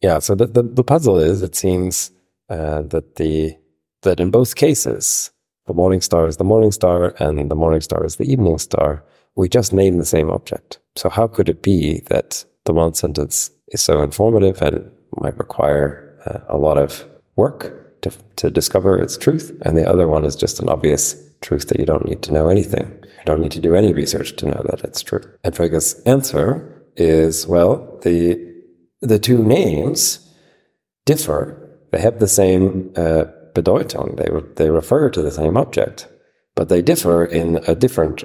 yeah, 0.00 0.18
so 0.18 0.34
the, 0.34 0.46
the, 0.46 0.62
the 0.62 0.84
puzzle 0.84 1.18
is 1.18 1.42
it 1.42 1.54
seems 1.54 2.10
uh, 2.48 2.82
that 2.82 3.16
the 3.16 3.56
that 4.02 4.18
in 4.18 4.30
both 4.30 4.56
cases 4.56 5.30
the 5.66 5.74
morning 5.74 6.00
star 6.00 6.26
is 6.26 6.38
the 6.38 6.44
morning 6.44 6.72
star 6.72 7.14
and 7.18 7.50
the 7.50 7.54
morning 7.54 7.82
star 7.82 8.04
is 8.04 8.16
the 8.16 8.30
evening 8.30 8.58
star. 8.58 9.04
We 9.36 9.48
just 9.48 9.72
name 9.72 9.98
the 9.98 10.06
same 10.06 10.30
object. 10.30 10.78
So 10.96 11.08
how 11.08 11.26
could 11.26 11.48
it 11.48 11.62
be 11.62 12.00
that 12.06 12.44
the 12.64 12.72
one 12.72 12.94
sentence 12.94 13.50
is 13.68 13.80
so 13.80 14.02
informative 14.02 14.60
and 14.62 14.76
it 14.76 14.92
might 15.18 15.38
require 15.38 16.18
uh, 16.26 16.40
a 16.48 16.56
lot 16.56 16.78
of 16.78 17.04
work 17.36 17.79
to, 18.02 18.10
to 18.36 18.50
discover 18.50 18.98
its 18.98 19.16
truth, 19.16 19.56
and 19.62 19.76
the 19.76 19.88
other 19.88 20.08
one 20.08 20.24
is 20.24 20.36
just 20.36 20.60
an 20.60 20.68
obvious 20.68 21.16
truth 21.40 21.68
that 21.68 21.80
you 21.80 21.86
don't 21.86 22.06
need 22.06 22.22
to 22.22 22.32
know 22.32 22.48
anything. 22.48 22.86
You 23.02 23.24
don't 23.26 23.40
need 23.40 23.52
to 23.52 23.60
do 23.60 23.74
any 23.74 23.92
research 23.92 24.36
to 24.36 24.46
know 24.46 24.62
that 24.70 24.84
it's 24.84 25.02
true. 25.02 25.22
And 25.44 25.54
Frege's 25.54 26.00
answer 26.02 26.84
is 26.96 27.46
well, 27.46 27.98
the 28.02 28.50
the 29.00 29.18
two 29.18 29.42
names 29.42 30.34
differ. 31.06 31.56
They 31.90 32.00
have 32.00 32.18
the 32.18 32.28
same 32.28 32.92
uh, 32.96 33.24
Bedeutung. 33.54 34.16
They, 34.16 34.28
they 34.62 34.70
refer 34.70 35.10
to 35.10 35.22
the 35.22 35.30
same 35.30 35.56
object, 35.56 36.08
but 36.54 36.68
they 36.68 36.82
differ 36.82 37.24
in 37.24 37.56
a 37.66 37.74
different 37.74 38.22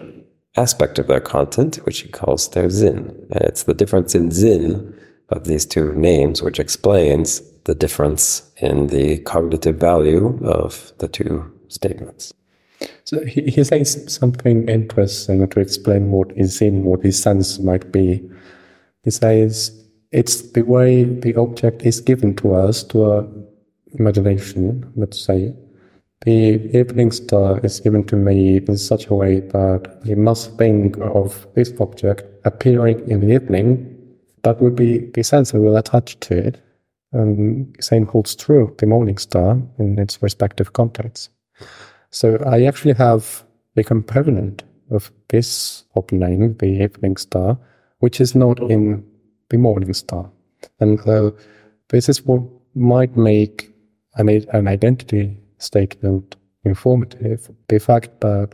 aspect 0.57 0.99
of 0.99 1.07
their 1.07 1.19
content, 1.19 1.77
which 1.85 1.99
he 2.01 2.09
calls 2.09 2.49
their 2.49 2.69
Sinn. 2.69 3.27
And 3.31 3.41
it's 3.41 3.63
the 3.63 3.73
difference 3.73 4.15
in 4.15 4.31
Sinn 4.31 4.97
of 5.29 5.45
these 5.45 5.65
two 5.65 5.93
names 5.93 6.41
which 6.41 6.59
explains 6.59 7.41
the 7.65 7.75
difference 7.75 8.51
in 8.57 8.87
the 8.87 9.19
cognitive 9.19 9.75
value 9.75 10.39
of 10.43 10.93
the 10.99 11.07
two 11.07 11.51
statements. 11.67 12.33
So 13.03 13.23
he, 13.25 13.43
he 13.43 13.63
says 13.63 14.13
something 14.13 14.67
interesting 14.67 15.47
to 15.47 15.59
explain 15.59 16.11
what 16.11 16.31
is 16.35 16.61
in, 16.61 16.83
what 16.83 17.03
his 17.03 17.21
sense 17.21 17.59
might 17.59 17.91
be. 17.91 18.27
He 19.03 19.11
says, 19.11 19.83
it's 20.11 20.41
the 20.51 20.61
way 20.61 21.03
the 21.03 21.35
object 21.35 21.83
is 21.83 21.99
given 22.01 22.35
to 22.37 22.55
us, 22.55 22.83
to 22.83 23.03
our 23.03 23.27
imagination, 23.99 24.91
let's 24.95 25.19
say. 25.19 25.53
The 26.21 26.77
evening 26.77 27.11
star 27.11 27.59
is 27.63 27.79
given 27.79 28.03
to 28.05 28.15
me 28.15 28.57
in 28.57 28.77
such 28.77 29.07
a 29.07 29.13
way 29.13 29.41
that 29.41 30.01
I 30.09 30.15
must 30.15 30.57
think 30.57 30.97
of 30.99 31.45
this 31.53 31.73
object 31.79 32.23
appearing 32.45 33.07
in 33.09 33.19
the 33.19 33.33
evening. 33.35 33.91
That 34.43 34.61
would 34.61 34.75
be 34.75 35.11
the 35.13 35.23
sense 35.23 35.53
I 35.53 35.57
will 35.57 35.77
attach 35.77 36.19
to 36.21 36.37
it. 36.37 36.61
The 37.15 37.65
same 37.79 38.07
holds 38.07 38.35
true 38.35 38.75
the 38.77 38.85
morning 38.85 39.17
star 39.17 39.61
in 39.79 39.97
its 39.97 40.21
respective 40.21 40.73
contexts. 40.73 41.29
So 42.11 42.37
I 42.45 42.63
actually 42.63 42.95
have 42.95 43.43
a 43.77 43.83
component 43.83 44.63
of 44.91 45.11
this 45.29 45.85
open 45.95 46.19
name, 46.19 46.57
the 46.57 46.83
evening 46.83 47.17
star, 47.17 47.57
which 47.99 48.19
is 48.19 48.35
not 48.35 48.59
in 48.59 49.05
the 49.49 49.57
morning 49.57 49.93
star. 49.93 50.29
And 50.79 50.99
uh, 51.07 51.31
this 51.89 52.09
is 52.09 52.25
what 52.25 52.41
might 52.75 53.15
make 53.15 53.73
an, 54.15 54.29
an 54.29 54.67
identity 54.67 55.37
statement 55.57 56.35
informative. 56.65 57.49
The 57.69 57.79
fact 57.79 58.19
that 58.21 58.49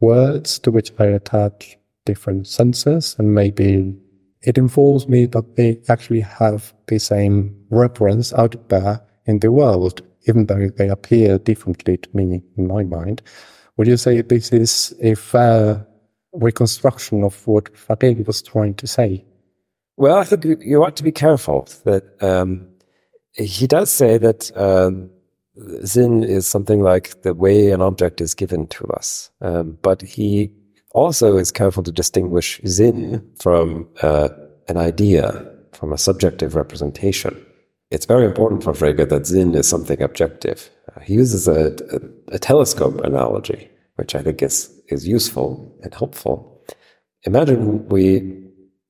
words 0.00 0.58
to 0.60 0.72
which 0.72 0.92
I 0.98 1.06
attach 1.06 1.78
different 2.06 2.48
senses 2.48 3.14
and 3.18 3.34
maybe 3.34 3.94
it 4.42 4.56
informs 4.56 5.08
me 5.08 5.26
that 5.26 5.56
they 5.56 5.80
actually 5.88 6.20
have 6.20 6.72
the 6.86 6.98
same 6.98 7.54
reference 7.70 8.32
out 8.32 8.68
there 8.68 9.00
in 9.26 9.40
the 9.40 9.52
world, 9.52 10.02
even 10.26 10.46
though 10.46 10.68
they 10.76 10.88
appear 10.88 11.38
differently 11.38 11.98
to 11.98 12.08
me 12.14 12.42
in 12.56 12.66
my 12.66 12.82
mind. 12.84 13.22
Would 13.76 13.86
you 13.86 13.96
say 13.96 14.20
this 14.22 14.52
is 14.52 14.94
a 15.00 15.14
fair 15.14 15.86
reconstruction 16.32 17.24
of 17.24 17.46
what 17.46 17.72
Frege 17.74 18.26
was 18.26 18.42
trying 18.42 18.74
to 18.74 18.86
say? 18.86 19.24
Well, 19.96 20.16
I 20.16 20.24
think 20.24 20.62
you 20.62 20.82
ought 20.82 20.96
to 20.96 21.02
be 21.02 21.12
careful 21.12 21.68
that 21.84 22.04
um, 22.22 22.66
he 23.32 23.66
does 23.66 23.90
say 23.90 24.16
that 24.18 24.50
um, 24.56 25.10
Sinn 25.84 26.24
is 26.24 26.46
something 26.46 26.80
like 26.80 27.22
the 27.22 27.34
way 27.34 27.70
an 27.70 27.82
object 27.82 28.20
is 28.20 28.34
given 28.34 28.66
to 28.68 28.86
us, 28.88 29.30
um, 29.42 29.76
but 29.82 30.00
he 30.00 30.50
also 30.92 31.36
is 31.36 31.50
careful 31.50 31.82
to 31.82 31.92
distinguish 31.92 32.60
Sinn 32.64 33.28
from 33.38 33.88
uh, 34.02 34.28
an 34.68 34.76
idea, 34.76 35.46
from 35.72 35.92
a 35.92 35.98
subjective 35.98 36.54
representation. 36.54 37.44
It's 37.90 38.06
very 38.06 38.24
important 38.24 38.62
for 38.62 38.72
Frege 38.72 39.08
that 39.08 39.26
Sinn 39.26 39.54
is 39.54 39.68
something 39.68 40.00
objective. 40.00 40.70
Uh, 40.94 41.00
he 41.00 41.14
uses 41.14 41.48
a, 41.48 41.76
a, 41.92 42.34
a 42.36 42.38
telescope 42.38 43.00
analogy, 43.00 43.68
which 43.96 44.14
I 44.14 44.22
think 44.22 44.42
is, 44.42 44.70
is 44.88 45.06
useful 45.06 45.76
and 45.82 45.92
helpful. 45.94 46.62
Imagine 47.24 47.88
we 47.88 48.40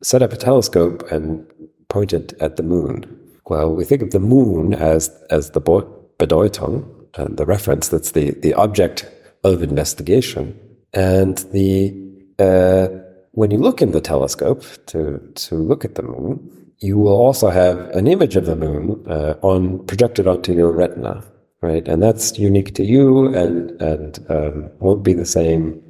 set 0.03 0.23
up 0.23 0.33
a 0.33 0.37
telescope 0.37 1.11
and 1.11 1.47
point 1.89 2.13
it 2.13 2.33
at 2.41 2.57
the 2.57 2.63
moon. 2.63 3.05
Well, 3.47 3.75
we 3.75 3.85
think 3.85 4.03
of 4.03 4.13
the 4.13 4.21
moon 4.21 4.75
as 4.75 5.11
as 5.31 5.51
the 5.51 5.61
Bedeutung, 5.61 6.89
and 7.17 7.37
the 7.37 7.47
reference 7.47 7.89
that's 7.89 8.13
the 8.13 8.31
the 8.31 8.55
object 8.55 9.11
of 9.43 9.63
investigation, 9.63 10.59
and 10.93 11.39
the 11.53 11.95
uh, 12.39 12.89
when 13.33 13.51
you 13.51 13.59
look 13.59 13.81
in 13.81 13.93
the 13.93 14.01
telescope 14.01 14.65
to 14.87 15.19
to 15.35 15.55
look 15.55 15.85
at 15.85 15.95
the 15.95 16.03
moon, 16.03 16.51
you 16.79 16.99
will 16.99 17.17
also 17.17 17.51
have 17.51 17.79
an 17.91 18.07
image 18.07 18.37
of 18.37 18.47
the 18.47 18.57
moon 18.57 19.03
uh, 19.07 19.35
on 19.43 19.85
projected 19.87 20.27
onto 20.27 20.53
your 20.53 20.73
retina, 20.73 21.25
right? 21.61 21.87
And 21.87 22.03
that's 22.03 22.39
unique 22.39 22.75
to 22.75 22.85
you, 22.85 23.27
and 23.35 23.71
and 23.81 24.19
um, 24.29 24.71
won't 24.81 25.03
be 25.03 25.13
the 25.13 25.27
same 25.27 25.81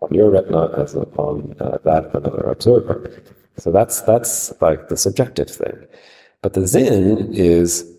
on 0.00 0.14
your 0.14 0.30
retina 0.30 0.70
as 0.76 0.94
on 0.94 1.54
uh, 1.60 1.78
that 1.84 2.06
of 2.06 2.14
another 2.14 2.44
observer. 2.50 3.10
So 3.56 3.70
that's 3.70 4.02
that's 4.02 4.52
like 4.60 4.88
the 4.88 4.96
subjective 4.96 5.50
thing. 5.50 5.86
But 6.42 6.52
the 6.52 6.68
Sinn 6.68 7.32
is 7.32 7.90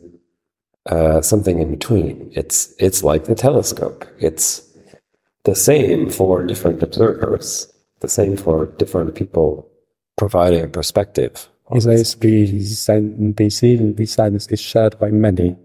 uh, 0.86 1.22
something 1.22 1.60
in 1.60 1.72
between. 1.72 2.32
It's 2.34 2.74
it's 2.80 3.04
like 3.04 3.26
the 3.26 3.36
telescope. 3.36 4.06
It's 4.20 4.62
the 5.46 5.56
same 5.56 6.10
for 6.10 6.44
different 6.44 6.84
observers. 6.84 7.72
The 8.02 8.10
same 8.10 8.36
for 8.36 8.66
different 8.78 9.16
people 9.16 9.68
providing 10.18 10.64
a 10.64 10.68
perspective. 10.68 11.48
This 11.72 11.86
says 11.86 12.16
the, 12.16 12.46
the 13.36 13.50
seeing 13.50 13.96
the 13.96 14.48
is 14.52 14.60
shared 14.60 15.00
by 15.00 15.10
many 15.10 15.56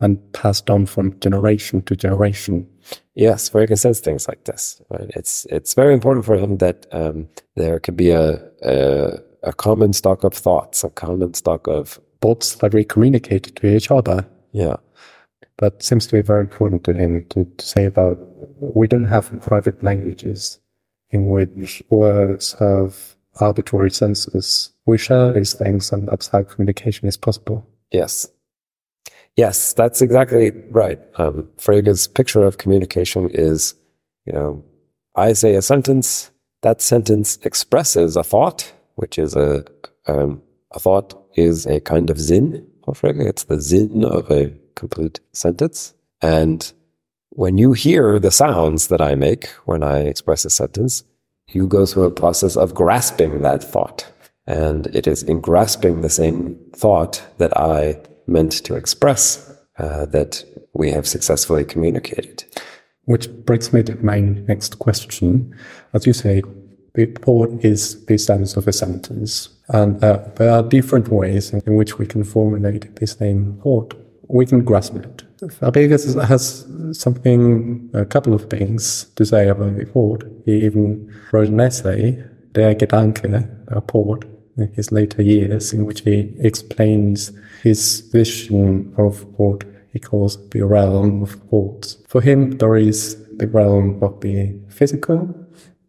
and 0.00 0.32
passed 0.32 0.70
on 0.70 0.86
from 0.86 1.18
generation 1.20 1.82
to 1.82 1.96
generation. 1.96 2.68
Yes, 3.14 3.50
Frege 3.50 3.78
says 3.78 4.00
things 4.00 4.28
like 4.28 4.44
this. 4.44 4.80
Right? 4.90 5.10
It's 5.16 5.46
it's 5.46 5.74
very 5.74 5.94
important 5.94 6.24
for 6.24 6.36
him 6.36 6.58
that 6.58 6.86
um, 6.92 7.28
there 7.56 7.80
can 7.80 7.94
be 7.94 8.10
a, 8.10 8.40
a, 8.62 9.18
a 9.42 9.52
common 9.52 9.92
stock 9.92 10.24
of 10.24 10.34
thoughts, 10.34 10.84
a 10.84 10.90
common 10.90 11.34
stock 11.34 11.66
of 11.66 12.00
thoughts 12.20 12.56
that 12.56 12.72
we 12.72 12.84
communicate 12.84 13.54
to 13.56 13.66
each 13.66 13.90
other. 13.90 14.26
Yeah, 14.52 14.76
that 15.60 15.82
seems 15.82 16.06
to 16.08 16.16
be 16.16 16.22
very 16.22 16.40
important 16.40 16.84
to 16.84 16.92
him 16.92 17.24
to, 17.30 17.44
to 17.44 17.64
say 17.64 17.86
about 17.86 18.18
we 18.60 18.86
don't 18.86 19.04
have 19.04 19.40
private 19.40 19.82
languages 19.82 20.58
in 21.10 21.26
which 21.28 21.82
words 21.88 22.52
have 22.58 23.16
arbitrary 23.40 23.90
senses. 23.90 24.72
We 24.86 24.98
share 24.98 25.32
these 25.32 25.54
things, 25.54 25.92
and 25.92 26.08
that's 26.08 26.28
how 26.28 26.42
communication 26.42 27.08
is 27.08 27.16
possible. 27.16 27.66
Yes, 27.90 28.28
Yes, 29.36 29.72
that's 29.72 30.02
exactly 30.02 30.52
right. 30.70 30.98
Um, 31.16 31.48
Frege's 31.56 32.08
picture 32.08 32.42
of 32.42 32.58
communication 32.58 33.30
is, 33.30 33.74
you 34.26 34.32
know, 34.32 34.64
I 35.16 35.32
say 35.32 35.54
a 35.54 35.62
sentence, 35.62 36.30
that 36.62 36.82
sentence 36.82 37.38
expresses 37.42 38.16
a 38.16 38.22
thought, 38.22 38.72
which 38.96 39.18
is 39.18 39.36
a, 39.36 39.64
um, 40.06 40.42
a 40.72 40.78
thought 40.78 41.14
is 41.36 41.64
a 41.66 41.80
kind 41.80 42.10
of 42.10 42.20
Sinn 42.20 42.66
for 42.84 42.94
Frege. 42.94 43.26
It's 43.26 43.44
the 43.44 43.60
Sinn 43.62 44.04
of 44.04 44.30
a 44.30 44.52
complete 44.80 45.20
sentence. 45.32 45.94
And 46.22 46.72
when 47.30 47.58
you 47.58 47.72
hear 47.72 48.18
the 48.18 48.30
sounds 48.30 48.88
that 48.88 49.00
I 49.00 49.14
make 49.14 49.46
when 49.70 49.82
I 49.82 49.98
express 50.00 50.44
a 50.44 50.50
sentence, 50.50 51.04
you 51.48 51.66
go 51.66 51.86
through 51.86 52.04
a 52.04 52.20
process 52.22 52.56
of 52.56 52.74
grasping 52.74 53.42
that 53.42 53.62
thought. 53.62 54.00
And 54.46 54.86
it 54.98 55.06
is 55.06 55.22
in 55.22 55.40
grasping 55.40 56.00
the 56.00 56.10
same 56.10 56.58
thought 56.74 57.22
that 57.38 57.56
I 57.56 58.00
meant 58.26 58.52
to 58.66 58.74
express 58.74 59.24
uh, 59.78 60.06
that 60.06 60.44
we 60.72 60.90
have 60.90 61.06
successfully 61.06 61.64
communicated. 61.64 62.44
Which 63.04 63.28
brings 63.46 63.72
me 63.72 63.82
to 63.84 63.96
my 64.04 64.20
next 64.20 64.78
question. 64.78 65.54
As 65.92 66.06
you 66.06 66.12
say, 66.12 66.42
the 66.94 67.06
port 67.06 67.64
is 67.64 68.04
the 68.06 68.18
sense 68.18 68.56
of 68.56 68.66
a 68.66 68.72
sentence, 68.72 69.48
and 69.68 70.02
uh, 70.02 70.18
there 70.36 70.50
are 70.50 70.62
different 70.62 71.08
ways 71.08 71.52
in, 71.52 71.60
which 71.76 71.98
we 71.98 72.06
can 72.06 72.24
formulate 72.24 72.96
the 72.96 73.06
same 73.06 73.60
thought. 73.62 73.94
We 74.32 74.46
can 74.46 74.64
grasp 74.64 74.94
it. 74.94 75.24
Fabrikas 75.40 76.22
has 76.24 76.64
something, 76.92 77.90
a 77.94 78.04
couple 78.04 78.32
of 78.32 78.48
things 78.48 79.06
to 79.16 79.24
say 79.24 79.48
about 79.48 79.76
the 79.76 79.86
port. 79.86 80.24
He 80.44 80.64
even 80.64 81.12
wrote 81.32 81.48
an 81.48 81.60
essay, 81.60 82.22
Der 82.52 82.74
Gedanke, 82.74 83.48
a 83.68 83.80
port, 83.80 84.24
in 84.56 84.72
his 84.74 84.92
later 84.92 85.22
years, 85.22 85.72
in 85.72 85.84
which 85.84 86.02
he 86.02 86.32
explains 86.38 87.32
his 87.62 88.00
vision 88.12 88.94
of 88.96 89.24
what 89.38 89.64
he 89.92 89.98
calls 89.98 90.48
the 90.50 90.62
realm 90.62 91.22
of 91.22 91.32
thoughts. 91.50 91.98
For 92.06 92.20
him, 92.20 92.58
there 92.58 92.76
is 92.76 93.16
the 93.36 93.48
realm 93.48 94.00
of 94.02 94.20
the 94.20 94.54
physical, 94.68 95.34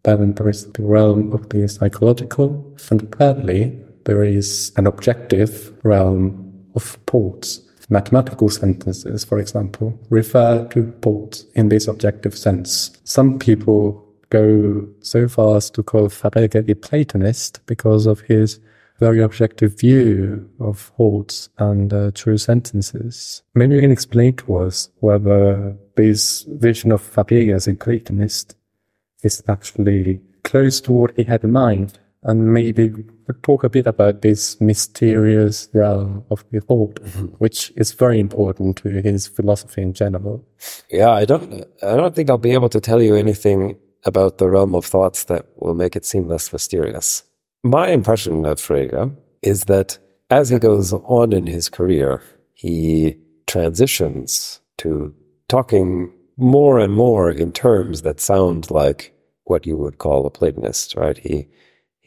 then 0.04 0.34
there 0.34 0.50
is 0.50 0.72
the 0.72 0.84
realm 0.84 1.32
of 1.32 1.50
the 1.50 1.68
psychological, 1.68 2.76
and 2.90 3.14
thirdly, 3.16 3.80
there 4.06 4.24
is 4.24 4.72
an 4.78 4.88
objective 4.88 5.74
realm 5.84 6.66
of 6.74 6.98
thoughts. 7.06 7.68
Mathematical 7.92 8.48
sentences, 8.50 9.26
for 9.26 9.38
example, 9.38 10.00
refer 10.10 10.66
to 10.70 10.94
thoughts 11.02 11.46
in 11.56 11.68
this 11.68 11.90
objective 11.90 12.38
sense. 12.38 12.92
Some 13.04 13.38
people 13.38 14.08
go 14.30 14.88
so 15.02 15.28
far 15.28 15.58
as 15.58 15.70
to 15.72 15.84
call 15.84 16.08
Frege 16.08 16.70
a 16.70 16.76
Platonist 16.76 17.60
because 17.66 18.06
of 18.06 18.22
his 18.22 18.62
very 19.02 19.22
objective 19.22 19.78
view 19.78 20.50
of 20.62 20.94
thoughts 20.96 21.50
and 21.58 21.94
uh, 21.94 22.12
true 22.14 22.38
sentences. 22.38 23.44
Maybe 23.56 23.76
you 23.76 23.82
can 23.82 23.92
explain 23.92 24.38
to 24.38 24.58
us 24.58 24.90
whether 25.00 25.76
this 25.98 26.44
vision 26.44 26.94
of 26.94 27.02
Frege 27.02 27.54
as 27.54 27.68
a 27.68 27.74
Platonist 27.74 28.56
is 29.22 29.44
actually 29.50 30.22
close 30.46 30.80
to 30.82 30.92
what 30.94 31.16
he 31.18 31.24
had 31.24 31.44
in 31.44 31.52
mind, 31.52 32.00
and 32.24 32.54
maybe 32.54 32.94
talk 33.42 33.64
a 33.64 33.70
bit 33.70 33.88
about 33.88 34.22
this 34.22 34.60
mysterious 34.62 35.70
realm 35.74 36.24
of 36.30 36.44
the 36.52 36.62
thought, 36.62 36.96
mm-hmm. 37.02 37.26
which 37.40 37.72
is 37.76 37.94
very 37.94 38.20
important 38.20 38.78
to 38.78 38.90
his 39.02 39.28
philosophy 39.28 39.82
in 39.82 39.94
general. 39.94 40.46
Yeah, 40.90 41.12
I 41.12 41.26
don't, 41.26 41.66
I 41.82 41.96
don't 41.96 42.16
think 42.16 42.30
I'll 42.30 42.38
be 42.38 42.54
able 42.54 42.70
to 42.70 42.82
tell 42.82 43.02
you 43.02 43.16
anything 43.16 43.78
about 44.06 44.38
the 44.38 44.50
realm 44.50 44.76
of 44.76 44.86
thoughts 44.86 45.26
that 45.26 45.46
will 45.58 45.74
make 45.74 45.96
it 45.96 46.06
seem 46.06 46.28
less 46.28 46.52
mysterious. 46.52 47.24
My 47.64 47.90
impression 47.90 48.46
of 48.46 48.58
Frege 48.58 49.16
is 49.42 49.66
that 49.66 49.98
as 50.30 50.50
he 50.50 50.60
goes 50.60 50.94
on 50.94 51.34
in 51.34 51.48
his 51.48 51.70
career, 51.70 52.24
he 52.54 53.18
transitions 53.48 54.62
to 54.78 55.14
talking 55.48 56.12
more 56.38 56.80
and 56.80 56.94
more 56.94 57.30
in 57.30 57.52
terms 57.52 58.02
that 58.02 58.20
sound 58.20 58.72
like 58.72 59.14
what 59.44 59.66
you 59.66 59.76
would 59.78 59.98
call 59.98 60.26
a 60.26 60.30
Platonist, 60.30 60.96
right? 60.96 61.18
He 61.18 61.48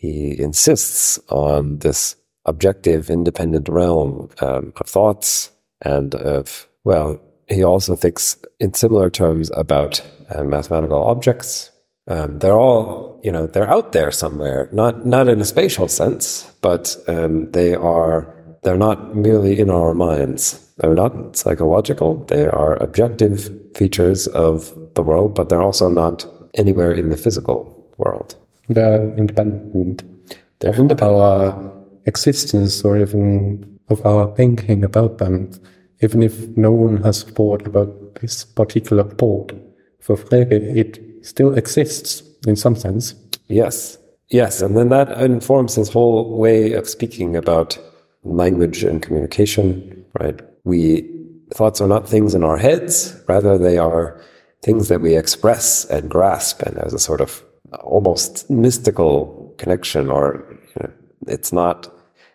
he 0.05 0.41
insists 0.41 1.19
on 1.29 1.79
this 1.79 2.17
objective, 2.45 3.11
independent 3.11 3.69
realm 3.69 4.29
um, 4.41 4.73
of 4.77 4.87
thoughts 4.87 5.51
and 5.83 6.15
of 6.15 6.69
well. 6.85 7.21
He 7.49 7.63
also 7.63 7.95
thinks 7.97 8.37
in 8.59 8.75
similar 8.75 9.11
terms 9.11 9.51
about 9.55 10.03
uh, 10.31 10.45
mathematical 10.45 11.05
objects, 11.05 11.71
um, 12.09 12.39
they're 12.39 12.59
all, 12.59 13.21
you 13.23 13.33
know, 13.33 13.47
they're 13.47 13.71
out 13.71 13.93
there 13.93 14.11
somewhere, 14.11 14.69
not 14.73 15.07
not 15.07 15.29
in 15.29 15.41
a 15.41 15.45
spatial 15.45 15.89
sense, 15.89 16.51
but 16.61 16.97
um, 17.09 17.51
they 17.53 17.75
are. 17.75 18.33
They're 18.63 18.79
not 18.79 19.15
merely 19.15 19.61
in 19.61 19.69
our 19.69 19.93
minds. 19.93 20.59
They're 20.79 20.95
not 20.95 21.37
psychological. 21.37 22.25
They 22.25 22.47
are 22.47 22.83
objective 22.83 23.51
features 23.77 24.27
of 24.29 24.73
the 24.95 25.03
world, 25.03 25.35
but 25.35 25.49
they're 25.49 25.63
also 25.63 25.91
not 25.91 26.27
anywhere 26.55 26.93
in 26.93 27.11
the 27.11 27.17
physical 27.17 27.59
world. 27.99 28.37
They're 28.69 29.15
independent. 29.17 30.03
They're 30.61 30.75
independent. 30.75 31.03
Our 31.03 31.73
existence, 32.07 32.85
or 32.85 32.99
even 32.99 33.79
of 33.89 34.05
our 34.07 34.35
thinking 34.35 34.85
about 34.85 35.19
them, 35.19 35.51
even 36.01 36.23
if 36.23 36.49
no 36.57 36.73
one 36.73 37.03
has 37.03 37.23
thought 37.23 37.67
about 37.67 38.17
this 38.17 38.45
particular 38.45 39.05
thought. 39.05 39.53
For 40.01 40.17
Frege, 40.17 40.53
it 40.53 41.01
still 41.25 41.55
exists 41.55 42.23
in 42.47 42.57
some 42.57 42.77
sense. 42.77 43.15
Yes. 43.49 43.99
Yes. 44.29 44.61
And 44.61 44.77
then 44.77 44.89
that 44.91 45.21
informs 45.21 45.75
his 45.75 45.91
whole 45.91 46.37
way 46.37 46.73
of 46.73 46.89
speaking 46.89 47.37
about 47.37 47.79
language 48.23 48.85
and 48.85 49.03
communication, 49.03 50.05
right? 50.21 50.41
We, 50.65 51.09
thoughts 51.53 51.81
are 51.81 51.89
not 51.89 52.09
things 52.09 52.35
in 52.35 52.43
our 52.43 52.57
heads, 52.57 53.19
rather, 53.29 53.59
they 53.59 53.79
are 53.79 54.21
things 54.62 54.89
that 54.89 55.01
we 55.01 55.17
express 55.17 55.85
and 55.87 56.11
grasp. 56.11 56.62
And 56.62 56.77
there's 56.77 56.95
a 56.95 56.99
sort 56.99 57.21
of 57.21 57.43
almost 57.83 58.49
mystical 58.51 59.55
connection, 59.59 60.11
or 60.11 60.45
you 60.51 60.83
know, 60.83 60.93
it's 61.27 61.53
not, 61.53 61.93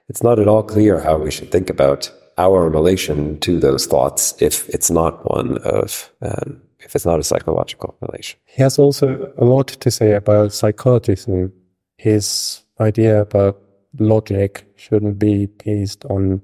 it's 0.07 0.23
not 0.23 0.39
at 0.39 0.47
all 0.47 0.63
clear 0.63 0.99
how 0.99 1.17
we 1.17 1.31
should 1.31 1.51
think 1.51 1.69
about 1.69 2.11
our 2.37 2.69
relation 2.69 3.37
to 3.41 3.59
those 3.59 3.85
thoughts 3.85 4.33
if 4.41 4.69
it's 4.69 4.89
not 4.89 5.29
one 5.29 5.57
of 5.59 6.09
um, 6.21 6.61
if 6.79 6.95
it's 6.95 7.05
not 7.05 7.19
a 7.19 7.23
psychological 7.23 7.95
relation. 8.01 8.39
He 8.45 8.63
has 8.63 8.79
also 8.79 9.31
a 9.37 9.45
lot 9.45 9.67
to 9.67 9.91
say 9.91 10.13
about 10.13 10.53
psychologism. 10.53 11.51
His 11.97 12.63
idea 12.79 13.21
about 13.21 13.61
logic 13.99 14.65
shouldn't 14.77 15.19
be 15.19 15.47
based 15.47 16.05
on, 16.05 16.41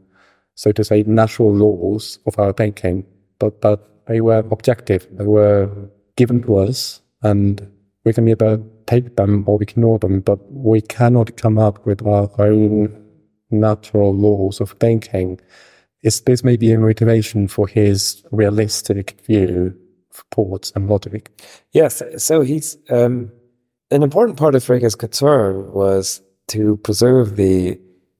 so 0.56 0.72
to 0.74 0.84
say, 0.84 1.04
natural 1.04 1.54
laws 1.54 2.20
of 2.26 2.38
our 2.38 2.52
thinking, 2.52 3.06
but 3.40 3.62
that 3.62 3.80
they 4.08 4.20
were 4.20 4.44
objective. 4.52 5.08
They 5.12 5.26
were 5.26 5.70
given 6.18 6.44
to 6.44 6.58
us, 6.58 7.02
and 7.22 7.66
we 8.06 8.14
can 8.14 8.28
either 8.30 8.62
take 8.86 9.16
them 9.16 9.44
or 9.48 9.62
ignore 9.62 10.00
them, 10.00 10.22
but 10.22 10.40
we 10.52 10.82
cannot 10.82 11.38
come 11.38 11.58
up 11.58 11.86
with 11.86 12.06
our 12.06 12.30
own 12.40 13.04
natural 13.52 14.14
laws 14.14 14.62
of 14.62 14.72
thinking 14.80 15.40
is 16.06 16.22
this 16.22 16.44
maybe 16.44 16.72
a 16.72 16.78
motivation 16.78 17.48
for 17.48 17.68
his 17.68 18.24
realistic 18.32 19.20
view 19.26 19.76
of 20.12 20.30
ports 20.30 20.72
and 20.76 20.88
logic? 20.88 21.32
Yes. 21.72 22.04
So 22.18 22.42
he's 22.42 22.78
um, 22.92 23.32
an 23.90 24.04
important 24.04 24.38
part 24.38 24.54
of 24.54 24.64
Frege's 24.64 24.94
concern 24.94 25.74
was 25.74 26.22
to 26.50 26.78
preserve 26.78 27.38
the 27.38 27.80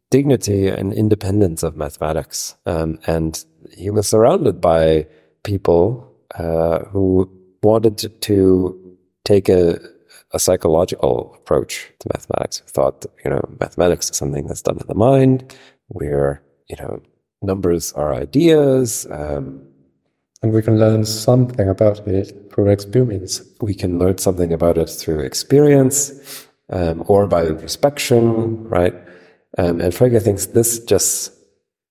dignity 0.10 0.68
and 0.68 0.94
independence 0.94 1.62
of 1.62 1.78
mathematics. 1.78 2.56
Um, 2.66 2.98
and 3.06 3.46
he 3.78 3.92
was 3.92 4.08
surrounded 4.08 4.60
by 4.60 5.06
people 5.44 6.12
uh, 6.34 6.80
who 6.86 7.30
wanted 7.62 8.20
to 8.22 8.85
take 9.26 9.50
a, 9.50 9.80
a, 10.32 10.40
psychological 10.40 11.36
approach 11.36 11.92
to 12.00 12.10
mathematics, 12.14 12.60
who 12.60 12.68
thought, 12.68 13.02
that, 13.02 13.12
you 13.24 13.30
know, 13.30 13.42
mathematics 13.60 14.10
is 14.10 14.18
something 14.18 14.48
that's 14.48 14.62
done 14.62 14.78
in 14.80 14.88
the 14.88 14.96
mind, 14.96 15.56
where, 15.88 16.42
you 16.70 16.78
know, 16.78 17.02
numbers 17.42 17.92
are 17.94 18.14
ideas. 18.14 19.06
Um, 19.12 19.68
and 20.42 20.54
we 20.54 20.62
can 20.62 20.80
learn 20.80 21.06
something 21.06 21.68
about 21.68 22.08
it 22.08 22.52
through 22.54 22.70
experience. 22.70 23.42
We 23.62 23.74
can 23.74 24.00
learn 24.00 24.18
something 24.20 24.54
about 24.54 24.78
it 24.78 24.90
through 24.90 25.20
experience 25.20 26.48
um, 26.70 27.04
or 27.08 27.28
by 27.28 27.46
introspection, 27.46 28.64
right? 28.70 28.94
Um, 29.58 29.82
and 29.82 29.94
Frege 29.94 30.22
thinks 30.22 30.48
this 30.48 30.80
just 30.80 31.32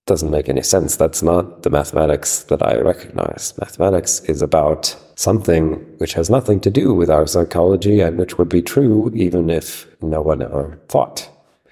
doesn't 0.06 0.30
make 0.30 0.48
any 0.48 0.62
sense. 0.62 0.96
That's 0.96 1.22
not 1.22 1.62
the 1.62 1.70
mathematics 1.70 2.44
that 2.44 2.62
I 2.62 2.78
recognize. 2.78 3.54
Mathematics 3.58 4.20
is 4.20 4.42
about 4.42 4.96
something 5.16 5.74
which 5.98 6.14
has 6.14 6.30
nothing 6.30 6.60
to 6.60 6.70
do 6.70 6.92
with 6.94 7.10
our 7.10 7.26
psychology 7.26 8.00
and 8.00 8.18
which 8.18 8.38
would 8.38 8.48
be 8.48 8.62
true 8.62 9.10
even 9.14 9.50
if 9.50 9.86
no 10.02 10.20
one 10.20 10.42
ever 10.42 10.80
thought. 10.88 11.28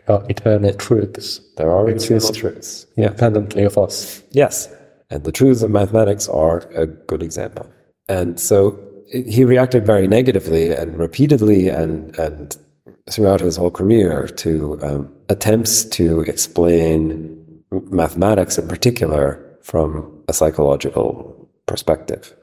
There 0.07 0.17
are 0.17 0.27
eternal 0.29 0.75
truths. 0.75 1.41
There 1.57 1.71
are 1.71 1.89
eternal 1.89 2.33
truths. 2.33 2.87
Independently 2.97 3.65
of 3.65 3.79
us. 3.79 4.23
Yes. 4.31 4.69
And 5.11 5.25
the 5.25 5.33
truths 5.33 5.63
of 5.63 5.71
mathematics 5.71 6.29
are 6.29 6.59
a 6.75 6.87
good 6.87 7.23
example. 7.23 7.71
And 8.09 8.41
so 8.41 8.79
he 9.13 9.45
reacted 9.45 9.85
very 9.85 10.09
negatively 10.09 10.71
and 10.73 10.99
repeatedly 10.99 11.69
and, 11.69 12.19
and 12.19 12.57
throughout 13.11 13.41
his 13.41 13.57
whole 13.57 13.71
career 13.71 14.27
to 14.27 14.79
um, 14.83 15.15
attempts 15.29 15.85
to 15.85 16.23
explain 16.23 17.63
mathematics 17.71 18.59
in 18.59 18.69
particular 18.69 19.39
from 19.63 20.23
a 20.29 20.33
psychological 20.33 21.49
perspective. 21.67 22.35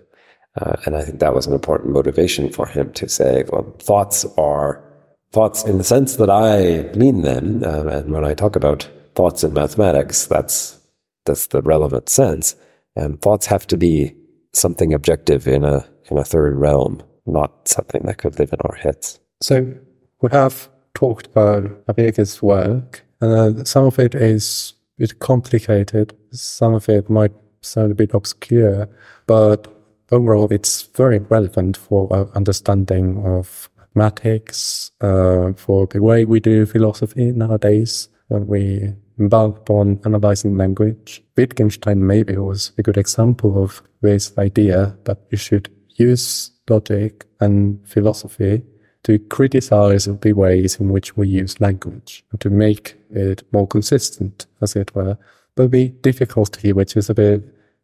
Uh, 0.55 0.75
and 0.85 0.95
I 0.95 1.03
think 1.03 1.19
that 1.19 1.33
was 1.33 1.47
an 1.47 1.53
important 1.53 1.91
motivation 1.91 2.49
for 2.51 2.67
him 2.67 2.91
to 2.93 3.07
say, 3.07 3.43
well, 3.49 3.75
thoughts 3.79 4.25
are 4.37 4.83
thoughts 5.31 5.63
in 5.63 5.77
the 5.77 5.83
sense 5.83 6.15
that 6.15 6.29
I 6.29 6.91
mean 6.97 7.21
them. 7.21 7.63
Uh, 7.63 7.85
and 7.85 8.11
when 8.11 8.25
I 8.25 8.33
talk 8.33 8.55
about 8.55 8.89
thoughts 9.15 9.43
in 9.43 9.53
mathematics, 9.53 10.25
that's, 10.25 10.79
that's 11.25 11.47
the 11.47 11.61
relevant 11.61 12.09
sense. 12.09 12.55
And 12.95 13.21
thoughts 13.21 13.45
have 13.45 13.67
to 13.67 13.77
be 13.77 14.15
something 14.53 14.93
objective 14.93 15.47
in 15.47 15.63
a, 15.63 15.87
in 16.09 16.17
a 16.17 16.23
third 16.23 16.55
realm, 16.55 17.03
not 17.25 17.67
something 17.67 18.01
that 18.05 18.17
could 18.17 18.39
live 18.39 18.51
in 18.51 18.59
our 18.61 18.75
heads. 18.75 19.19
So 19.41 19.75
we 20.21 20.29
have 20.31 20.67
talked 20.95 21.27
about 21.27 21.85
Frege's 21.95 22.41
work, 22.41 23.05
and 23.21 23.59
uh, 23.59 23.63
some 23.63 23.85
of 23.85 23.99
it 23.99 24.15
is 24.15 24.73
a 24.97 25.01
bit 25.01 25.19
complicated. 25.19 26.17
Some 26.31 26.73
of 26.73 26.89
it 26.89 27.09
might 27.09 27.31
sound 27.61 27.91
a 27.91 27.95
bit 27.95 28.13
obscure, 28.13 28.89
but 29.27 29.67
overall, 30.11 30.47
it's 30.51 30.83
very 30.95 31.19
relevant 31.19 31.77
for 31.77 32.11
our 32.11 32.29
understanding 32.35 33.23
of 33.25 33.69
mathematics, 33.95 34.91
uh, 35.01 35.53
for 35.53 35.87
the 35.87 36.01
way 36.01 36.25
we 36.25 36.39
do 36.39 36.65
philosophy 36.65 37.31
nowadays 37.31 38.09
when 38.27 38.47
we 38.47 38.93
embark 39.17 39.57
upon 39.57 39.99
analyzing 40.05 40.57
language. 40.57 41.23
Wittgenstein 41.35 42.05
maybe 42.05 42.37
was 42.37 42.71
a 42.77 42.83
good 42.83 42.97
example 42.97 43.61
of 43.61 43.81
this 44.01 44.37
idea 44.37 44.95
that 45.03 45.19
you 45.29 45.37
should 45.37 45.69
use 45.95 46.51
logic 46.69 47.25
and 47.39 47.79
philosophy 47.87 48.63
to 49.03 49.19
criticize 49.19 50.05
the 50.05 50.33
ways 50.33 50.79
in 50.79 50.89
which 50.89 51.17
we 51.17 51.27
use 51.27 51.59
language 51.59 52.23
and 52.31 52.41
to 52.41 52.49
make 52.49 52.95
it 53.11 53.43
more 53.51 53.67
consistent, 53.67 54.45
as 54.61 54.75
it 54.75 54.93
were. 54.93 55.17
But 55.55 55.71
the 55.71 55.89
difficulty, 55.89 56.73
which 56.73 56.95
is 56.95 57.09
a 57.09 57.13
bit 57.13 57.43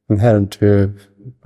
inherent 0.10 0.52
to 0.54 0.94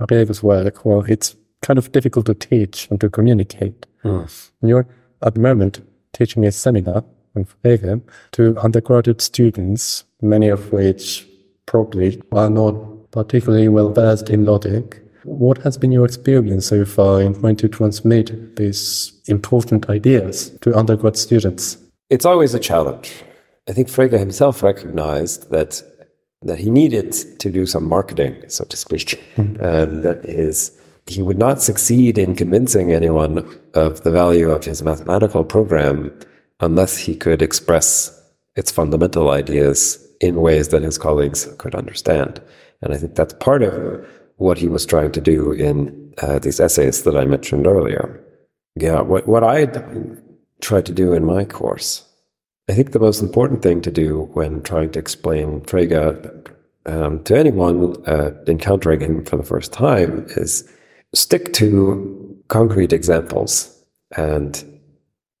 Frege's 0.00 0.42
work, 0.42 0.84
well, 0.84 1.04
it's 1.08 1.36
kind 1.62 1.78
of 1.78 1.92
difficult 1.92 2.26
to 2.26 2.34
teach 2.34 2.88
and 2.90 3.00
to 3.00 3.08
communicate. 3.08 3.86
Mm. 4.04 4.50
You're 4.62 4.86
at 5.22 5.34
the 5.34 5.40
moment 5.40 5.86
teaching 6.12 6.44
a 6.44 6.52
seminar 6.52 7.04
on 7.36 7.44
Frege 7.44 8.02
to 8.32 8.56
undergraduate 8.58 9.20
students, 9.20 10.04
many 10.20 10.48
of 10.48 10.72
which 10.72 11.26
probably 11.66 12.20
are 12.32 12.50
not 12.50 13.10
particularly 13.10 13.68
well 13.68 13.92
versed 13.92 14.30
in 14.30 14.44
logic 14.44 15.02
what 15.24 15.58
has 15.58 15.76
been 15.76 15.92
your 15.92 16.04
experience 16.04 16.66
so 16.66 16.84
far 16.84 17.20
in 17.20 17.38
trying 17.38 17.56
to 17.56 17.68
transmit 17.68 18.56
these 18.56 19.20
important 19.26 19.88
ideas 19.90 20.50
to 20.60 20.76
undergrad 20.76 21.16
students? 21.16 21.76
It's 22.08 22.24
always 22.24 22.54
a 22.54 22.58
challenge. 22.58 23.22
I 23.68 23.72
think 23.72 23.88
Frege 23.88 24.18
himself 24.18 24.62
recognized 24.62 25.50
that 25.50 25.82
that 26.42 26.58
he 26.58 26.70
needed 26.70 27.12
to 27.38 27.50
do 27.50 27.66
some 27.66 27.86
marketing, 27.86 28.42
so 28.48 28.64
to 28.64 28.76
speak. 28.76 29.22
Mm-hmm. 29.36 29.62
And 29.62 30.02
that 30.02 30.24
is, 30.24 30.78
he 31.06 31.22
would 31.22 31.38
not 31.38 31.60
succeed 31.60 32.18
in 32.18 32.34
convincing 32.34 32.92
anyone 32.92 33.46
of 33.74 34.02
the 34.02 34.10
value 34.10 34.50
of 34.50 34.64
his 34.64 34.82
mathematical 34.82 35.44
program 35.44 36.18
unless 36.60 36.96
he 36.96 37.14
could 37.14 37.42
express 37.42 38.16
its 38.56 38.70
fundamental 38.70 39.30
ideas 39.30 40.06
in 40.20 40.40
ways 40.40 40.68
that 40.68 40.82
his 40.82 40.98
colleagues 40.98 41.46
could 41.58 41.74
understand. 41.74 42.40
And 42.82 42.92
I 42.92 42.96
think 42.96 43.14
that's 43.14 43.34
part 43.34 43.62
of 43.62 44.06
what 44.36 44.58
he 44.58 44.68
was 44.68 44.86
trying 44.86 45.12
to 45.12 45.20
do 45.20 45.52
in 45.52 46.14
uh, 46.22 46.38
these 46.38 46.60
essays 46.60 47.02
that 47.04 47.16
I 47.16 47.24
mentioned 47.24 47.66
earlier. 47.66 48.22
Yeah, 48.76 49.00
what, 49.02 49.26
what 49.26 49.44
I 49.44 49.66
tried 50.60 50.86
to 50.86 50.92
do 50.92 51.12
in 51.12 51.24
my 51.24 51.44
course, 51.44 52.04
I 52.70 52.72
think 52.72 52.92
the 52.92 53.00
most 53.00 53.20
important 53.20 53.62
thing 53.62 53.80
to 53.80 53.90
do 53.90 54.30
when 54.32 54.62
trying 54.62 54.92
to 54.92 55.00
explain 55.00 55.62
Frege 55.62 56.54
um, 56.86 57.20
to 57.24 57.36
anyone 57.36 57.96
uh, 58.06 58.30
encountering 58.46 59.00
him 59.00 59.24
for 59.24 59.36
the 59.36 59.42
first 59.42 59.72
time 59.72 60.24
is 60.36 60.72
stick 61.12 61.52
to 61.54 62.38
concrete 62.46 62.92
examples 62.92 63.76
and 64.16 64.64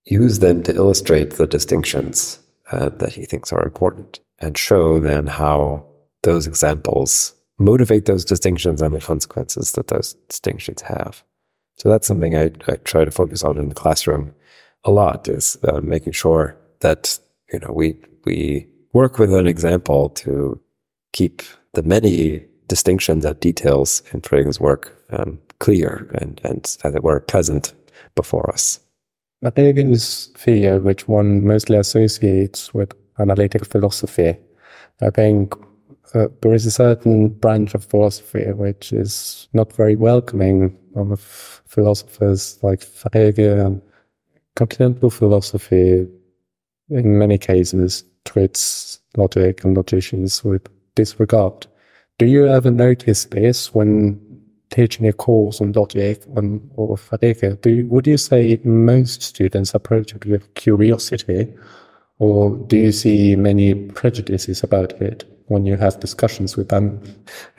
use 0.06 0.40
them 0.40 0.64
to 0.64 0.74
illustrate 0.74 1.34
the 1.34 1.46
distinctions 1.46 2.40
uh, 2.72 2.88
that 2.88 3.12
he 3.12 3.24
thinks 3.26 3.52
are 3.52 3.62
important 3.62 4.18
and 4.40 4.58
show 4.58 4.98
then 4.98 5.28
how 5.28 5.86
those 6.24 6.48
examples 6.48 7.32
motivate 7.60 8.06
those 8.06 8.24
distinctions 8.24 8.82
and 8.82 8.92
the 8.92 9.00
consequences 9.00 9.70
that 9.72 9.86
those 9.86 10.14
distinctions 10.28 10.82
have. 10.82 11.22
So 11.76 11.90
that's 11.90 12.08
something 12.08 12.34
I, 12.34 12.50
I 12.66 12.74
try 12.82 13.04
to 13.04 13.10
focus 13.12 13.44
on 13.44 13.56
in 13.56 13.68
the 13.68 13.74
classroom 13.76 14.34
a 14.82 14.90
lot 14.90 15.28
is 15.28 15.56
uh, 15.68 15.80
making 15.80 16.14
sure 16.14 16.56
that 16.80 17.18
you 17.52 17.58
know 17.60 17.72
we 17.72 17.96
we 18.24 18.66
work 18.92 19.18
with 19.18 19.32
an 19.32 19.46
example 19.46 20.10
to 20.10 20.60
keep 21.12 21.42
the 21.74 21.82
many 21.82 22.44
distinctions 22.68 23.24
and 23.24 23.38
details 23.40 24.02
in 24.12 24.20
Frege's 24.20 24.60
work 24.60 24.96
um, 25.10 25.38
clear 25.58 26.10
and, 26.14 26.40
and 26.44 26.76
as 26.84 26.94
it 26.94 27.02
were 27.02 27.20
present 27.20 27.72
before 28.14 28.50
us. 28.50 28.80
Frege's 29.42 30.30
fear, 30.36 30.78
which 30.78 31.08
one 31.08 31.44
mostly 31.46 31.76
associates 31.76 32.74
with 32.74 32.92
analytic 33.18 33.64
philosophy, 33.64 34.36
I 35.00 35.10
think 35.10 35.54
uh, 36.14 36.28
there 36.42 36.54
is 36.54 36.66
a 36.66 36.70
certain 36.70 37.28
branch 37.28 37.74
of 37.74 37.84
philosophy 37.84 38.44
which 38.52 38.92
is 38.92 39.48
not 39.52 39.72
very 39.72 39.96
welcoming 39.96 40.76
of 40.96 41.20
philosophers 41.66 42.58
like 42.62 42.80
Frege 42.80 43.66
and 43.66 43.80
continental 44.56 45.10
philosophy 45.10 46.06
in 46.90 47.18
many 47.18 47.38
cases 47.38 48.04
treats 48.24 49.00
logic 49.16 49.64
and 49.64 49.76
logicians 49.76 50.44
with 50.44 50.66
disregard. 50.94 51.66
Do 52.18 52.26
you 52.26 52.46
ever 52.46 52.70
notice 52.70 53.24
this 53.26 53.74
when 53.74 54.20
teaching 54.70 55.06
a 55.08 55.12
course 55.12 55.60
on 55.60 55.72
logic 55.72 56.22
and, 56.36 56.70
or 56.76 56.96
Frege? 56.96 57.60
Do 57.62 57.70
you, 57.70 57.86
would 57.86 58.06
you 58.06 58.16
say 58.16 58.60
most 58.62 59.22
students 59.22 59.74
approach 59.74 60.14
it 60.14 60.26
with 60.26 60.54
curiosity 60.54 61.52
or 62.18 62.50
do 62.66 62.76
you 62.76 62.92
see 62.92 63.34
many 63.36 63.74
prejudices 63.74 64.62
about 64.62 64.92
it? 65.00 65.24
when 65.50 65.66
you 65.66 65.76
have 65.76 65.98
discussions 65.98 66.56
with 66.56 66.68
them? 66.68 67.00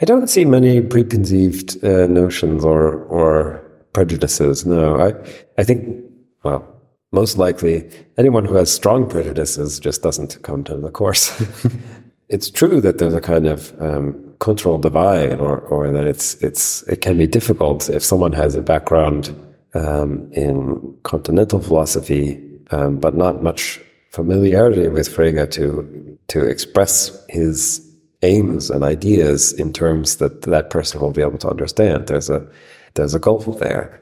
I 0.02 0.06
don't 0.06 0.30
see 0.30 0.46
many 0.46 0.82
preconceived 0.82 1.84
uh, 1.84 2.08
notions 2.08 2.64
or 2.64 3.04
or 3.06 3.62
prejudices. 3.94 4.66
No, 4.66 5.00
I 5.00 5.14
I 5.58 5.64
think 5.64 6.04
well, 6.44 6.66
most 7.12 7.38
likely 7.38 7.90
anyone 8.18 8.46
who 8.46 8.56
has 8.56 8.72
strong 8.72 9.10
prejudices 9.10 9.80
just 9.80 10.02
doesn't 10.02 10.42
come 10.44 10.64
to 10.64 10.78
the 10.78 10.92
course. 10.92 11.44
it's 12.30 12.50
true 12.50 12.80
that 12.82 12.98
there's 12.98 13.14
a 13.14 13.22
kind 13.22 13.48
of 13.48 13.80
um, 13.82 14.34
cultural 14.40 14.78
divide, 14.78 15.40
or 15.40 15.60
or 15.60 15.92
that 15.92 16.08
it's 16.08 16.36
it's 16.36 16.84
it 16.84 17.02
can 17.02 17.18
be 17.18 17.28
difficult 17.28 17.90
if 17.90 18.04
someone 18.04 18.32
has 18.32 18.56
a 18.56 18.62
background 18.62 19.36
um, 19.74 20.30
in 20.32 20.98
continental 21.04 21.60
philosophy, 21.60 22.42
um, 22.72 22.98
but 22.98 23.16
not 23.16 23.44
much 23.44 23.80
familiarity 24.10 24.88
with 24.88 25.10
Frege 25.10 25.52
to 25.52 26.18
to 26.28 26.46
express 26.46 27.24
his 27.28 27.88
aims 28.24 28.70
and 28.70 28.84
ideas 28.84 29.52
in 29.54 29.74
terms 29.74 30.18
that 30.18 30.44
that 30.44 30.70
person 30.70 31.02
will 31.02 31.12
be 31.12 31.22
able 31.22 31.40
to 31.40 31.50
understand. 31.50 32.08
There's 32.08 32.30
a 32.30 32.48
there's 32.94 33.16
a 33.16 33.20
gulf 33.20 33.46
there, 33.60 34.02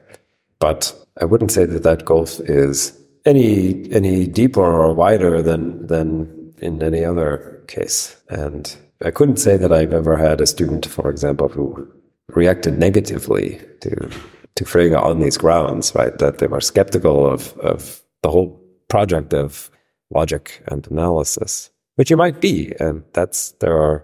but 0.60 0.94
I 1.20 1.26
wouldn't 1.26 1.52
say 1.52 1.66
that 1.66 1.84
that 1.84 2.06
gulf 2.06 2.40
is 2.42 2.99
any 3.30 3.92
any 3.92 4.28
deeper 4.28 4.62
or 4.66 4.94
wider 4.94 5.42
than 5.42 5.88
than 5.88 6.54
in 6.62 6.84
any 6.84 7.06
other 7.06 7.64
case. 7.68 8.16
And 8.30 8.76
I 9.04 9.12
couldn't 9.12 9.38
say 9.38 9.58
that 9.58 9.72
I've 9.72 9.94
ever 9.94 10.18
had 10.18 10.42
a 10.42 10.48
student, 10.48 10.86
for 10.86 11.10
example, 11.10 11.48
who 11.48 11.88
reacted 12.30 12.78
negatively 12.78 13.62
to 13.82 14.10
to 14.56 14.66
Frege 14.66 15.02
on 15.02 15.20
these 15.20 15.38
grounds, 15.38 15.96
right? 15.96 16.18
That 16.18 16.40
they 16.40 16.48
were 16.48 16.62
skeptical 16.62 17.26
of 17.26 17.58
of 17.60 18.02
the 18.24 18.32
whole 18.32 18.60
project 18.90 19.34
of 19.34 19.72
logic 20.12 20.64
and 20.68 20.86
analysis, 20.92 21.70
which 21.96 22.10
you 22.10 22.18
might 22.18 22.42
be, 22.42 22.74
and 22.80 23.04
that's 23.14 23.52
there 23.60 23.78
are 23.78 24.04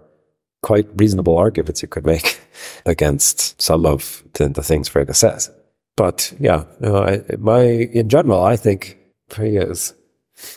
quite 0.61 0.87
reasonable 0.95 1.37
arguments 1.37 1.81
you 1.81 1.87
could 1.87 2.05
make 2.05 2.39
against 2.85 3.61
some 3.61 3.85
of 3.85 4.23
the, 4.33 4.49
the 4.49 4.63
things 4.63 4.89
Frege 4.89 5.15
says. 5.15 5.51
But 5.97 6.33
yeah, 6.39 6.63
I, 6.83 7.21
my 7.37 7.61
in 7.61 8.09
general, 8.09 8.43
I 8.43 8.55
think 8.55 8.97
Frege 9.29 9.69
is 9.69 9.93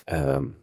um, 0.08 0.56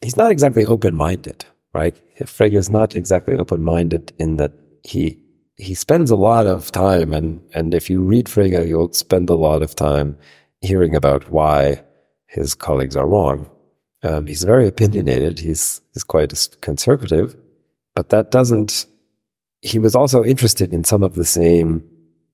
he's 0.00 0.16
not 0.16 0.30
exactly 0.30 0.64
open 0.66 0.94
minded, 0.94 1.44
right? 1.72 1.96
Frege 2.20 2.54
is 2.54 2.70
not 2.70 2.94
exactly 2.94 3.36
open 3.36 3.62
minded 3.62 4.12
in 4.18 4.36
that 4.36 4.52
he 4.82 5.18
he 5.56 5.74
spends 5.74 6.10
a 6.10 6.16
lot 6.16 6.46
of 6.46 6.70
time, 6.70 7.12
and 7.12 7.40
and 7.54 7.74
if 7.74 7.90
you 7.90 8.00
read 8.00 8.26
Frege, 8.26 8.66
you'll 8.66 8.92
spend 8.92 9.28
a 9.28 9.34
lot 9.34 9.62
of 9.62 9.74
time 9.74 10.16
hearing 10.60 10.94
about 10.94 11.30
why 11.30 11.82
his 12.26 12.54
colleagues 12.54 12.96
are 12.96 13.08
wrong. 13.08 13.50
Um, 14.02 14.26
he's 14.26 14.44
very 14.44 14.68
opinionated. 14.68 15.40
He's 15.40 15.80
he's 15.92 16.04
quite 16.04 16.56
conservative, 16.60 17.36
but 17.94 18.10
that 18.10 18.30
doesn't. 18.30 18.86
He 19.60 19.80
was 19.80 19.96
also 19.96 20.22
interested 20.24 20.72
in 20.72 20.84
some 20.84 21.02
of 21.02 21.14
the 21.14 21.24
same 21.24 21.82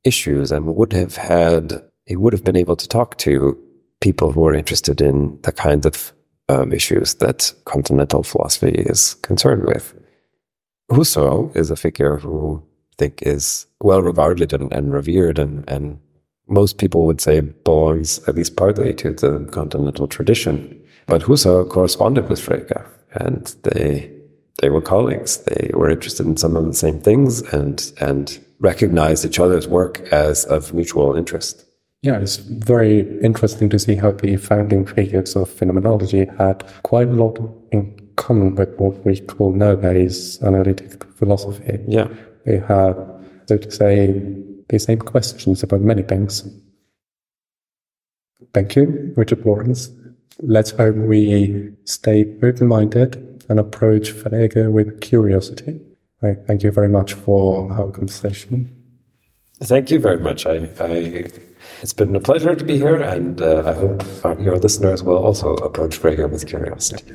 issues, 0.05 0.53
and 0.53 0.67
would 0.77 0.93
have 0.93 1.17
had 1.17 1.83
he 2.05 2.17
would 2.17 2.35
have 2.35 2.45
been 2.45 2.57
able 2.57 2.77
to 2.77 2.87
talk 2.87 3.17
to 3.19 3.59
people 4.05 4.33
who 4.33 4.47
are 4.47 4.55
interested 4.55 5.01
in 5.01 5.39
the 5.45 5.53
kind 5.53 5.87
of 5.87 6.13
um, 6.51 6.75
issues 6.75 7.15
that 7.15 7.55
continental 7.65 8.23
philosophy 8.23 8.73
is 8.93 9.15
concerned 9.29 9.65
with. 9.65 9.95
Husserl 10.91 11.57
is 11.57 11.71
a 11.71 11.77
figure 11.77 12.19
who 12.19 12.63
I 12.93 12.95
think 12.99 13.23
is 13.23 13.67
well 13.81 14.03
regarded 14.03 14.53
and, 14.53 14.71
and 14.75 14.93
revered, 14.93 15.39
and, 15.39 15.65
and 15.71 15.99
most 16.47 16.77
people 16.77 17.07
would 17.07 17.23
say 17.23 17.41
belongs 17.41 18.11
at 18.29 18.35
least 18.35 18.57
partly 18.57 18.93
to 18.93 19.15
the 19.15 19.49
continental 19.51 20.07
tradition. 20.07 20.55
But 21.07 21.23
Husserl 21.23 21.71
corresponded 21.71 22.29
with 22.29 22.41
Frege, 22.47 22.87
and 23.13 23.47
they 23.63 24.11
they 24.61 24.69
were 24.69 24.83
colleagues. 24.83 25.39
They 25.39 25.71
were 25.73 25.91
interested 25.91 26.27
in 26.27 26.37
some 26.37 26.57
of 26.57 26.67
the 26.67 26.81
same 26.85 27.01
things, 27.01 27.41
and 27.55 27.77
and 28.01 28.39
recognized 28.61 29.25
each 29.25 29.41
other's 29.41 29.67
work 29.67 30.01
as 30.13 30.45
of 30.45 30.75
mutual 30.75 31.17
interest. 31.17 31.65
Yeah, 32.05 32.19
it's 32.19 32.37
very 32.37 33.01
interesting 33.23 33.71
to 33.71 33.79
see 33.79 33.95
how 33.95 34.13
the 34.13 34.37
founding 34.37 34.85
figures 34.85 35.35
of 35.37 35.49
phenomenology 35.49 36.27
had 36.37 36.63
quite 36.83 37.09
a 37.09 37.13
lot 37.13 37.39
in 37.73 37.99
common 38.17 38.57
with 38.57 38.77
what 38.77 39.03
we 39.07 39.21
call 39.21 39.55
nowadays 39.55 40.39
analytic 40.43 41.03
philosophy. 41.15 41.79
Yeah. 41.89 42.09
They 42.45 42.59
had, 42.59 42.93
so 43.49 43.57
to 43.57 43.71
say, 43.71 44.23
the 44.69 44.79
same 44.79 44.99
questions 44.99 45.63
about 45.63 45.81
many 45.81 46.03
things. 46.03 46.47
Thank 48.53 48.77
you, 48.77 49.15
Richard 49.17 49.47
Lawrence. 49.47 49.89
Let's 50.41 50.73
hope 50.73 50.97
we 50.97 51.73
stay 51.85 52.27
open 52.43 52.69
minded 52.69 53.43
and 53.49 53.59
approach 53.59 54.13
Frege 54.13 54.71
with 54.71 55.01
curiosity. 55.01 55.81
I 56.23 56.35
thank 56.35 56.65
you 56.65 56.71
very 56.71 56.91
much 56.91 57.15
for 57.15 57.73
our 57.73 57.91
conversation. 57.91 58.77
Thank 59.63 59.91
you 59.91 60.01
very 60.01 60.19
much. 60.19 60.45
I, 60.45 60.69
I 60.81 61.31
it's 61.85 61.93
been 61.93 62.17
a 62.17 62.21
pleasure 62.21 62.55
to 62.55 62.65
be 62.65 62.79
here, 62.79 63.03
and 63.03 63.43
uh, 63.43 63.63
I 63.67 63.75
hope 63.75 64.41
your 64.41 64.57
listeners 64.57 65.03
will 65.03 65.19
also 65.19 65.53
approach 65.57 66.01
Frege 66.01 66.31
with 66.31 66.47
curiosity. 66.47 67.13